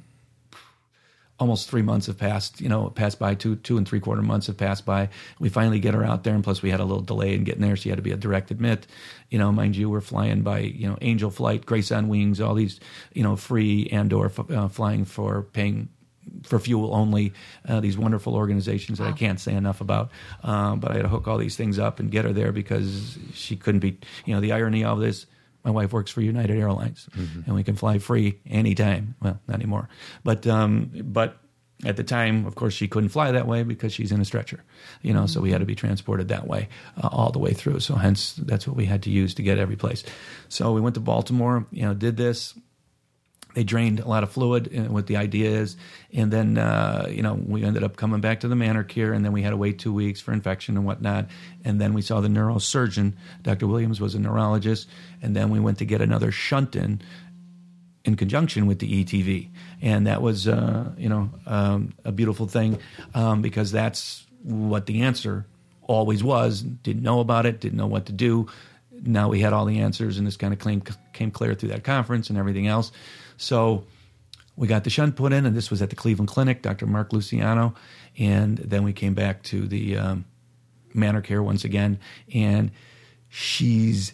almost 1.40 1.70
three 1.70 1.80
months 1.80 2.08
have 2.08 2.18
passed, 2.18 2.60
you 2.60 2.68
know, 2.68 2.90
passed 2.90 3.18
by 3.18 3.34
two, 3.34 3.56
two 3.56 3.78
and 3.78 3.88
three 3.88 4.00
quarter 4.00 4.20
months 4.20 4.48
have 4.48 4.58
passed 4.58 4.84
by. 4.84 5.08
We 5.38 5.48
finally 5.48 5.80
get 5.80 5.94
her 5.94 6.04
out 6.04 6.24
there. 6.24 6.34
And 6.34 6.44
plus 6.44 6.60
we 6.60 6.70
had 6.70 6.80
a 6.80 6.84
little 6.84 7.02
delay 7.02 7.32
in 7.32 7.44
getting 7.44 7.62
there. 7.62 7.76
She 7.76 7.88
had 7.88 7.96
to 7.96 8.02
be 8.02 8.12
a 8.12 8.16
direct 8.18 8.50
admit, 8.50 8.86
you 9.30 9.38
know, 9.38 9.50
mind 9.52 9.74
you, 9.74 9.88
we're 9.88 10.02
flying 10.02 10.42
by, 10.42 10.58
you 10.58 10.86
know, 10.86 10.98
angel 11.00 11.30
flight, 11.30 11.64
grace 11.64 11.92
on 11.92 12.08
wings, 12.08 12.42
all 12.42 12.54
these, 12.54 12.78
you 13.14 13.22
know, 13.22 13.36
free 13.36 13.88
and 13.90 14.12
or 14.12 14.30
uh, 14.50 14.68
flying 14.68 15.06
for 15.06 15.44
paying 15.44 15.88
for 16.44 16.58
fuel 16.58 16.94
only. 16.94 17.32
Uh, 17.66 17.80
these 17.80 17.98
wonderful 17.98 18.34
organizations 18.34 18.98
that 18.98 19.04
wow. 19.04 19.10
I 19.10 19.12
can't 19.12 19.40
say 19.40 19.54
enough 19.54 19.80
about. 19.80 20.10
Um, 20.42 20.80
but 20.80 20.90
I 20.90 20.94
had 20.94 21.02
to 21.02 21.08
hook 21.08 21.28
all 21.28 21.38
these 21.38 21.56
things 21.56 21.78
up 21.78 22.00
and 22.00 22.10
get 22.10 22.24
her 22.24 22.32
there 22.32 22.52
because 22.52 23.18
she 23.34 23.56
couldn't 23.56 23.80
be. 23.80 23.98
You 24.24 24.34
know, 24.34 24.40
the 24.40 24.52
irony 24.52 24.84
of 24.84 25.00
this. 25.00 25.26
My 25.64 25.70
wife 25.72 25.92
works 25.92 26.10
for 26.10 26.22
United 26.22 26.56
Airlines, 26.56 27.08
mm-hmm. 27.14 27.40
and 27.44 27.54
we 27.54 27.64
can 27.64 27.74
fly 27.74 27.98
free 27.98 28.38
anytime. 28.48 29.16
Well, 29.20 29.40
not 29.48 29.54
anymore, 29.54 29.88
but 30.22 30.46
um, 30.46 30.90
but 31.02 31.36
at 31.84 31.96
the 31.96 32.04
time, 32.04 32.44
of 32.46 32.54
course, 32.54 32.74
she 32.74 32.88
couldn't 32.88 33.10
fly 33.10 33.30
that 33.30 33.46
way 33.46 33.62
because 33.62 33.92
she's 33.92 34.10
in 34.10 34.20
a 34.20 34.24
stretcher, 34.24 34.64
you 35.02 35.12
know. 35.12 35.20
Mm-hmm. 35.20 35.26
So 35.26 35.40
we 35.40 35.52
had 35.52 35.60
to 35.60 35.66
be 35.66 35.76
transported 35.76 36.28
that 36.28 36.46
way 36.46 36.68
uh, 37.02 37.08
all 37.10 37.30
the 37.30 37.38
way 37.38 37.52
through. 37.52 37.80
So 37.80 37.94
hence, 37.94 38.34
that's 38.34 38.66
what 38.66 38.76
we 38.76 38.84
had 38.84 39.02
to 39.04 39.10
use 39.10 39.34
to 39.34 39.42
get 39.42 39.58
every 39.58 39.76
place. 39.76 40.02
So 40.48 40.72
we 40.72 40.80
went 40.80 40.94
to 40.94 41.00
Baltimore, 41.00 41.66
you 41.70 41.82
know, 41.82 41.94
did 41.94 42.16
this. 42.16 42.54
They 43.58 43.64
drained 43.64 43.98
a 43.98 44.06
lot 44.06 44.22
of 44.22 44.30
fluid, 44.30 44.68
and 44.68 44.86
uh, 44.86 44.92
what 44.92 45.08
the 45.08 45.16
idea 45.16 45.50
is, 45.50 45.76
and 46.12 46.32
then 46.32 46.58
uh, 46.58 47.08
you 47.10 47.22
know 47.22 47.34
we 47.34 47.64
ended 47.64 47.82
up 47.82 47.96
coming 47.96 48.20
back 48.20 48.38
to 48.40 48.46
the 48.46 48.54
ManorCare, 48.54 49.12
and 49.12 49.24
then 49.24 49.32
we 49.32 49.42
had 49.42 49.50
to 49.50 49.56
wait 49.56 49.80
two 49.80 49.92
weeks 49.92 50.20
for 50.20 50.32
infection 50.32 50.76
and 50.76 50.86
whatnot, 50.86 51.26
and 51.64 51.80
then 51.80 51.92
we 51.92 52.00
saw 52.00 52.20
the 52.20 52.28
neurosurgeon. 52.28 53.14
Dr. 53.42 53.66
Williams 53.66 54.00
was 54.00 54.14
a 54.14 54.20
neurologist, 54.20 54.88
and 55.22 55.34
then 55.34 55.50
we 55.50 55.58
went 55.58 55.78
to 55.78 55.84
get 55.84 56.00
another 56.00 56.30
shunt 56.30 56.76
in, 56.76 57.02
in 58.04 58.14
conjunction 58.14 58.68
with 58.68 58.78
the 58.78 59.04
ETV, 59.04 59.48
and 59.82 60.06
that 60.06 60.22
was 60.22 60.46
uh, 60.46 60.92
you 60.96 61.08
know 61.08 61.28
um, 61.44 61.94
a 62.04 62.12
beautiful 62.12 62.46
thing 62.46 62.78
um, 63.12 63.42
because 63.42 63.72
that's 63.72 64.24
what 64.44 64.86
the 64.86 65.02
answer 65.02 65.46
always 65.82 66.22
was. 66.22 66.62
Didn't 66.62 67.02
know 67.02 67.18
about 67.18 67.44
it, 67.44 67.58
didn't 67.58 67.78
know 67.78 67.88
what 67.88 68.06
to 68.06 68.12
do. 68.12 68.46
Now 69.02 69.28
we 69.28 69.40
had 69.40 69.52
all 69.52 69.64
the 69.64 69.80
answers, 69.80 70.16
and 70.16 70.28
this 70.28 70.36
kind 70.36 70.52
of 70.52 70.60
came, 70.60 70.80
came 71.12 71.32
clear 71.32 71.54
through 71.54 71.70
that 71.70 71.82
conference 71.82 72.30
and 72.30 72.38
everything 72.38 72.68
else. 72.68 72.92
So 73.38 73.84
we 74.56 74.66
got 74.66 74.84
the 74.84 74.90
shunt 74.90 75.16
put 75.16 75.32
in, 75.32 75.46
and 75.46 75.56
this 75.56 75.70
was 75.70 75.80
at 75.80 75.88
the 75.88 75.96
Cleveland 75.96 76.28
Clinic, 76.28 76.60
Dr. 76.60 76.86
Mark 76.86 77.12
Luciano, 77.12 77.74
and 78.18 78.58
then 78.58 78.82
we 78.82 78.92
came 78.92 79.14
back 79.14 79.42
to 79.44 79.66
the 79.66 79.96
um, 79.96 80.24
ManorCare 80.94 81.42
once 81.42 81.64
again, 81.64 82.00
and 82.34 82.72
she's 83.28 84.12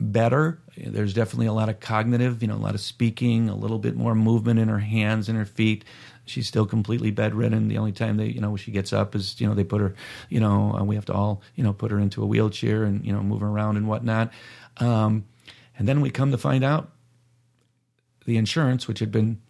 better. 0.00 0.58
There's 0.76 1.12
definitely 1.12 1.46
a 1.46 1.52
lot 1.52 1.68
of 1.68 1.80
cognitive, 1.80 2.42
you 2.42 2.48
know, 2.48 2.54
a 2.54 2.56
lot 2.56 2.74
of 2.74 2.80
speaking, 2.80 3.50
a 3.50 3.54
little 3.54 3.78
bit 3.78 3.94
more 3.94 4.14
movement 4.14 4.58
in 4.58 4.68
her 4.68 4.78
hands 4.78 5.28
and 5.28 5.36
her 5.36 5.44
feet. 5.44 5.84
She's 6.24 6.48
still 6.48 6.66
completely 6.66 7.10
bedridden. 7.10 7.68
The 7.68 7.78
only 7.78 7.92
time 7.92 8.16
they, 8.16 8.26
you 8.26 8.40
know, 8.40 8.56
she 8.56 8.70
gets 8.70 8.92
up 8.92 9.14
is, 9.14 9.40
you 9.40 9.46
know, 9.46 9.54
they 9.54 9.64
put 9.64 9.80
her, 9.80 9.94
you 10.30 10.40
know, 10.40 10.74
uh, 10.78 10.82
we 10.82 10.94
have 10.94 11.04
to 11.06 11.12
all, 11.12 11.42
you 11.56 11.62
know, 11.62 11.72
put 11.72 11.90
her 11.90 11.98
into 11.98 12.22
a 12.22 12.26
wheelchair 12.26 12.84
and, 12.84 13.04
you 13.04 13.12
know, 13.12 13.22
move 13.22 13.40
her 13.40 13.48
around 13.48 13.76
and 13.76 13.86
whatnot. 13.86 14.32
Um, 14.78 15.26
and 15.78 15.86
then 15.86 16.00
we 16.00 16.10
come 16.10 16.30
to 16.30 16.38
find 16.38 16.64
out 16.64 16.90
the 18.24 18.36
insurance, 18.36 18.88
which 18.88 18.98
had 18.98 19.12
been, 19.12 19.40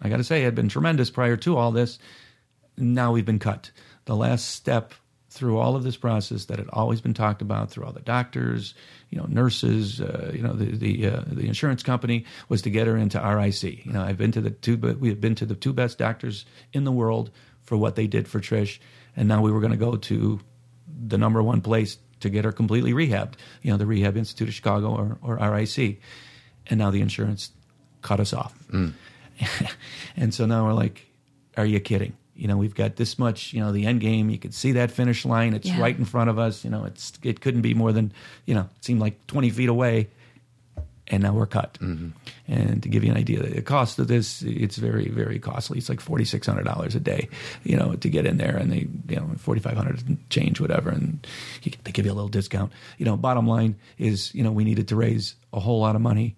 I 0.00 0.08
got 0.08 0.18
to 0.18 0.24
say, 0.24 0.42
had 0.42 0.54
been 0.54 0.68
tremendous 0.68 1.10
prior 1.10 1.36
to 1.38 1.56
all 1.56 1.72
this, 1.72 1.98
now 2.76 3.12
we've 3.12 3.24
been 3.24 3.38
cut. 3.38 3.70
The 4.04 4.16
last 4.16 4.50
step 4.50 4.94
through 5.30 5.58
all 5.58 5.76
of 5.76 5.82
this 5.82 5.96
process 5.96 6.46
that 6.46 6.58
had 6.58 6.68
always 6.72 7.00
been 7.00 7.14
talked 7.14 7.42
about 7.42 7.70
through 7.70 7.84
all 7.84 7.92
the 7.92 8.00
doctors, 8.00 8.74
you 9.10 9.18
know, 9.18 9.26
nurses, 9.26 10.00
uh, 10.00 10.32
you 10.34 10.42
know, 10.42 10.54
the 10.54 10.76
the, 10.76 11.06
uh, 11.06 11.22
the 11.26 11.46
insurance 11.46 11.82
company 11.82 12.24
was 12.48 12.62
to 12.62 12.70
get 12.70 12.86
her 12.86 12.96
into 12.96 13.20
RIC. 13.20 13.84
You 13.84 13.92
know, 13.92 14.02
I've 14.02 14.16
been 14.16 14.32
to 14.32 14.40
the 14.40 14.50
two, 14.50 14.76
we 14.76 15.10
have 15.10 15.20
been 15.20 15.34
to 15.36 15.46
the 15.46 15.54
two 15.54 15.72
best 15.72 15.98
doctors 15.98 16.46
in 16.72 16.84
the 16.84 16.92
world 16.92 17.30
for 17.62 17.76
what 17.76 17.94
they 17.94 18.06
did 18.06 18.26
for 18.26 18.40
Trish, 18.40 18.78
and 19.16 19.28
now 19.28 19.42
we 19.42 19.52
were 19.52 19.60
going 19.60 19.72
to 19.72 19.78
go 19.78 19.96
to 19.96 20.40
the 21.06 21.18
number 21.18 21.42
one 21.42 21.60
place 21.60 21.98
to 22.20 22.30
get 22.30 22.44
her 22.44 22.52
completely 22.52 22.92
rehabbed. 22.92 23.34
You 23.62 23.70
know, 23.70 23.76
the 23.76 23.86
Rehab 23.86 24.16
Institute 24.16 24.48
of 24.48 24.54
Chicago 24.54 24.94
or, 24.94 25.18
or 25.22 25.50
RIC, 25.50 26.00
and 26.68 26.78
now 26.78 26.90
the 26.90 27.02
insurance 27.02 27.50
cut 28.02 28.20
us 28.20 28.32
off, 28.32 28.54
mm. 28.70 28.92
and 30.16 30.34
so 30.34 30.46
now 30.46 30.64
we're 30.64 30.72
like, 30.72 31.06
are 31.56 31.66
you 31.66 31.80
kidding? 31.80 32.14
you 32.38 32.46
know 32.46 32.56
we've 32.56 32.74
got 32.74 32.96
this 32.96 33.18
much 33.18 33.52
you 33.52 33.60
know 33.60 33.72
the 33.72 33.84
end 33.84 34.00
game. 34.00 34.30
You 34.30 34.38
can 34.38 34.52
see 34.52 34.72
that 34.72 34.90
finish 34.90 35.26
line. 35.26 35.54
It's 35.54 35.66
yeah. 35.66 35.80
right 35.80 35.98
in 35.98 36.04
front 36.04 36.30
of 36.30 36.38
us. 36.38 36.64
You 36.64 36.70
know 36.70 36.84
it's 36.84 37.12
it 37.22 37.40
couldn't 37.40 37.62
be 37.62 37.74
more 37.74 37.92
than 37.92 38.12
you 38.46 38.54
know 38.54 38.68
it 38.76 38.84
seemed 38.84 39.00
like 39.00 39.26
20 39.26 39.50
feet 39.50 39.68
away. 39.68 40.08
And 41.10 41.22
now 41.22 41.32
we're 41.32 41.46
cut. 41.46 41.78
Mm-hmm. 41.80 42.10
and 42.48 42.82
to 42.82 42.88
give 42.90 43.02
you 43.02 43.10
an 43.10 43.16
idea 43.16 43.42
the 43.42 43.62
cost 43.62 43.98
of 43.98 44.08
this 44.08 44.42
it's 44.42 44.76
very 44.76 45.08
very 45.08 45.38
costly. 45.38 45.78
It's 45.78 45.88
like 45.88 46.00
$4600 46.00 46.94
a 46.94 47.00
day 47.00 47.28
you 47.64 47.76
know 47.76 47.94
to 47.94 48.08
get 48.08 48.24
in 48.24 48.36
there. 48.36 48.56
And 48.56 48.70
they 48.70 48.86
you 49.08 49.16
know 49.16 49.30
4500 49.38 50.30
change 50.30 50.60
whatever. 50.60 50.90
And 50.90 51.26
they 51.62 51.92
give 51.92 52.06
you 52.06 52.12
a 52.12 52.14
little 52.14 52.28
discount. 52.28 52.72
You 52.98 53.06
know 53.06 53.16
bottom 53.16 53.48
line 53.48 53.76
is 53.96 54.32
you 54.34 54.44
know 54.44 54.52
we 54.52 54.64
needed 54.64 54.88
to 54.88 54.96
raise 54.96 55.34
a 55.52 55.58
whole 55.58 55.80
lot 55.80 55.96
of 55.96 56.02
money 56.02 56.36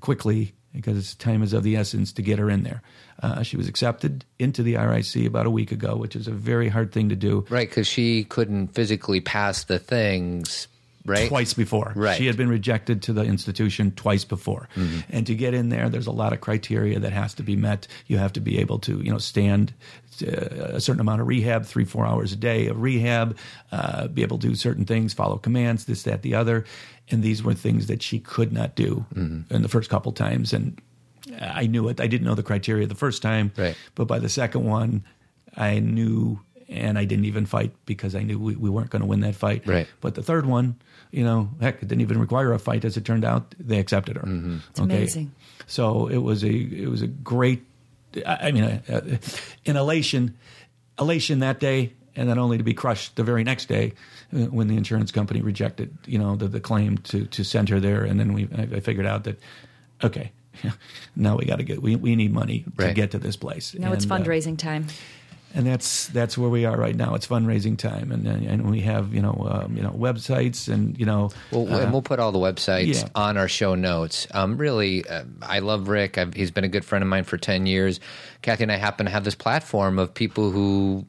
quickly 0.00 0.54
because 0.72 1.14
time 1.14 1.42
is 1.42 1.52
of 1.52 1.62
the 1.62 1.76
essence 1.76 2.12
to 2.12 2.22
get 2.22 2.38
her 2.38 2.50
in 2.50 2.62
there. 2.62 2.82
Uh, 3.22 3.42
she 3.42 3.56
was 3.56 3.68
accepted 3.68 4.24
into 4.38 4.62
the 4.62 4.76
RIC 4.76 5.26
about 5.26 5.46
a 5.46 5.50
week 5.50 5.72
ago, 5.72 5.96
which 5.96 6.14
is 6.14 6.28
a 6.28 6.32
very 6.32 6.68
hard 6.68 6.92
thing 6.92 7.08
to 7.08 7.16
do. 7.16 7.44
Right, 7.48 7.68
because 7.68 7.86
she 7.86 8.24
couldn't 8.24 8.68
physically 8.68 9.20
pass 9.20 9.64
the 9.64 9.78
things. 9.78 10.68
Right? 11.08 11.28
Twice 11.28 11.54
before. 11.54 11.92
Right. 11.96 12.16
She 12.16 12.26
had 12.26 12.36
been 12.36 12.48
rejected 12.48 13.02
to 13.02 13.12
the 13.12 13.22
institution 13.22 13.92
twice 13.92 14.24
before. 14.24 14.68
Mm-hmm. 14.76 15.00
And 15.10 15.26
to 15.26 15.34
get 15.34 15.54
in 15.54 15.70
there, 15.70 15.88
there's 15.88 16.06
a 16.06 16.12
lot 16.12 16.32
of 16.32 16.40
criteria 16.40 16.98
that 17.00 17.12
has 17.12 17.34
to 17.34 17.42
be 17.42 17.56
met. 17.56 17.88
You 18.06 18.18
have 18.18 18.32
to 18.34 18.40
be 18.40 18.58
able 18.58 18.78
to, 18.80 19.00
you 19.00 19.10
know, 19.10 19.18
stand 19.18 19.72
uh, 20.22 20.76
a 20.76 20.80
certain 20.80 21.00
amount 21.00 21.20
of 21.20 21.26
rehab, 21.26 21.64
three, 21.64 21.84
four 21.84 22.06
hours 22.06 22.32
a 22.32 22.36
day 22.36 22.66
of 22.66 22.80
rehab, 22.80 23.36
uh, 23.72 24.08
be 24.08 24.22
able 24.22 24.38
to 24.38 24.48
do 24.48 24.54
certain 24.54 24.84
things, 24.84 25.14
follow 25.14 25.38
commands, 25.38 25.84
this, 25.84 26.02
that, 26.02 26.22
the 26.22 26.34
other 26.34 26.64
and 27.10 27.22
these 27.22 27.42
were 27.42 27.54
things 27.54 27.86
that 27.86 28.02
she 28.02 28.18
could 28.18 28.52
not 28.52 28.74
do 28.74 29.04
mm-hmm. 29.14 29.54
in 29.54 29.62
the 29.62 29.68
first 29.68 29.90
couple 29.90 30.12
times 30.12 30.52
and 30.52 30.80
i 31.40 31.66
knew 31.66 31.88
it 31.88 32.00
i 32.00 32.06
didn't 32.06 32.26
know 32.26 32.34
the 32.34 32.42
criteria 32.42 32.86
the 32.86 32.94
first 32.94 33.22
time 33.22 33.52
right. 33.56 33.76
but 33.94 34.06
by 34.06 34.18
the 34.18 34.28
second 34.28 34.64
one 34.64 35.04
i 35.56 35.78
knew 35.78 36.40
and 36.68 36.98
i 36.98 37.04
didn't 37.04 37.24
even 37.24 37.46
fight 37.46 37.72
because 37.86 38.14
i 38.14 38.22
knew 38.22 38.38
we, 38.38 38.54
we 38.56 38.70
weren't 38.70 38.90
going 38.90 39.02
to 39.02 39.06
win 39.08 39.20
that 39.20 39.34
fight 39.34 39.66
right. 39.66 39.88
but 40.00 40.14
the 40.14 40.22
third 40.22 40.46
one 40.46 40.76
you 41.10 41.24
know 41.24 41.48
heck 41.60 41.82
it 41.82 41.88
didn't 41.88 42.02
even 42.02 42.18
require 42.18 42.52
a 42.52 42.58
fight 42.58 42.84
as 42.84 42.96
it 42.96 43.04
turned 43.04 43.24
out 43.24 43.54
they 43.58 43.78
accepted 43.78 44.16
her 44.16 44.22
mm-hmm. 44.22 44.58
it's 44.70 44.80
okay? 44.80 44.96
amazing 44.96 45.32
so 45.66 46.06
it 46.08 46.18
was 46.18 46.44
a 46.44 46.50
it 46.50 46.88
was 46.88 47.02
a 47.02 47.06
great 47.06 47.64
i 48.26 48.50
mean 48.50 48.82
an 49.66 49.76
elation 49.76 50.36
elation 50.98 51.40
that 51.40 51.60
day 51.60 51.92
and 52.18 52.28
then 52.28 52.38
only 52.38 52.58
to 52.58 52.64
be 52.64 52.74
crushed 52.74 53.14
the 53.14 53.22
very 53.22 53.44
next 53.44 53.66
day 53.66 53.92
uh, 54.34 54.40
when 54.46 54.66
the 54.66 54.76
insurance 54.76 55.12
company 55.12 55.40
rejected, 55.40 55.96
you 56.04 56.18
know, 56.18 56.34
the, 56.34 56.48
the 56.48 56.60
claim 56.60 56.98
to 56.98 57.26
to 57.26 57.44
send 57.44 57.68
her 57.68 57.78
there. 57.78 58.04
And 58.04 58.18
then 58.18 58.32
we 58.32 58.48
I 58.56 58.80
figured 58.80 59.06
out 59.06 59.24
that 59.24 59.38
okay, 60.02 60.32
now 61.16 61.36
we 61.36 61.44
got 61.44 61.56
to 61.56 61.62
get 61.62 61.80
we 61.80 61.94
we 61.96 62.16
need 62.16 62.32
money 62.32 62.64
right. 62.76 62.88
to 62.88 62.92
get 62.92 63.12
to 63.12 63.18
this 63.18 63.36
place. 63.36 63.74
Now 63.74 63.86
and, 63.86 63.94
it's 63.94 64.10
uh, 64.10 64.14
fundraising 64.14 64.54
uh, 64.54 64.56
time. 64.56 64.86
And 65.54 65.66
that's 65.66 66.08
that's 66.08 66.36
where 66.36 66.50
we 66.50 66.66
are 66.66 66.76
right 66.76 66.94
now. 66.94 67.14
It's 67.14 67.26
fundraising 67.26 67.78
time, 67.78 68.12
and 68.12 68.26
and 68.26 68.70
we 68.70 68.80
have 68.82 69.14
you 69.14 69.22
know 69.22 69.48
um, 69.50 69.76
you 69.76 69.82
know 69.82 69.90
websites, 69.90 70.68
and 70.72 70.98
you 70.98 71.06
know. 71.06 71.30
Well, 71.50 71.72
uh, 71.72 71.80
and 71.80 71.92
we'll 71.92 72.02
put 72.02 72.20
all 72.20 72.32
the 72.32 72.38
websites 72.38 73.02
yeah. 73.02 73.08
on 73.14 73.38
our 73.38 73.48
show 73.48 73.74
notes. 73.74 74.26
Um, 74.32 74.58
really, 74.58 75.08
uh, 75.08 75.24
I 75.40 75.60
love 75.60 75.88
Rick. 75.88 76.18
I've, 76.18 76.34
he's 76.34 76.50
been 76.50 76.64
a 76.64 76.68
good 76.68 76.84
friend 76.84 77.02
of 77.02 77.08
mine 77.08 77.24
for 77.24 77.38
ten 77.38 77.64
years. 77.64 77.98
Cathy 78.42 78.64
and 78.64 78.72
I 78.72 78.76
happen 78.76 79.06
to 79.06 79.12
have 79.12 79.24
this 79.24 79.34
platform 79.34 79.98
of 79.98 80.12
people 80.12 80.50
who 80.50 81.06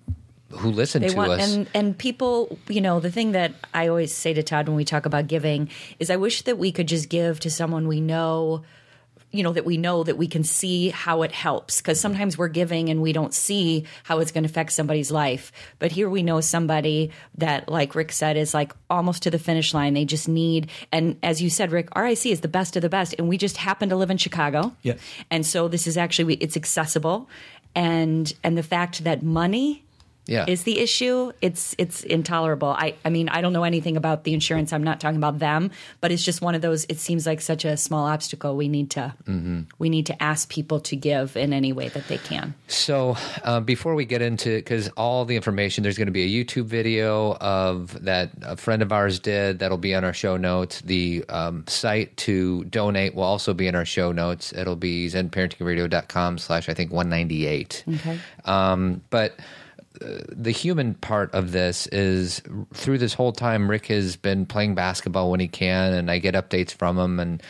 who 0.52 0.72
listen 0.72 1.02
they 1.02 1.10
to 1.10 1.16
want, 1.16 1.32
us. 1.32 1.54
And, 1.54 1.70
and 1.74 1.98
people, 1.98 2.58
you 2.68 2.82
know, 2.82 3.00
the 3.00 3.12
thing 3.12 3.34
that 3.34 3.54
I 3.74 3.88
always 3.88 4.14
say 4.14 4.34
to 4.34 4.44
Todd 4.44 4.68
when 4.68 4.78
we 4.78 4.86
talk 4.86 5.06
about 5.06 5.28
giving 5.28 5.70
is 6.00 6.10
I 6.10 6.16
wish 6.16 6.44
that 6.44 6.58
we 6.58 6.72
could 6.72 6.88
just 6.88 7.10
give 7.10 7.40
to 7.42 7.52
someone 7.52 7.88
we 7.88 8.02
know 8.02 8.64
you 9.32 9.44
know 9.44 9.54
that 9.54 9.66
we 9.66 9.78
know 9.78 10.04
that 10.04 10.18
we 10.18 10.28
can 10.28 10.44
see 10.44 10.90
how 10.90 11.22
it 11.22 11.32
helps 11.32 11.78
because 11.78 12.00
sometimes 12.00 12.38
we're 12.38 12.48
giving 12.48 12.90
and 12.90 13.02
we 13.02 13.14
don't 13.14 13.34
see 13.34 13.86
how 14.04 14.20
it's 14.20 14.32
going 14.32 14.44
to 14.44 14.50
affect 14.50 14.72
somebody's 14.72 15.12
life. 15.12 15.52
But 15.78 15.92
here 15.92 16.10
we 16.10 16.24
know 16.24 16.42
somebody 16.42 17.12
that 17.38 17.70
like 17.70 17.96
rick 17.96 18.12
said 18.12 18.38
is 18.38 18.54
like 18.54 18.74
almost 18.90 19.24
to 19.24 19.32
the 19.32 19.40
finish 19.40 19.74
line. 19.74 19.94
They 19.94 20.06
just 20.06 20.28
need 20.28 20.70
and 20.92 21.18
as 21.24 21.42
you 21.42 21.50
said 21.50 21.72
rick 21.72 21.90
ric 21.96 22.26
is 22.26 22.42
the 22.42 22.48
best 22.48 22.76
of 22.76 22.82
the 22.82 22.90
best 22.90 23.16
and 23.18 23.30
we 23.30 23.38
just 23.38 23.58
happen 23.58 23.90
to 23.90 23.96
live 23.96 24.12
in 24.12 24.18
chicago. 24.18 24.76
Yeah. 24.82 24.96
And 25.30 25.46
so 25.46 25.68
this 25.68 25.88
is 25.88 25.98
actually 25.98 26.36
it's 26.36 26.58
accessible. 26.58 27.30
And 27.76 28.34
and 28.44 28.58
the 28.58 28.64
fact 28.64 29.04
that 29.04 29.22
money 29.22 29.84
Yeah. 30.30 30.46
is 30.48 30.64
the 30.64 30.80
issue 30.80 31.32
it's 31.42 31.74
it's 31.78 32.04
intolerable 32.04 32.70
i 32.70 32.94
i 33.04 33.10
mean 33.10 33.28
i 33.30 33.42
don't 33.42 33.52
know 33.52 33.64
anything 33.64 33.98
about 33.98 34.24
the 34.26 34.34
insurance 34.34 34.72
i'm 34.72 34.84
not 34.84 35.00
talking 35.02 35.18
about 35.18 35.40
them 35.40 35.72
but 36.02 36.12
it's 36.12 36.24
just 36.24 36.40
one 36.42 36.54
of 36.56 36.62
those 36.62 36.86
it 36.88 37.00
seems 37.00 37.26
like 37.26 37.42
such 37.42 37.66
a 37.66 37.76
small 37.76 38.06
obstacle 38.06 38.56
we 38.56 38.68
need 38.68 38.90
to 38.92 39.14
Mm-hmm. 39.28 39.62
we 39.80 39.90
need 39.90 40.06
to 40.06 40.16
ask 40.24 40.50
people 40.50 40.80
to 40.82 40.96
give 40.96 41.36
in 41.36 41.52
any 41.52 41.74
way 41.74 41.88
that 41.90 42.08
they 42.08 42.18
can 42.20 42.54
So 42.68 43.18
uh, 43.44 43.60
before 43.60 43.96
we 43.96 44.06
get 44.06 44.22
into, 44.22 44.56
because 44.58 44.88
all 44.96 45.26
the 45.26 45.36
information, 45.36 45.82
there's 45.84 45.98
going 45.98 46.08
to 46.14 46.20
be 46.24 46.24
a 46.30 46.46
YouTube 46.46 46.66
video 46.66 47.34
of 47.42 47.98
that 48.06 48.30
a 48.44 48.56
friend 48.56 48.82
of 48.82 48.92
ours 48.92 49.20
did 49.20 49.60
that'll 49.60 49.78
be 49.90 49.96
on 49.96 50.04
our 50.04 50.14
show 50.14 50.38
notes. 50.38 50.82
The 50.82 51.26
um, 51.30 51.64
site 51.68 52.16
to 52.28 52.64
donate 52.66 53.16
will 53.16 53.24
also 53.24 53.54
be 53.54 53.66
in 53.68 53.76
our 53.76 53.86
show 53.86 54.12
notes. 54.12 54.54
It'll 54.54 54.76
be 54.76 55.08
zenparentingradio.com 55.08 56.38
slash 56.38 56.70
I 56.70 56.74
think 56.74 56.92
198. 56.92 57.84
Okay. 57.96 58.20
Um, 58.46 59.02
but 59.10 59.36
the 60.00 60.52
human 60.52 60.94
part 60.96 61.34
of 61.34 61.52
this 61.52 61.88
is 61.88 62.42
through 62.74 62.98
this 62.98 63.14
whole 63.14 63.32
time, 63.32 63.70
Rick 63.70 63.88
has 63.88 64.16
been 64.16 64.46
playing 64.46 64.76
basketball 64.76 65.32
when 65.32 65.40
he 65.40 65.48
can, 65.48 65.94
and 65.94 66.10
I 66.10 66.20
get 66.20 66.36
updates 66.36 66.72
from 66.72 66.98
him. 66.98 67.20
And 67.20 67.44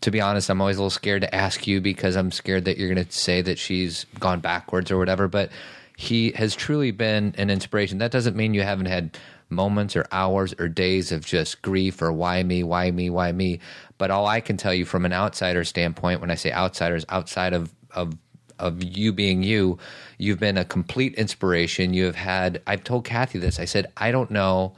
to 0.00 0.10
be 0.10 0.20
honest, 0.20 0.48
I'm 0.48 0.60
always 0.60 0.76
a 0.76 0.80
little 0.80 0.90
scared 0.90 1.22
to 1.22 1.34
ask 1.34 1.66
you 1.66 1.80
because 1.80 2.16
I'm 2.16 2.30
scared 2.30 2.64
that 2.64 2.78
you're 2.78 2.92
going 2.92 3.04
to 3.04 3.12
say 3.12 3.42
that 3.42 3.58
she's 3.58 4.06
gone 4.18 4.40
backwards 4.40 4.90
or 4.90 4.98
whatever. 4.98 5.28
But 5.28 5.50
he 5.96 6.32
has 6.32 6.54
truly 6.54 6.90
been 6.90 7.34
an 7.36 7.50
inspiration. 7.50 7.98
That 7.98 8.10
doesn't 8.10 8.36
mean 8.36 8.54
you 8.54 8.62
haven't 8.62 8.86
had 8.86 9.18
moments 9.50 9.96
or 9.96 10.06
hours 10.12 10.54
or 10.58 10.68
days 10.68 11.12
of 11.12 11.26
just 11.26 11.60
grief 11.60 12.00
or 12.00 12.12
why 12.12 12.42
me, 12.42 12.62
why 12.62 12.90
me, 12.90 13.10
why 13.10 13.32
me. 13.32 13.60
But 13.98 14.10
all 14.10 14.26
I 14.26 14.40
can 14.40 14.56
tell 14.56 14.72
you 14.72 14.84
from 14.84 15.04
an 15.04 15.12
outsider 15.12 15.64
standpoint, 15.64 16.20
when 16.20 16.30
I 16.30 16.36
say 16.36 16.52
outsiders, 16.52 17.04
outside 17.08 17.52
of, 17.52 17.74
of 17.90 18.14
of 18.60 18.82
you 18.82 19.12
being 19.12 19.42
you, 19.42 19.78
you've 20.18 20.38
been 20.40 20.56
a 20.58 20.64
complete 20.64 21.14
inspiration. 21.14 21.94
You 21.94 22.04
have 22.04 22.16
had. 22.16 22.60
I've 22.66 22.84
told 22.84 23.04
Cathy 23.04 23.38
this. 23.38 23.58
I 23.58 23.64
said 23.64 23.86
I 23.96 24.10
don't 24.12 24.30
know 24.30 24.72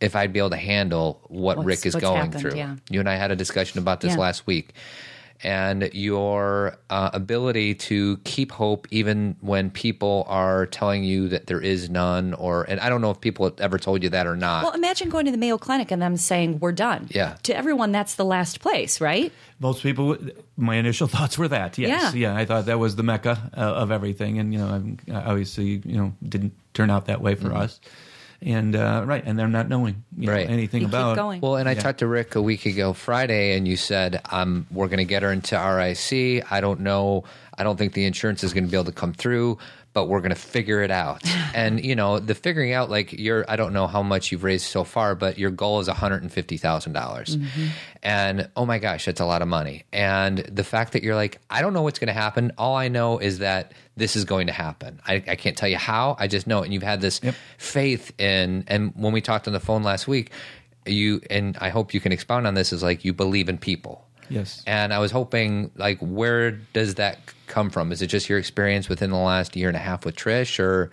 if 0.00 0.16
I'd 0.16 0.32
be 0.32 0.40
able 0.40 0.50
to 0.50 0.56
handle 0.56 1.20
what 1.28 1.56
What's- 1.58 1.66
Rick 1.66 1.86
is 1.86 1.94
going 1.94 2.16
happened, 2.16 2.40
through. 2.40 2.56
yeah. 2.56 2.76
You 2.90 3.00
and 3.00 3.08
I 3.08 3.14
had 3.14 3.30
a 3.30 3.36
discussion 3.36 3.78
about 3.78 4.00
this 4.00 4.12
Yeah. 4.14 4.18
last 4.18 4.46
week. 4.46 4.74
And 5.44 5.90
your 5.92 6.76
uh, 6.90 7.10
ability 7.12 7.74
to 7.74 8.16
keep 8.24 8.52
hope 8.52 8.86
even 8.90 9.34
when 9.40 9.70
people 9.70 10.24
are 10.28 10.66
telling 10.66 11.02
you 11.04 11.28
that 11.28 11.46
there 11.48 11.60
is 11.60 11.90
none, 11.90 12.32
or, 12.34 12.62
and 12.64 12.78
I 12.80 12.88
don't 12.88 13.00
know 13.00 13.10
if 13.10 13.20
people 13.20 13.46
have 13.46 13.58
ever 13.60 13.78
told 13.78 14.02
you 14.02 14.08
that 14.10 14.26
or 14.26 14.36
not. 14.36 14.62
well 14.64 14.72
imagine 14.72 15.08
going 15.08 15.24
to 15.26 15.32
the 15.32 15.38
mayo 15.38 15.58
clinic 15.58 15.90
and 15.90 16.00
them 16.00 16.16
saying 16.16 16.60
we're 16.60 16.72
done 16.72 17.08
Yeah. 17.10 17.34
to 17.42 17.56
everyone 17.56 17.90
that's 17.92 18.14
the 18.14 18.24
last 18.24 18.60
place 18.60 19.00
right 19.00 19.32
Most 19.58 19.82
people, 19.82 20.16
my 20.56 20.76
initial 20.76 21.06
thoughts 21.14 21.36
were 21.38 21.48
that. 21.48 21.76
Yes, 21.78 22.14
Yeah. 22.14 22.32
yeah, 22.32 22.38
I 22.40 22.44
thought 22.44 22.66
that 22.66 22.78
was 22.78 22.94
the 22.96 23.02
mecca 23.02 23.50
uh, 23.56 23.60
of 23.60 23.90
everything, 23.90 24.38
and 24.38 24.52
you 24.52 24.58
know, 24.60 24.68
I'm, 24.68 24.98
obviously, 25.12 25.82
you 25.84 25.96
know, 25.96 26.14
didn't 26.28 26.52
turn 26.74 26.88
out 26.90 27.06
that 27.06 27.20
way 27.20 27.34
for 27.34 27.48
Mm-hmm. 27.48 27.56
us, 27.56 27.80
and 28.42 28.74
uh, 28.76 29.04
right, 29.06 29.22
and 29.24 29.38
they're 29.38 29.48
not 29.48 29.68
knowing 29.68 30.02
you 30.18 30.26
know, 30.26 30.32
Right. 30.32 30.48
anything 30.50 30.82
You 30.82 30.86
keep 30.88 30.94
about. 30.94 31.16
going. 31.16 31.40
Well, 31.40 31.56
and 31.56 31.68
I 31.68 31.72
Yeah. 31.72 31.80
talked 31.80 32.00
to 32.00 32.06
Rick 32.06 32.34
a 32.34 32.42
week 32.42 32.66
ago 32.66 32.92
Friday, 32.92 33.56
and 33.56 33.66
you 33.66 33.76
said 33.76 34.20
um, 34.30 34.66
we're 34.70 34.88
going 34.88 34.98
to 34.98 35.04
get 35.04 35.22
her 35.22 35.32
into 35.32 35.56
RIC. 35.56 36.44
I 36.50 36.60
don't 36.60 36.80
know. 36.80 37.24
I 37.56 37.64
don't 37.64 37.76
think 37.78 37.92
the 37.94 38.04
insurance 38.04 38.42
is 38.44 38.52
going 38.52 38.64
to 38.64 38.70
be 38.70 38.76
able 38.76 38.86
to 38.86 38.92
come 38.92 39.12
through, 39.12 39.58
but 39.92 40.06
we're 40.08 40.20
going 40.20 40.30
to 40.30 40.34
figure 40.34 40.82
it 40.82 40.90
out. 40.90 41.22
and 41.54 41.84
you 41.84 41.94
know, 41.94 42.18
the 42.18 42.34
figuring 42.34 42.72
out, 42.72 42.90
like 42.90 43.12
you're, 43.12 43.44
I 43.48 43.56
don't 43.56 43.72
know 43.72 43.86
how 43.86 44.02
much 44.02 44.32
you've 44.32 44.42
raised 44.44 44.66
so 44.66 44.84
far, 44.84 45.14
but 45.14 45.38
your 45.38 45.50
goal 45.50 45.80
is 45.80 45.88
one 45.88 45.96
hundred 45.96 46.22
and 46.22 46.32
fifty 46.32 46.56
thousand 46.56 46.92
dollars. 46.94 47.36
And 48.02 48.48
oh 48.56 48.66
my 48.66 48.78
gosh, 48.78 49.04
that's 49.04 49.20
a 49.20 49.26
lot 49.26 49.42
of 49.42 49.48
money. 49.48 49.84
And 49.92 50.38
the 50.38 50.64
fact 50.64 50.92
that 50.94 51.02
you're 51.02 51.14
like, 51.14 51.38
I 51.50 51.62
don't 51.62 51.72
know 51.72 51.82
what's 51.82 51.98
going 51.98 52.08
to 52.08 52.12
happen. 52.20 52.52
All 52.58 52.74
I 52.74 52.88
know 52.88 53.18
is 53.18 53.38
that 53.38 53.72
this 53.96 54.16
is 54.16 54.24
going 54.24 54.46
to 54.46 54.52
happen. 54.52 55.00
I, 55.06 55.22
I 55.26 55.36
can't 55.36 55.56
tell 55.56 55.68
you 55.68 55.76
how. 55.76 56.16
I 56.18 56.26
just 56.26 56.46
know 56.46 56.62
it. 56.62 56.64
And 56.64 56.74
you've 56.74 56.82
had 56.82 57.00
this 57.00 57.20
faith 57.58 58.12
in. 58.18 58.64
And 58.66 58.92
when 58.96 59.12
we 59.12 59.20
talked 59.20 59.46
on 59.46 59.52
the 59.52 59.60
phone 59.60 59.82
last 59.82 60.08
week, 60.08 60.30
you 60.86 61.20
and 61.30 61.56
I 61.60 61.68
hope 61.68 61.94
you 61.94 62.00
can 62.00 62.12
expound 62.12 62.46
on 62.46 62.54
this. 62.54 62.72
Is 62.72 62.82
like 62.82 63.04
you 63.04 63.12
believe 63.12 63.48
in 63.48 63.58
people. 63.58 64.06
Yes. 64.28 64.62
And 64.66 64.94
I 64.94 64.98
was 64.98 65.10
hoping, 65.10 65.70
like, 65.76 65.98
where 65.98 66.52
does 66.52 66.94
that 66.94 67.18
come 67.48 67.68
from? 67.70 67.92
Is 67.92 68.00
it 68.00 68.06
just 68.06 68.28
your 68.28 68.38
experience 68.38 68.88
within 68.88 69.10
the 69.10 69.16
last 69.16 69.56
year 69.56 69.68
and 69.68 69.76
a 69.76 69.80
half 69.80 70.06
with 70.06 70.16
Trish, 70.16 70.58
or 70.58 70.90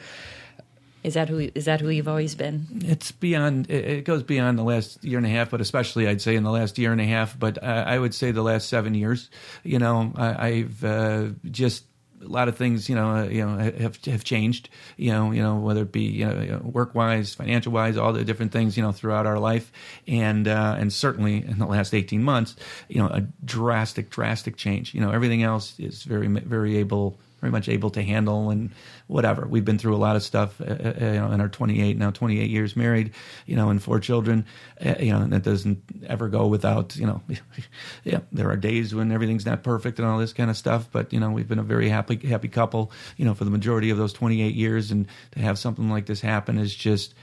is 1.03 1.13
that 1.13 1.29
who 1.29 1.49
is 1.55 1.65
that 1.65 1.79
who 1.79 1.89
you've 1.89 2.09
always 2.09 2.35
been 2.35 2.67
It's 2.85 3.11
beyond. 3.13 3.69
It 3.69 3.85
it 3.85 4.05
goes 4.05 4.23
beyond 4.23 4.59
the 4.59 4.63
last 4.63 5.01
year 5.03 5.17
and 5.17 5.25
a 5.25 5.29
half, 5.29 5.49
but 5.49 5.61
especially 5.61 6.07
I'd 6.07 6.21
say 6.21 6.35
in 6.35 6.43
the 6.43 6.51
last 6.51 6.77
year 6.77 6.91
and 6.91 6.99
a 6.99 7.05
half. 7.05 7.39
But 7.39 7.63
I, 7.63 7.95
I 7.95 7.99
would 7.99 8.13
say 8.13 8.31
the 8.31 8.43
last 8.43 8.67
seven 8.67 8.93
years. 8.93 9.29
You 9.63 9.79
know, 9.79 10.11
I, 10.15 10.47
I've 10.47 10.83
uh, 10.83 11.27
just 11.49 11.85
a 12.21 12.27
lot 12.27 12.47
of 12.47 12.57
things. 12.57 12.89
You 12.89 12.95
know, 12.95 13.09
uh, 13.09 13.23
you 13.25 13.45
know 13.45 13.57
have 13.57 14.03
have 14.05 14.23
changed. 14.23 14.69
You 14.97 15.11
know, 15.11 15.31
you 15.31 15.41
know 15.41 15.57
whether 15.57 15.83
it 15.83 15.91
be 15.91 16.03
you 16.03 16.25
know, 16.25 16.61
work 16.63 16.95
wise, 16.95 17.33
financial 17.33 17.71
wise, 17.71 17.97
all 17.97 18.13
the 18.13 18.23
different 18.23 18.51
things. 18.51 18.77
You 18.77 18.83
know, 18.83 18.91
throughout 18.91 19.25
our 19.25 19.39
life, 19.39 19.71
and 20.07 20.47
uh, 20.47 20.75
and 20.77 20.91
certainly 20.91 21.37
in 21.37 21.59
the 21.59 21.65
last 21.65 21.93
eighteen 21.93 22.23
months, 22.23 22.55
you 22.87 23.01
know, 23.01 23.07
a 23.07 23.21
drastic, 23.43 24.09
drastic 24.09 24.57
change. 24.57 24.93
You 24.93 25.01
know, 25.01 25.11
everything 25.11 25.43
else 25.43 25.79
is 25.79 26.03
very 26.03 26.27
very 26.27 26.77
able 26.77 27.19
very 27.39 27.51
much 27.51 27.69
able 27.69 27.89
to 27.91 28.01
handle 28.01 28.49
and 28.49 28.71
whatever. 29.07 29.47
We've 29.47 29.65
been 29.65 29.77
through 29.77 29.95
a 29.95 29.97
lot 29.97 30.15
of 30.15 30.23
stuff, 30.23 30.59
uh, 30.61 30.65
uh, 30.65 30.93
you 30.99 31.19
know, 31.19 31.31
in 31.31 31.41
our 31.41 31.49
28 31.49 31.97
now 31.97 32.11
28 32.11 32.49
years 32.49 32.75
married, 32.75 33.11
you 33.45 33.55
know, 33.55 33.69
and 33.69 33.81
four 33.81 33.99
children, 33.99 34.45
uh, 34.85 34.95
you 34.99 35.11
know, 35.11 35.21
and 35.21 35.33
that 35.33 35.43
doesn't 35.43 35.83
ever 36.07 36.27
go 36.27 36.47
without, 36.47 36.95
you 36.95 37.05
know, 37.05 37.21
yeah, 38.03 38.19
there 38.31 38.49
are 38.49 38.57
days 38.57 38.93
when 38.93 39.11
everything's 39.11 39.45
not 39.45 39.63
perfect 39.63 39.99
and 39.99 40.07
all 40.07 40.19
this 40.19 40.33
kind 40.33 40.49
of 40.49 40.57
stuff, 40.57 40.89
but 40.91 41.11
you 41.13 41.19
know, 41.19 41.31
we've 41.31 41.47
been 41.47 41.59
a 41.59 41.63
very 41.63 41.89
happy 41.89 42.17
happy 42.27 42.47
couple, 42.47 42.91
you 43.17 43.25
know, 43.25 43.33
for 43.33 43.45
the 43.45 43.51
majority 43.51 43.89
of 43.89 43.97
those 43.97 44.13
28 44.13 44.53
years, 44.55 44.91
and 44.91 45.07
to 45.31 45.39
have 45.39 45.57
something 45.57 45.89
like 45.89 46.05
this 46.05 46.21
happen 46.21 46.57
is 46.57 46.73
just. 46.73 47.13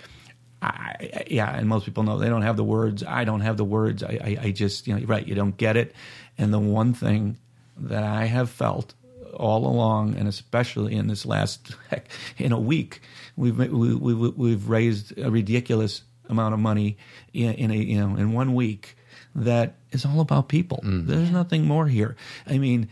I, 0.62 1.24
yeah, 1.30 1.54
and 1.54 1.68
most 1.68 1.84
people 1.84 2.02
know 2.02 2.18
they 2.18 2.30
don't 2.30 2.40
have 2.40 2.56
the 2.56 2.64
words. 2.64 3.04
I 3.04 3.24
don't 3.24 3.42
have 3.42 3.58
the 3.58 3.64
words. 3.64 4.02
I, 4.02 4.18
I, 4.24 4.38
I 4.44 4.50
just, 4.52 4.86
you 4.86 4.98
know, 4.98 5.04
right, 5.06 5.24
you 5.24 5.34
don't 5.34 5.54
get 5.54 5.76
it. 5.76 5.94
And 6.38 6.52
the 6.52 6.58
one 6.58 6.94
thing 6.94 7.36
that 7.76 8.02
I 8.02 8.24
have 8.24 8.48
felt 8.50 8.94
all 9.36 9.66
along, 9.66 10.16
and 10.16 10.28
especially 10.28 10.94
in 10.94 11.06
this 11.06 11.26
last 11.26 11.74
heck, 11.90 12.08
in 12.38 12.52
a 12.52 12.60
week, 12.60 13.00
we've 13.36 13.58
we, 13.58 13.94
we, 13.94 14.14
we've 14.14 14.68
raised 14.68 15.18
a 15.18 15.30
ridiculous 15.30 16.02
amount 16.28 16.54
of 16.54 16.60
money 16.60 16.96
in, 17.32 17.54
in 17.54 17.70
a 17.70 17.76
you 17.76 18.00
know 18.00 18.16
in 18.16 18.32
one 18.32 18.54
week 18.54 18.96
that 19.34 19.76
is 19.92 20.04
all 20.04 20.20
about 20.20 20.48
people. 20.48 20.80
Mm. 20.84 21.06
There's 21.06 21.30
nothing 21.30 21.66
more 21.66 21.86
here. 21.86 22.16
I 22.46 22.58
mean, 22.58 22.88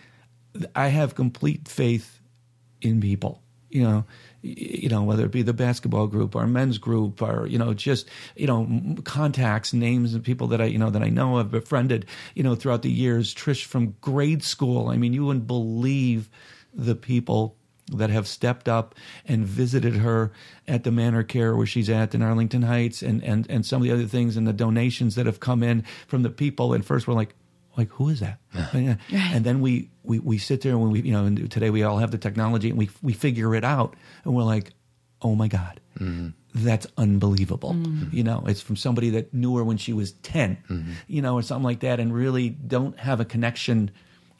I 0.74 0.88
have 0.88 1.14
complete 1.14 1.68
faith 1.68 2.20
in 2.80 3.00
people. 3.00 3.42
You 3.74 3.82
know, 3.82 4.04
you 4.40 4.88
know 4.88 5.02
whether 5.02 5.24
it 5.24 5.32
be 5.32 5.42
the 5.42 5.52
basketball 5.52 6.06
group, 6.06 6.36
our 6.36 6.46
men's 6.46 6.78
group, 6.78 7.20
or 7.20 7.46
you 7.48 7.58
know 7.58 7.74
just 7.74 8.08
you 8.36 8.46
know 8.46 8.96
contacts, 9.02 9.72
names 9.72 10.14
of 10.14 10.22
people 10.22 10.46
that 10.48 10.60
I 10.60 10.66
you 10.66 10.78
know 10.78 10.90
that 10.90 11.02
I 11.02 11.08
know 11.08 11.38
have 11.38 11.50
befriended. 11.50 12.06
You 12.36 12.44
know 12.44 12.54
throughout 12.54 12.82
the 12.82 12.90
years, 12.90 13.34
Trish 13.34 13.64
from 13.64 13.96
grade 14.00 14.44
school. 14.44 14.90
I 14.90 14.96
mean, 14.96 15.12
you 15.12 15.24
wouldn't 15.24 15.48
believe 15.48 16.30
the 16.72 16.94
people 16.94 17.56
that 17.92 18.10
have 18.10 18.28
stepped 18.28 18.68
up 18.68 18.94
and 19.26 19.44
visited 19.44 19.96
her 19.96 20.32
at 20.68 20.84
the 20.84 20.92
Manor 20.92 21.24
Care 21.24 21.56
where 21.56 21.66
she's 21.66 21.90
at 21.90 22.14
in 22.14 22.22
Arlington 22.22 22.62
Heights, 22.62 23.02
and 23.02 23.24
and 23.24 23.50
and 23.50 23.66
some 23.66 23.82
of 23.82 23.88
the 23.88 23.92
other 23.92 24.06
things, 24.06 24.36
and 24.36 24.46
the 24.46 24.52
donations 24.52 25.16
that 25.16 25.26
have 25.26 25.40
come 25.40 25.64
in 25.64 25.82
from 26.06 26.22
the 26.22 26.30
people. 26.30 26.74
And 26.74 26.86
first, 26.86 27.08
we're 27.08 27.14
like, 27.14 27.34
like 27.76 27.88
who 27.90 28.08
is 28.08 28.20
that? 28.20 28.38
And, 28.72 28.98
and 29.10 29.44
then 29.44 29.60
we, 29.60 29.90
we 30.02 30.18
we 30.18 30.38
sit 30.38 30.60
there 30.60 30.72
and 30.72 30.92
we 30.92 31.00
you 31.00 31.12
know 31.12 31.24
and 31.24 31.50
today 31.50 31.70
we 31.70 31.82
all 31.82 31.98
have 31.98 32.10
the 32.10 32.18
technology 32.18 32.70
and 32.70 32.78
we 32.78 32.90
we 33.02 33.12
figure 33.12 33.54
it 33.54 33.64
out 33.64 33.94
and 34.24 34.34
we're 34.34 34.42
like 34.42 34.72
oh 35.22 35.34
my 35.34 35.48
god. 35.48 35.80
Mm-hmm. 35.98 36.30
That's 36.56 36.86
unbelievable. 36.98 37.74
Mm-hmm. 37.74 38.16
You 38.16 38.24
know 38.24 38.44
it's 38.46 38.60
from 38.60 38.76
somebody 38.76 39.10
that 39.10 39.32
knew 39.32 39.56
her 39.56 39.64
when 39.64 39.76
she 39.76 39.92
was 39.92 40.12
10 40.12 40.58
mm-hmm. 40.68 40.92
you 41.06 41.22
know 41.22 41.34
or 41.34 41.42
something 41.42 41.64
like 41.64 41.80
that 41.80 42.00
and 42.00 42.14
really 42.14 42.50
don't 42.50 42.98
have 42.98 43.20
a 43.20 43.24
connection 43.24 43.90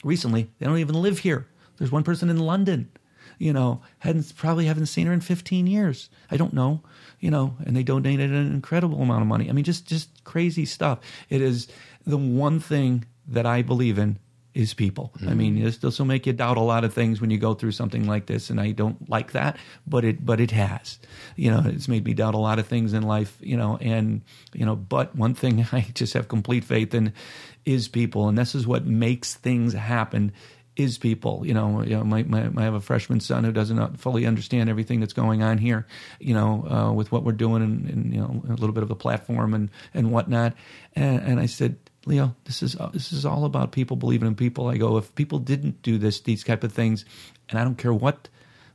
recently. 0.03 0.49
They 0.59 0.65
don't 0.65 0.79
even 0.79 0.95
live 0.95 1.19
here. 1.19 1.47
There's 1.77 1.91
one 1.91 2.03
person 2.03 2.29
in 2.29 2.39
london 2.39 2.89
you 3.37 3.51
know 3.51 3.81
hadn't 3.99 4.33
probably 4.37 4.65
haven't 4.65 4.85
seen 4.85 5.07
her 5.07 5.13
in 5.13 5.21
15 5.21 5.67
years. 5.67 6.09
I 6.31 6.37
don't 6.37 6.53
know 6.53 6.81
you 7.19 7.31
know 7.31 7.55
and 7.65 7.75
they 7.75 7.83
donated 7.83 8.31
an 8.31 8.53
incredible 8.53 9.01
amount 9.01 9.21
of 9.21 9.27
money. 9.27 9.49
I 9.49 9.53
mean 9.53 9.65
just 9.65 9.85
just 9.85 10.23
crazy 10.23 10.65
stuff. 10.65 10.99
It 11.29 11.41
is 11.41 11.67
the 12.05 12.17
one 12.17 12.59
thing 12.59 13.05
that 13.27 13.45
i 13.45 13.61
believe 13.61 13.97
in 13.97 14.17
is 14.53 14.73
people 14.73 15.11
i 15.27 15.33
mean 15.33 15.61
this 15.61 15.79
this 15.79 15.99
will 15.99 16.05
make 16.05 16.25
you 16.25 16.31
doubt 16.31 16.55
a 16.55 16.61
lot 16.61 16.85
of 16.85 16.93
things 16.93 17.19
when 17.19 17.29
you 17.29 17.37
go 17.37 17.53
through 17.53 17.73
something 17.73 18.07
like 18.07 18.25
this 18.25 18.49
and 18.49 18.59
i 18.59 18.71
don't 18.71 19.09
like 19.09 19.33
that 19.33 19.57
but 19.85 20.05
it 20.05 20.25
but 20.25 20.39
it 20.39 20.51
has 20.51 20.97
you 21.35 21.51
know 21.51 21.61
it's 21.65 21.89
made 21.89 22.05
me 22.05 22.13
doubt 22.13 22.33
a 22.33 22.37
lot 22.37 22.57
of 22.57 22.65
things 22.65 22.93
in 22.93 23.03
life 23.03 23.37
you 23.41 23.57
know 23.57 23.77
and 23.81 24.21
you 24.53 24.65
know 24.65 24.75
but 24.75 25.13
one 25.13 25.33
thing 25.33 25.65
i 25.73 25.81
just 25.93 26.13
have 26.13 26.29
complete 26.29 26.63
faith 26.63 26.93
in 26.93 27.11
is 27.65 27.89
people 27.89 28.29
and 28.29 28.37
this 28.37 28.55
is 28.55 28.65
what 28.65 28.85
makes 28.85 29.33
things 29.33 29.73
happen 29.73 30.31
is 30.75 30.97
people. 30.97 31.45
You 31.45 31.53
know, 31.53 31.83
you 31.83 31.91
know, 31.91 32.03
my, 32.03 32.23
my, 32.23 32.49
I 32.57 32.63
have 32.63 32.73
a 32.73 32.81
freshman 32.81 33.19
son 33.19 33.43
who 33.43 33.51
doesn't 33.51 33.97
fully 33.97 34.25
understand 34.25 34.69
everything 34.69 34.99
that's 34.99 35.13
going 35.13 35.41
on 35.41 35.57
here. 35.57 35.87
You 36.19 36.33
know, 36.33 36.67
uh, 36.69 36.91
with 36.91 37.11
what 37.11 37.23
we're 37.23 37.31
doing 37.31 37.63
and, 37.63 37.89
and 37.89 38.13
you 38.13 38.19
know 38.19 38.43
a 38.47 38.53
little 38.53 38.73
bit 38.73 38.83
of 38.83 38.89
the 38.89 38.95
platform 38.95 39.53
and 39.53 39.69
and 39.93 40.11
whatnot. 40.11 40.53
And, 40.93 41.21
and 41.21 41.39
I 41.39 41.45
said, 41.45 41.77
Leo, 42.05 42.35
this 42.45 42.61
is 42.61 42.75
this 42.93 43.11
is 43.11 43.25
all 43.25 43.45
about 43.45 43.71
people 43.71 43.97
believing 43.97 44.27
in 44.27 44.35
people. 44.35 44.67
I 44.67 44.77
go, 44.77 44.97
if 44.97 45.13
people 45.15 45.39
didn't 45.39 45.81
do 45.81 45.97
this, 45.97 46.19
these 46.21 46.43
type 46.43 46.63
of 46.63 46.71
things, 46.71 47.03
and 47.49 47.59
I 47.59 47.63
don't 47.63 47.77
care 47.77 47.93
what 47.93 48.29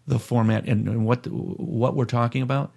the 0.07 0.19
format 0.19 0.67
and, 0.67 0.89
and 0.89 1.07
what 1.07 1.27
what 1.29 1.95
we're 1.95 2.07
talking 2.07 2.43
about, 2.43 2.73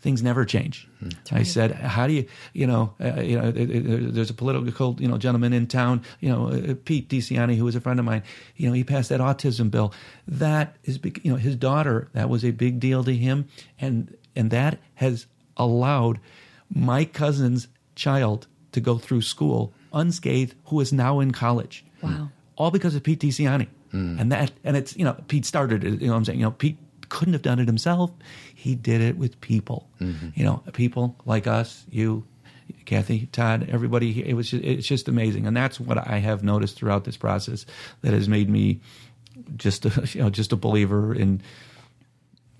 things 0.00 0.22
never 0.22 0.44
change. 0.46 0.88
I 1.30 1.42
said, 1.42 1.72
"How 1.72 2.06
do 2.06 2.14
you, 2.14 2.26
you 2.54 2.66
know, 2.66 2.94
uh, 3.00 3.20
you 3.20 3.38
know, 3.38 3.48
it- 3.48 3.70
it- 3.70 4.14
there's 4.14 4.30
a 4.30 4.34
political, 4.34 4.96
you 4.98 5.08
know, 5.08 5.18
gentleman 5.18 5.52
in 5.52 5.66
town, 5.66 6.02
you 6.20 6.30
know, 6.30 6.48
uh, 6.48 6.74
Pete 6.84 7.08
DiCianni, 7.10 7.56
who 7.56 7.64
was 7.64 7.76
a 7.76 7.80
friend 7.80 7.98
of 8.00 8.06
mine. 8.06 8.22
You 8.56 8.68
know, 8.68 8.74
he 8.74 8.84
passed 8.84 9.10
that 9.10 9.20
autism 9.20 9.70
bill. 9.70 9.92
That 10.26 10.76
is, 10.84 10.98
you 11.22 11.30
know, 11.32 11.36
his 11.36 11.56
daughter. 11.56 12.08
That 12.14 12.30
was 12.30 12.44
a 12.44 12.50
big 12.52 12.80
deal 12.80 13.04
to 13.04 13.14
him, 13.14 13.46
and 13.78 14.16
and 14.34 14.50
that 14.52 14.78
has 14.94 15.26
allowed 15.58 16.18
my 16.74 17.04
cousin's 17.04 17.68
child 17.94 18.46
to 18.72 18.80
go 18.80 18.96
through 18.98 19.22
school 19.22 19.72
unscathed, 19.92 20.54
who 20.66 20.80
is 20.80 20.92
now 20.92 21.20
in 21.20 21.32
college. 21.32 21.84
Wow. 22.02 22.30
All 22.56 22.70
because 22.70 22.94
of 22.94 23.02
Pete 23.02 23.20
DiCianni. 23.20 23.68
Hmm. 23.90 24.18
And 24.18 24.32
that, 24.32 24.52
and 24.64 24.76
it's, 24.76 24.96
you 24.96 25.04
know, 25.04 25.16
Pete 25.28 25.44
started 25.44 25.84
it. 25.84 26.00
You 26.00 26.08
know 26.08 26.12
what 26.12 26.18
I'm 26.18 26.24
saying? 26.24 26.38
You 26.38 26.46
know, 26.46 26.50
Pete 26.50 26.76
couldn't 27.08 27.32
have 27.32 27.42
done 27.42 27.58
it 27.58 27.66
himself. 27.66 28.10
He 28.54 28.74
did 28.74 29.00
it 29.00 29.16
with 29.16 29.40
people. 29.40 29.88
Mm-hmm. 30.00 30.28
You 30.34 30.44
know, 30.44 30.62
people 30.72 31.16
like 31.24 31.46
us, 31.46 31.84
you, 31.90 32.26
Cathy, 32.84 33.26
Todd, 33.32 33.68
everybody. 33.70 34.26
It 34.26 34.34
was 34.34 34.50
just, 34.50 34.64
it's 34.64 34.86
just 34.86 35.08
amazing, 35.08 35.46
and 35.46 35.56
that's 35.56 35.80
what 35.80 35.98
I 35.98 36.18
have 36.18 36.42
noticed 36.42 36.76
throughout 36.76 37.04
this 37.04 37.16
process 37.16 37.66
that 38.02 38.12
has 38.12 38.28
made 38.28 38.48
me 38.48 38.80
just 39.56 39.86
a, 39.86 40.08
you 40.12 40.22
know 40.22 40.30
just 40.30 40.52
a 40.52 40.56
believer 40.56 41.14
in 41.14 41.40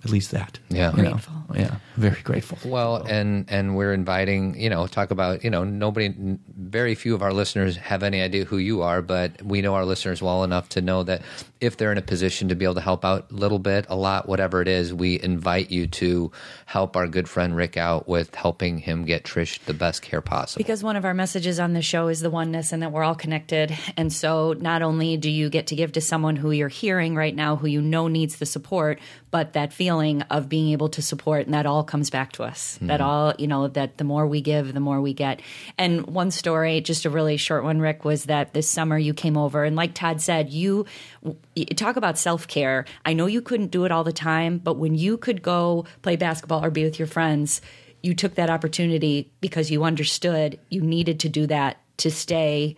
at 0.03 0.09
least 0.09 0.31
that. 0.31 0.59
Yeah. 0.69 0.95
You 0.95 1.03
know? 1.03 1.19
Yeah, 1.53 1.75
very 1.97 2.21
grateful. 2.21 2.57
Well, 2.63 2.97
and 3.09 3.45
and 3.49 3.75
we're 3.75 3.93
inviting, 3.93 4.59
you 4.59 4.69
know, 4.69 4.85
talk 4.87 5.11
about, 5.11 5.43
you 5.43 5.49
know, 5.49 5.63
nobody, 5.63 6.13
very 6.57 6.95
few 6.95 7.15
of 7.15 7.21
our 7.21 7.33
listeners 7.33 7.75
have 7.77 8.03
any 8.03 8.21
idea 8.21 8.45
who 8.45 8.57
you 8.57 8.83
are, 8.83 9.01
but 9.01 9.41
we 9.41 9.61
know 9.61 9.73
our 9.73 9.85
listeners 9.85 10.21
well 10.21 10.43
enough 10.43 10.69
to 10.69 10.81
know 10.81 11.03
that 11.03 11.21
if 11.61 11.75
they're 11.75 11.91
in 11.91 11.97
a 11.97 12.01
position 12.01 12.47
to 12.49 12.55
be 12.55 12.63
able 12.63 12.75
to 12.75 12.81
help 12.81 13.03
out 13.03 13.31
a 13.31 13.33
little 13.33 13.59
bit, 13.59 13.85
a 13.89 13.95
lot, 13.95 14.29
whatever 14.29 14.61
it 14.61 14.67
is, 14.67 14.93
we 14.93 15.21
invite 15.21 15.71
you 15.71 15.87
to 15.87 16.31
help 16.65 16.95
our 16.95 17.07
good 17.07 17.27
friend 17.27 17.55
Rick 17.55 17.75
out 17.75 18.07
with 18.07 18.33
helping 18.33 18.77
him 18.77 19.03
get 19.03 19.23
Trish 19.23 19.59
the 19.65 19.73
best 19.73 20.01
care 20.01 20.21
possible. 20.21 20.59
Because 20.59 20.83
one 20.83 20.95
of 20.95 21.03
our 21.03 21.13
messages 21.13 21.59
on 21.59 21.73
the 21.73 21.81
show 21.81 22.07
is 22.07 22.21
the 22.21 22.29
oneness 22.29 22.71
and 22.71 22.81
that 22.81 22.91
we're 22.91 23.03
all 23.03 23.15
connected. 23.15 23.77
And 23.97 24.11
so 24.13 24.53
not 24.53 24.81
only 24.81 25.17
do 25.17 25.29
you 25.29 25.49
get 25.49 25.67
to 25.67 25.75
give 25.75 25.91
to 25.93 26.01
someone 26.01 26.37
who 26.37 26.51
you're 26.51 26.69
hearing 26.69 27.15
right 27.15 27.35
now, 27.35 27.57
who 27.57 27.67
you 27.67 27.81
know 27.81 28.07
needs 28.07 28.37
the 28.37 28.45
support, 28.45 28.99
but 29.31 29.53
that 29.53 29.73
feeling 29.73 30.21
of 30.23 30.49
being 30.49 30.69
able 30.71 30.89
to 30.89 31.01
support, 31.01 31.45
and 31.45 31.53
that 31.53 31.65
all 31.65 31.83
comes 31.83 32.09
back 32.09 32.31
to 32.33 32.43
us. 32.43 32.77
Hmm. 32.77 32.87
That 32.87 33.01
all, 33.01 33.33
you 33.37 33.47
know, 33.47 33.67
that 33.67 33.97
the 33.97 34.03
more 34.03 34.25
we 34.25 34.41
give, 34.41 34.73
the 34.73 34.79
more 34.79 35.01
we 35.01 35.13
get. 35.13 35.41
And 35.77 36.07
one 36.07 36.31
story, 36.31 36.81
just 36.81 37.05
a 37.05 37.09
really 37.09 37.37
short 37.37 37.63
one, 37.63 37.79
Rick, 37.79 38.05
was 38.05 38.25
that 38.25 38.53
this 38.53 38.67
summer 38.67 38.97
you 38.97 39.13
came 39.13 39.37
over, 39.37 39.63
and 39.63 39.75
like 39.75 39.93
Todd 39.93 40.21
said, 40.21 40.49
you, 40.49 40.85
you 41.23 41.37
talk 41.65 41.95
about 41.95 42.17
self 42.17 42.47
care. 42.47 42.85
I 43.05 43.13
know 43.13 43.25
you 43.25 43.41
couldn't 43.41 43.71
do 43.71 43.85
it 43.85 43.91
all 43.91 44.03
the 44.03 44.13
time, 44.13 44.57
but 44.57 44.75
when 44.75 44.95
you 44.95 45.17
could 45.17 45.41
go 45.41 45.85
play 46.01 46.15
basketball 46.15 46.63
or 46.63 46.71
be 46.71 46.83
with 46.83 46.99
your 46.99 47.07
friends, 47.07 47.61
you 48.01 48.13
took 48.13 48.35
that 48.35 48.49
opportunity 48.49 49.31
because 49.41 49.69
you 49.71 49.83
understood 49.83 50.59
you 50.69 50.81
needed 50.81 51.19
to 51.21 51.29
do 51.29 51.47
that 51.47 51.77
to 51.97 52.09
stay 52.09 52.77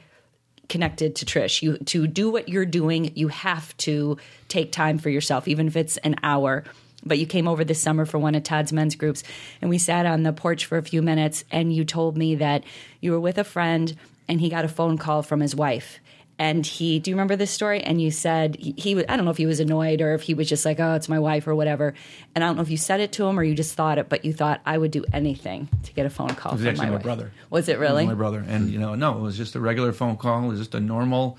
connected 0.71 1.17
to 1.17 1.25
Trish. 1.25 1.61
You 1.61 1.77
to 1.77 2.07
do 2.07 2.31
what 2.31 2.49
you're 2.49 2.65
doing, 2.65 3.11
you 3.15 3.27
have 3.27 3.75
to 3.77 4.17
take 4.47 4.71
time 4.71 4.97
for 4.97 5.09
yourself, 5.09 5.47
even 5.47 5.67
if 5.67 5.75
it's 5.75 5.97
an 5.97 6.15
hour. 6.23 6.63
But 7.03 7.17
you 7.17 7.25
came 7.25 7.47
over 7.47 7.63
this 7.63 7.81
summer 7.81 8.05
for 8.05 8.19
one 8.19 8.35
of 8.35 8.43
Todd's 8.43 8.71
men's 8.71 8.95
groups, 8.95 9.23
and 9.59 9.69
we 9.69 9.77
sat 9.77 10.05
on 10.05 10.23
the 10.23 10.33
porch 10.33 10.65
for 10.65 10.77
a 10.77 10.83
few 10.83 11.01
minutes. 11.01 11.43
And 11.51 11.73
you 11.73 11.83
told 11.83 12.15
me 12.15 12.35
that 12.35 12.63
you 12.99 13.11
were 13.11 13.19
with 13.19 13.37
a 13.37 13.43
friend, 13.43 13.95
and 14.27 14.39
he 14.39 14.49
got 14.49 14.65
a 14.65 14.69
phone 14.69 14.97
call 14.97 15.23
from 15.23 15.39
his 15.39 15.55
wife. 15.55 15.99
And 16.41 16.65
he, 16.65 16.97
do 16.97 17.11
you 17.11 17.15
remember 17.15 17.35
this 17.35 17.51
story? 17.51 17.81
And 17.83 18.01
you 18.01 18.09
said 18.09 18.55
he, 18.55 18.73
he 18.75 19.05
I 19.05 19.15
don't 19.15 19.25
know 19.25 19.31
if 19.31 19.37
he 19.37 19.45
was 19.45 19.59
annoyed 19.59 20.01
or 20.01 20.15
if 20.15 20.23
he 20.23 20.33
was 20.33 20.49
just 20.49 20.65
like, 20.65 20.79
oh, 20.79 20.95
it's 20.95 21.07
my 21.07 21.19
wife 21.19 21.45
or 21.45 21.53
whatever. 21.53 21.93
And 22.33 22.43
I 22.43 22.47
don't 22.47 22.55
know 22.55 22.63
if 22.63 22.71
you 22.71 22.77
said 22.77 22.99
it 22.99 23.11
to 23.11 23.27
him 23.27 23.39
or 23.39 23.43
you 23.43 23.53
just 23.53 23.75
thought 23.75 23.99
it, 23.99 24.09
but 24.09 24.25
you 24.25 24.33
thought 24.33 24.59
I 24.65 24.75
would 24.75 24.89
do 24.89 25.05
anything 25.13 25.69
to 25.83 25.93
get 25.93 26.07
a 26.07 26.09
phone 26.09 26.29
call 26.33 26.53
It 26.53 26.55
was 26.55 26.61
from 26.61 26.69
actually 26.69 26.85
my, 26.85 26.89
my, 26.89 26.95
wife. 26.95 27.03
brother. 27.03 27.31
Was 27.51 27.69
it 27.69 27.77
really? 27.77 28.07
My 28.07 28.15
brother. 28.15 28.43
And, 28.47 28.71
you 28.71 28.79
know, 28.79 28.95
no, 28.95 29.19
it 29.19 29.21
was 29.21 29.37
just 29.37 29.53
a 29.53 29.59
regular 29.59 29.93
phone 29.93 30.17
call. 30.17 30.45
It 30.45 30.47
was 30.47 30.57
just 30.57 30.73
a 30.73 30.79
normal 30.79 31.37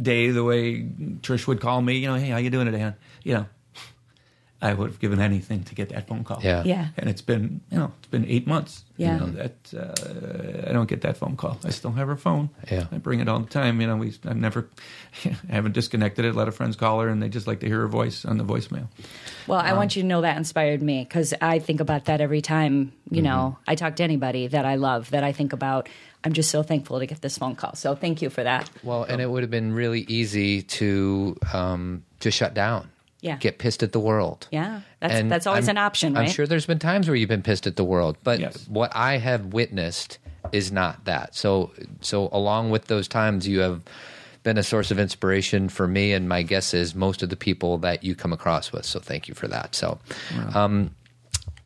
day 0.00 0.30
the 0.30 0.44
way 0.44 0.82
Trish 0.82 1.48
would 1.48 1.60
call 1.60 1.82
me, 1.82 1.96
you 1.96 2.06
know, 2.06 2.14
hey, 2.14 2.28
how 2.28 2.36
you 2.36 2.50
doing 2.50 2.66
today? 2.66 2.78
hon?" 2.78 2.94
You 3.24 3.34
know, 3.34 3.46
I 4.60 4.74
would 4.74 4.90
have 4.90 4.98
given 4.98 5.20
anything 5.20 5.62
to 5.64 5.74
get 5.74 5.90
that 5.90 6.08
phone 6.08 6.24
call. 6.24 6.40
Yeah. 6.42 6.64
Yeah. 6.64 6.88
And 6.96 7.08
it's 7.08 7.22
been, 7.22 7.60
you 7.70 7.78
know, 7.78 7.92
it's 7.98 8.08
been 8.08 8.24
eight 8.26 8.46
months. 8.46 8.84
Yeah. 8.96 9.14
You 9.14 9.20
know, 9.20 9.26
that, 9.32 9.54
uh, 9.72 10.68
I 10.68 10.72
don't 10.72 10.88
get 10.88 11.02
that 11.02 11.16
phone 11.16 11.36
call. 11.36 11.58
I 11.64 11.70
still 11.70 11.92
have 11.92 12.08
her 12.08 12.16
phone. 12.16 12.50
Yeah. 12.68 12.86
I 12.90 12.98
bring 12.98 13.20
it 13.20 13.28
all 13.28 13.38
the 13.38 13.48
time. 13.48 13.80
You 13.80 13.86
know, 13.86 13.96
we, 13.96 14.12
I've 14.24 14.36
never, 14.36 14.68
I 15.24 15.52
haven't 15.52 15.72
disconnected 15.72 16.24
it. 16.24 16.34
A 16.34 16.36
lot 16.36 16.48
of 16.48 16.56
friends 16.56 16.74
call 16.74 16.98
her 17.00 17.08
and 17.08 17.22
they 17.22 17.28
just 17.28 17.46
like 17.46 17.60
to 17.60 17.66
hear 17.66 17.80
her 17.80 17.88
voice 17.88 18.24
on 18.24 18.36
the 18.36 18.44
voicemail. 18.44 18.88
Well, 19.46 19.60
I 19.60 19.74
want 19.74 19.94
you 19.94 20.02
to 20.02 20.08
know 20.08 20.22
that 20.22 20.36
inspired 20.36 20.82
me 20.82 21.04
because 21.04 21.34
I 21.40 21.60
think 21.60 21.78
about 21.78 22.06
that 22.06 22.20
every 22.20 22.40
time, 22.40 22.92
you 23.10 23.22
know, 23.22 23.56
I 23.68 23.76
talk 23.76 23.94
to 23.96 24.02
anybody 24.02 24.48
that 24.48 24.64
I 24.64 24.74
love 24.74 25.10
that 25.10 25.22
I 25.22 25.30
think 25.30 25.52
about. 25.52 25.88
I'm 26.24 26.32
just 26.32 26.50
so 26.50 26.64
thankful 26.64 26.98
to 26.98 27.06
get 27.06 27.22
this 27.22 27.38
phone 27.38 27.54
call. 27.54 27.76
So 27.76 27.94
thank 27.94 28.22
you 28.22 28.28
for 28.28 28.42
that. 28.42 28.68
Well, 28.82 29.04
and 29.04 29.22
it 29.22 29.30
would 29.30 29.44
have 29.44 29.50
been 29.52 29.72
really 29.72 30.00
easy 30.08 30.62
to 30.62 31.36
um, 31.52 32.02
to 32.20 32.32
shut 32.32 32.54
down. 32.54 32.90
Yeah. 33.20 33.36
Get 33.36 33.58
pissed 33.58 33.82
at 33.82 33.92
the 33.92 33.98
world. 34.00 34.46
Yeah. 34.52 34.82
That's 35.00 35.14
And 35.14 35.30
that's 35.30 35.46
always 35.46 35.68
I'm- 35.68 35.76
an 35.76 35.82
option, 35.82 36.14
right? 36.14 36.26
I'm 36.28 36.30
sure 36.30 36.46
there's 36.46 36.66
been 36.66 36.78
times 36.78 37.08
where 37.08 37.16
you've 37.16 37.28
been 37.28 37.42
pissed 37.42 37.66
at 37.66 37.74
the 37.76 37.82
world, 37.84 38.16
but 38.22 38.38
Yes. 38.38 38.66
what 38.68 38.92
I 38.94 39.16
have 39.18 39.46
witnessed 39.46 40.18
is 40.52 40.70
not 40.70 41.04
that. 41.06 41.34
So, 41.34 41.72
so 42.00 42.28
along 42.32 42.70
with 42.70 42.86
those 42.86 43.08
times, 43.08 43.46
you 43.48 43.58
have 43.60 43.82
been 44.44 44.56
a 44.56 44.62
source 44.62 44.90
of 44.92 44.98
inspiration 45.00 45.68
for 45.68 45.88
me, 45.88 46.12
and 46.12 46.28
my 46.28 46.42
guess 46.42 46.72
is 46.72 46.94
most 46.94 47.22
of 47.24 47.28
the 47.28 47.36
people 47.36 47.76
that 47.78 48.04
you 48.04 48.14
come 48.14 48.32
across 48.32 48.70
with. 48.72 48.84
So, 48.86 49.00
thank 49.00 49.26
you 49.28 49.34
for 49.34 49.48
that. 49.48 49.74
So, 49.74 49.98
um, 50.54 50.94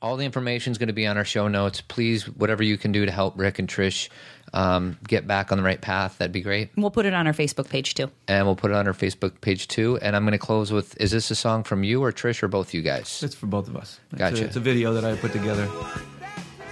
all 0.00 0.16
the 0.16 0.24
information 0.24 0.72
is 0.72 0.78
going 0.78 0.88
to 0.88 0.92
be 0.94 1.06
on 1.06 1.16
our 1.16 1.24
show 1.24 1.46
notes. 1.48 1.80
Please, 1.82 2.24
whatever 2.28 2.62
you 2.64 2.76
can 2.78 2.90
do 2.92 3.04
to 3.06 3.12
help 3.12 3.38
Rick 3.38 3.58
and 3.60 3.68
Trish 3.68 4.08
um, 4.52 4.98
get 5.06 5.26
back 5.26 5.52
on 5.52 5.58
the 5.58 5.64
right 5.64 5.80
path, 5.80 6.18
that'd 6.18 6.32
be 6.32 6.40
great. 6.40 6.70
We'll 6.76 6.90
put 6.90 7.06
it 7.06 7.14
on 7.14 7.26
our 7.26 7.32
Facebook 7.32 7.68
page 7.68 7.94
too. 7.94 8.10
And 8.28 8.46
we'll 8.46 8.56
put 8.56 8.70
it 8.70 8.74
on 8.74 8.86
our 8.86 8.92
Facebook 8.92 9.40
page 9.40 9.68
too. 9.68 9.98
And 10.02 10.14
I'm 10.14 10.24
going 10.24 10.32
to 10.32 10.38
close 10.38 10.72
with: 10.72 11.00
Is 11.00 11.10
this 11.10 11.30
a 11.30 11.34
song 11.34 11.64
from 11.64 11.84
you 11.84 12.02
or 12.02 12.12
Trish 12.12 12.42
or 12.42 12.48
both 12.48 12.74
you 12.74 12.82
guys? 12.82 13.22
It's 13.22 13.34
for 13.34 13.46
both 13.46 13.68
of 13.68 13.76
us. 13.76 14.00
It's 14.10 14.18
Gotcha. 14.18 14.42
A, 14.42 14.46
it's 14.46 14.56
a 14.56 14.60
video 14.60 14.92
that 14.94 15.04
I 15.04 15.16
put 15.16 15.32
together 15.32 15.68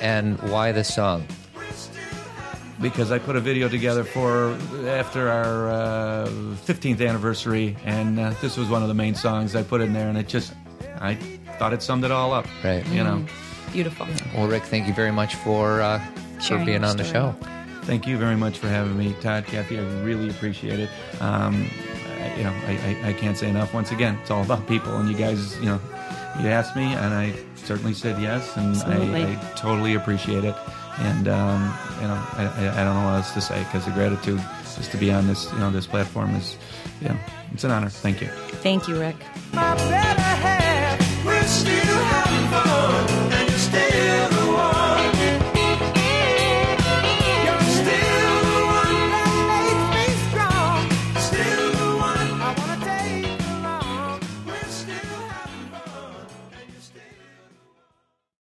And 0.01 0.41
why 0.51 0.73
this 0.73 0.93
song? 0.93 1.27
because 2.81 3.13
I 3.13 3.19
put 3.19 3.37
a 3.37 3.41
video 3.41 3.69
together 3.69 4.05
for 4.05 4.57
after 4.87 5.29
our 5.29 5.69
uh, 5.69 6.27
15th 6.65 7.07
anniversary, 7.07 7.77
and 7.85 8.19
uh, 8.19 8.31
this 8.41 8.57
was 8.57 8.69
one 8.69 8.83
of 8.83 8.89
the 8.89 8.95
main 8.95 9.15
songs 9.15 9.55
I 9.55 9.63
put 9.63 9.81
in 9.81 9.93
there, 9.93 10.09
and 10.09 10.17
it 10.17 10.29
just 10.29 10.55
I 10.99 11.15
thought 11.59 11.73
it 11.73 11.83
summed 11.83 12.05
it 12.05 12.11
all 12.11 12.33
up. 12.33 12.47
Right. 12.65 12.87
You 12.89 13.05
know. 13.05 13.25
Beautiful. 13.73 14.07
Well, 14.35 14.49
Rick, 14.49 14.65
thank 14.65 14.89
you 14.89 14.95
very 14.95 15.13
much 15.13 15.35
for 15.37 15.81
uh, 15.81 16.05
for 16.41 16.57
being 16.57 16.81
your 16.81 16.87
on 16.87 16.97
the 16.97 17.05
show 17.05 17.35
thank 17.91 18.07
you 18.07 18.17
very 18.17 18.37
much 18.37 18.57
for 18.57 18.69
having 18.69 18.97
me, 18.97 19.13
Todd, 19.21 19.47
Cathy. 19.47 19.77
I 19.77 19.83
really 20.05 20.31
appreciate 20.31 20.79
it. 20.79 20.89
Um, 21.21 21.69
I, 22.21 22.37
you 22.37 22.45
know, 22.45 22.55
I, 22.69 22.73
I, 23.03 23.09
I, 23.09 23.13
can't 23.15 23.37
say 23.37 23.49
enough. 23.49 23.75
Once 23.75 23.91
again, 23.91 24.17
it's 24.23 24.31
all 24.31 24.45
about 24.45 24.69
people, 24.69 24.97
and 24.97 25.09
you 25.11 25.17
guys, 25.17 25.59
you 25.59 25.67
know, 25.67 25.81
you 26.41 26.47
asked 26.47 26.77
me, 26.77 26.85
and 26.85 27.13
I 27.13 27.35
certainly 27.57 27.93
said 27.93 28.23
yes, 28.23 28.57
and 28.57 28.77
I, 28.77 29.33
I, 29.33 29.35
totally 29.57 29.95
appreciate 29.95 30.45
it. 30.45 30.55
And 31.01 31.27
um, 31.27 31.63
you 32.01 32.07
know, 32.07 32.15
I, 32.35 32.71
I 32.75 32.85
don't 32.85 32.95
know 32.95 33.07
what 33.07 33.17
else 33.17 33.33
to 33.33 33.41
say 33.41 33.59
because 33.65 33.87
the 33.87 33.91
gratitude 33.91 34.41
just 34.77 34.93
to 34.93 34.97
be 34.97 35.11
on 35.11 35.27
this, 35.27 35.51
you 35.53 35.59
know, 35.59 35.73
this 35.73 35.89
platform 35.89 36.37
is, 36.37 36.57
you 37.01 37.09
know, 37.09 37.17
it's 37.53 37.65
an 37.65 37.73
honor. 37.73 37.89
Thank 37.89 38.21
you. 38.21 38.29
Thank 38.63 38.87
you, 38.87 39.01
Rick. 39.01 39.17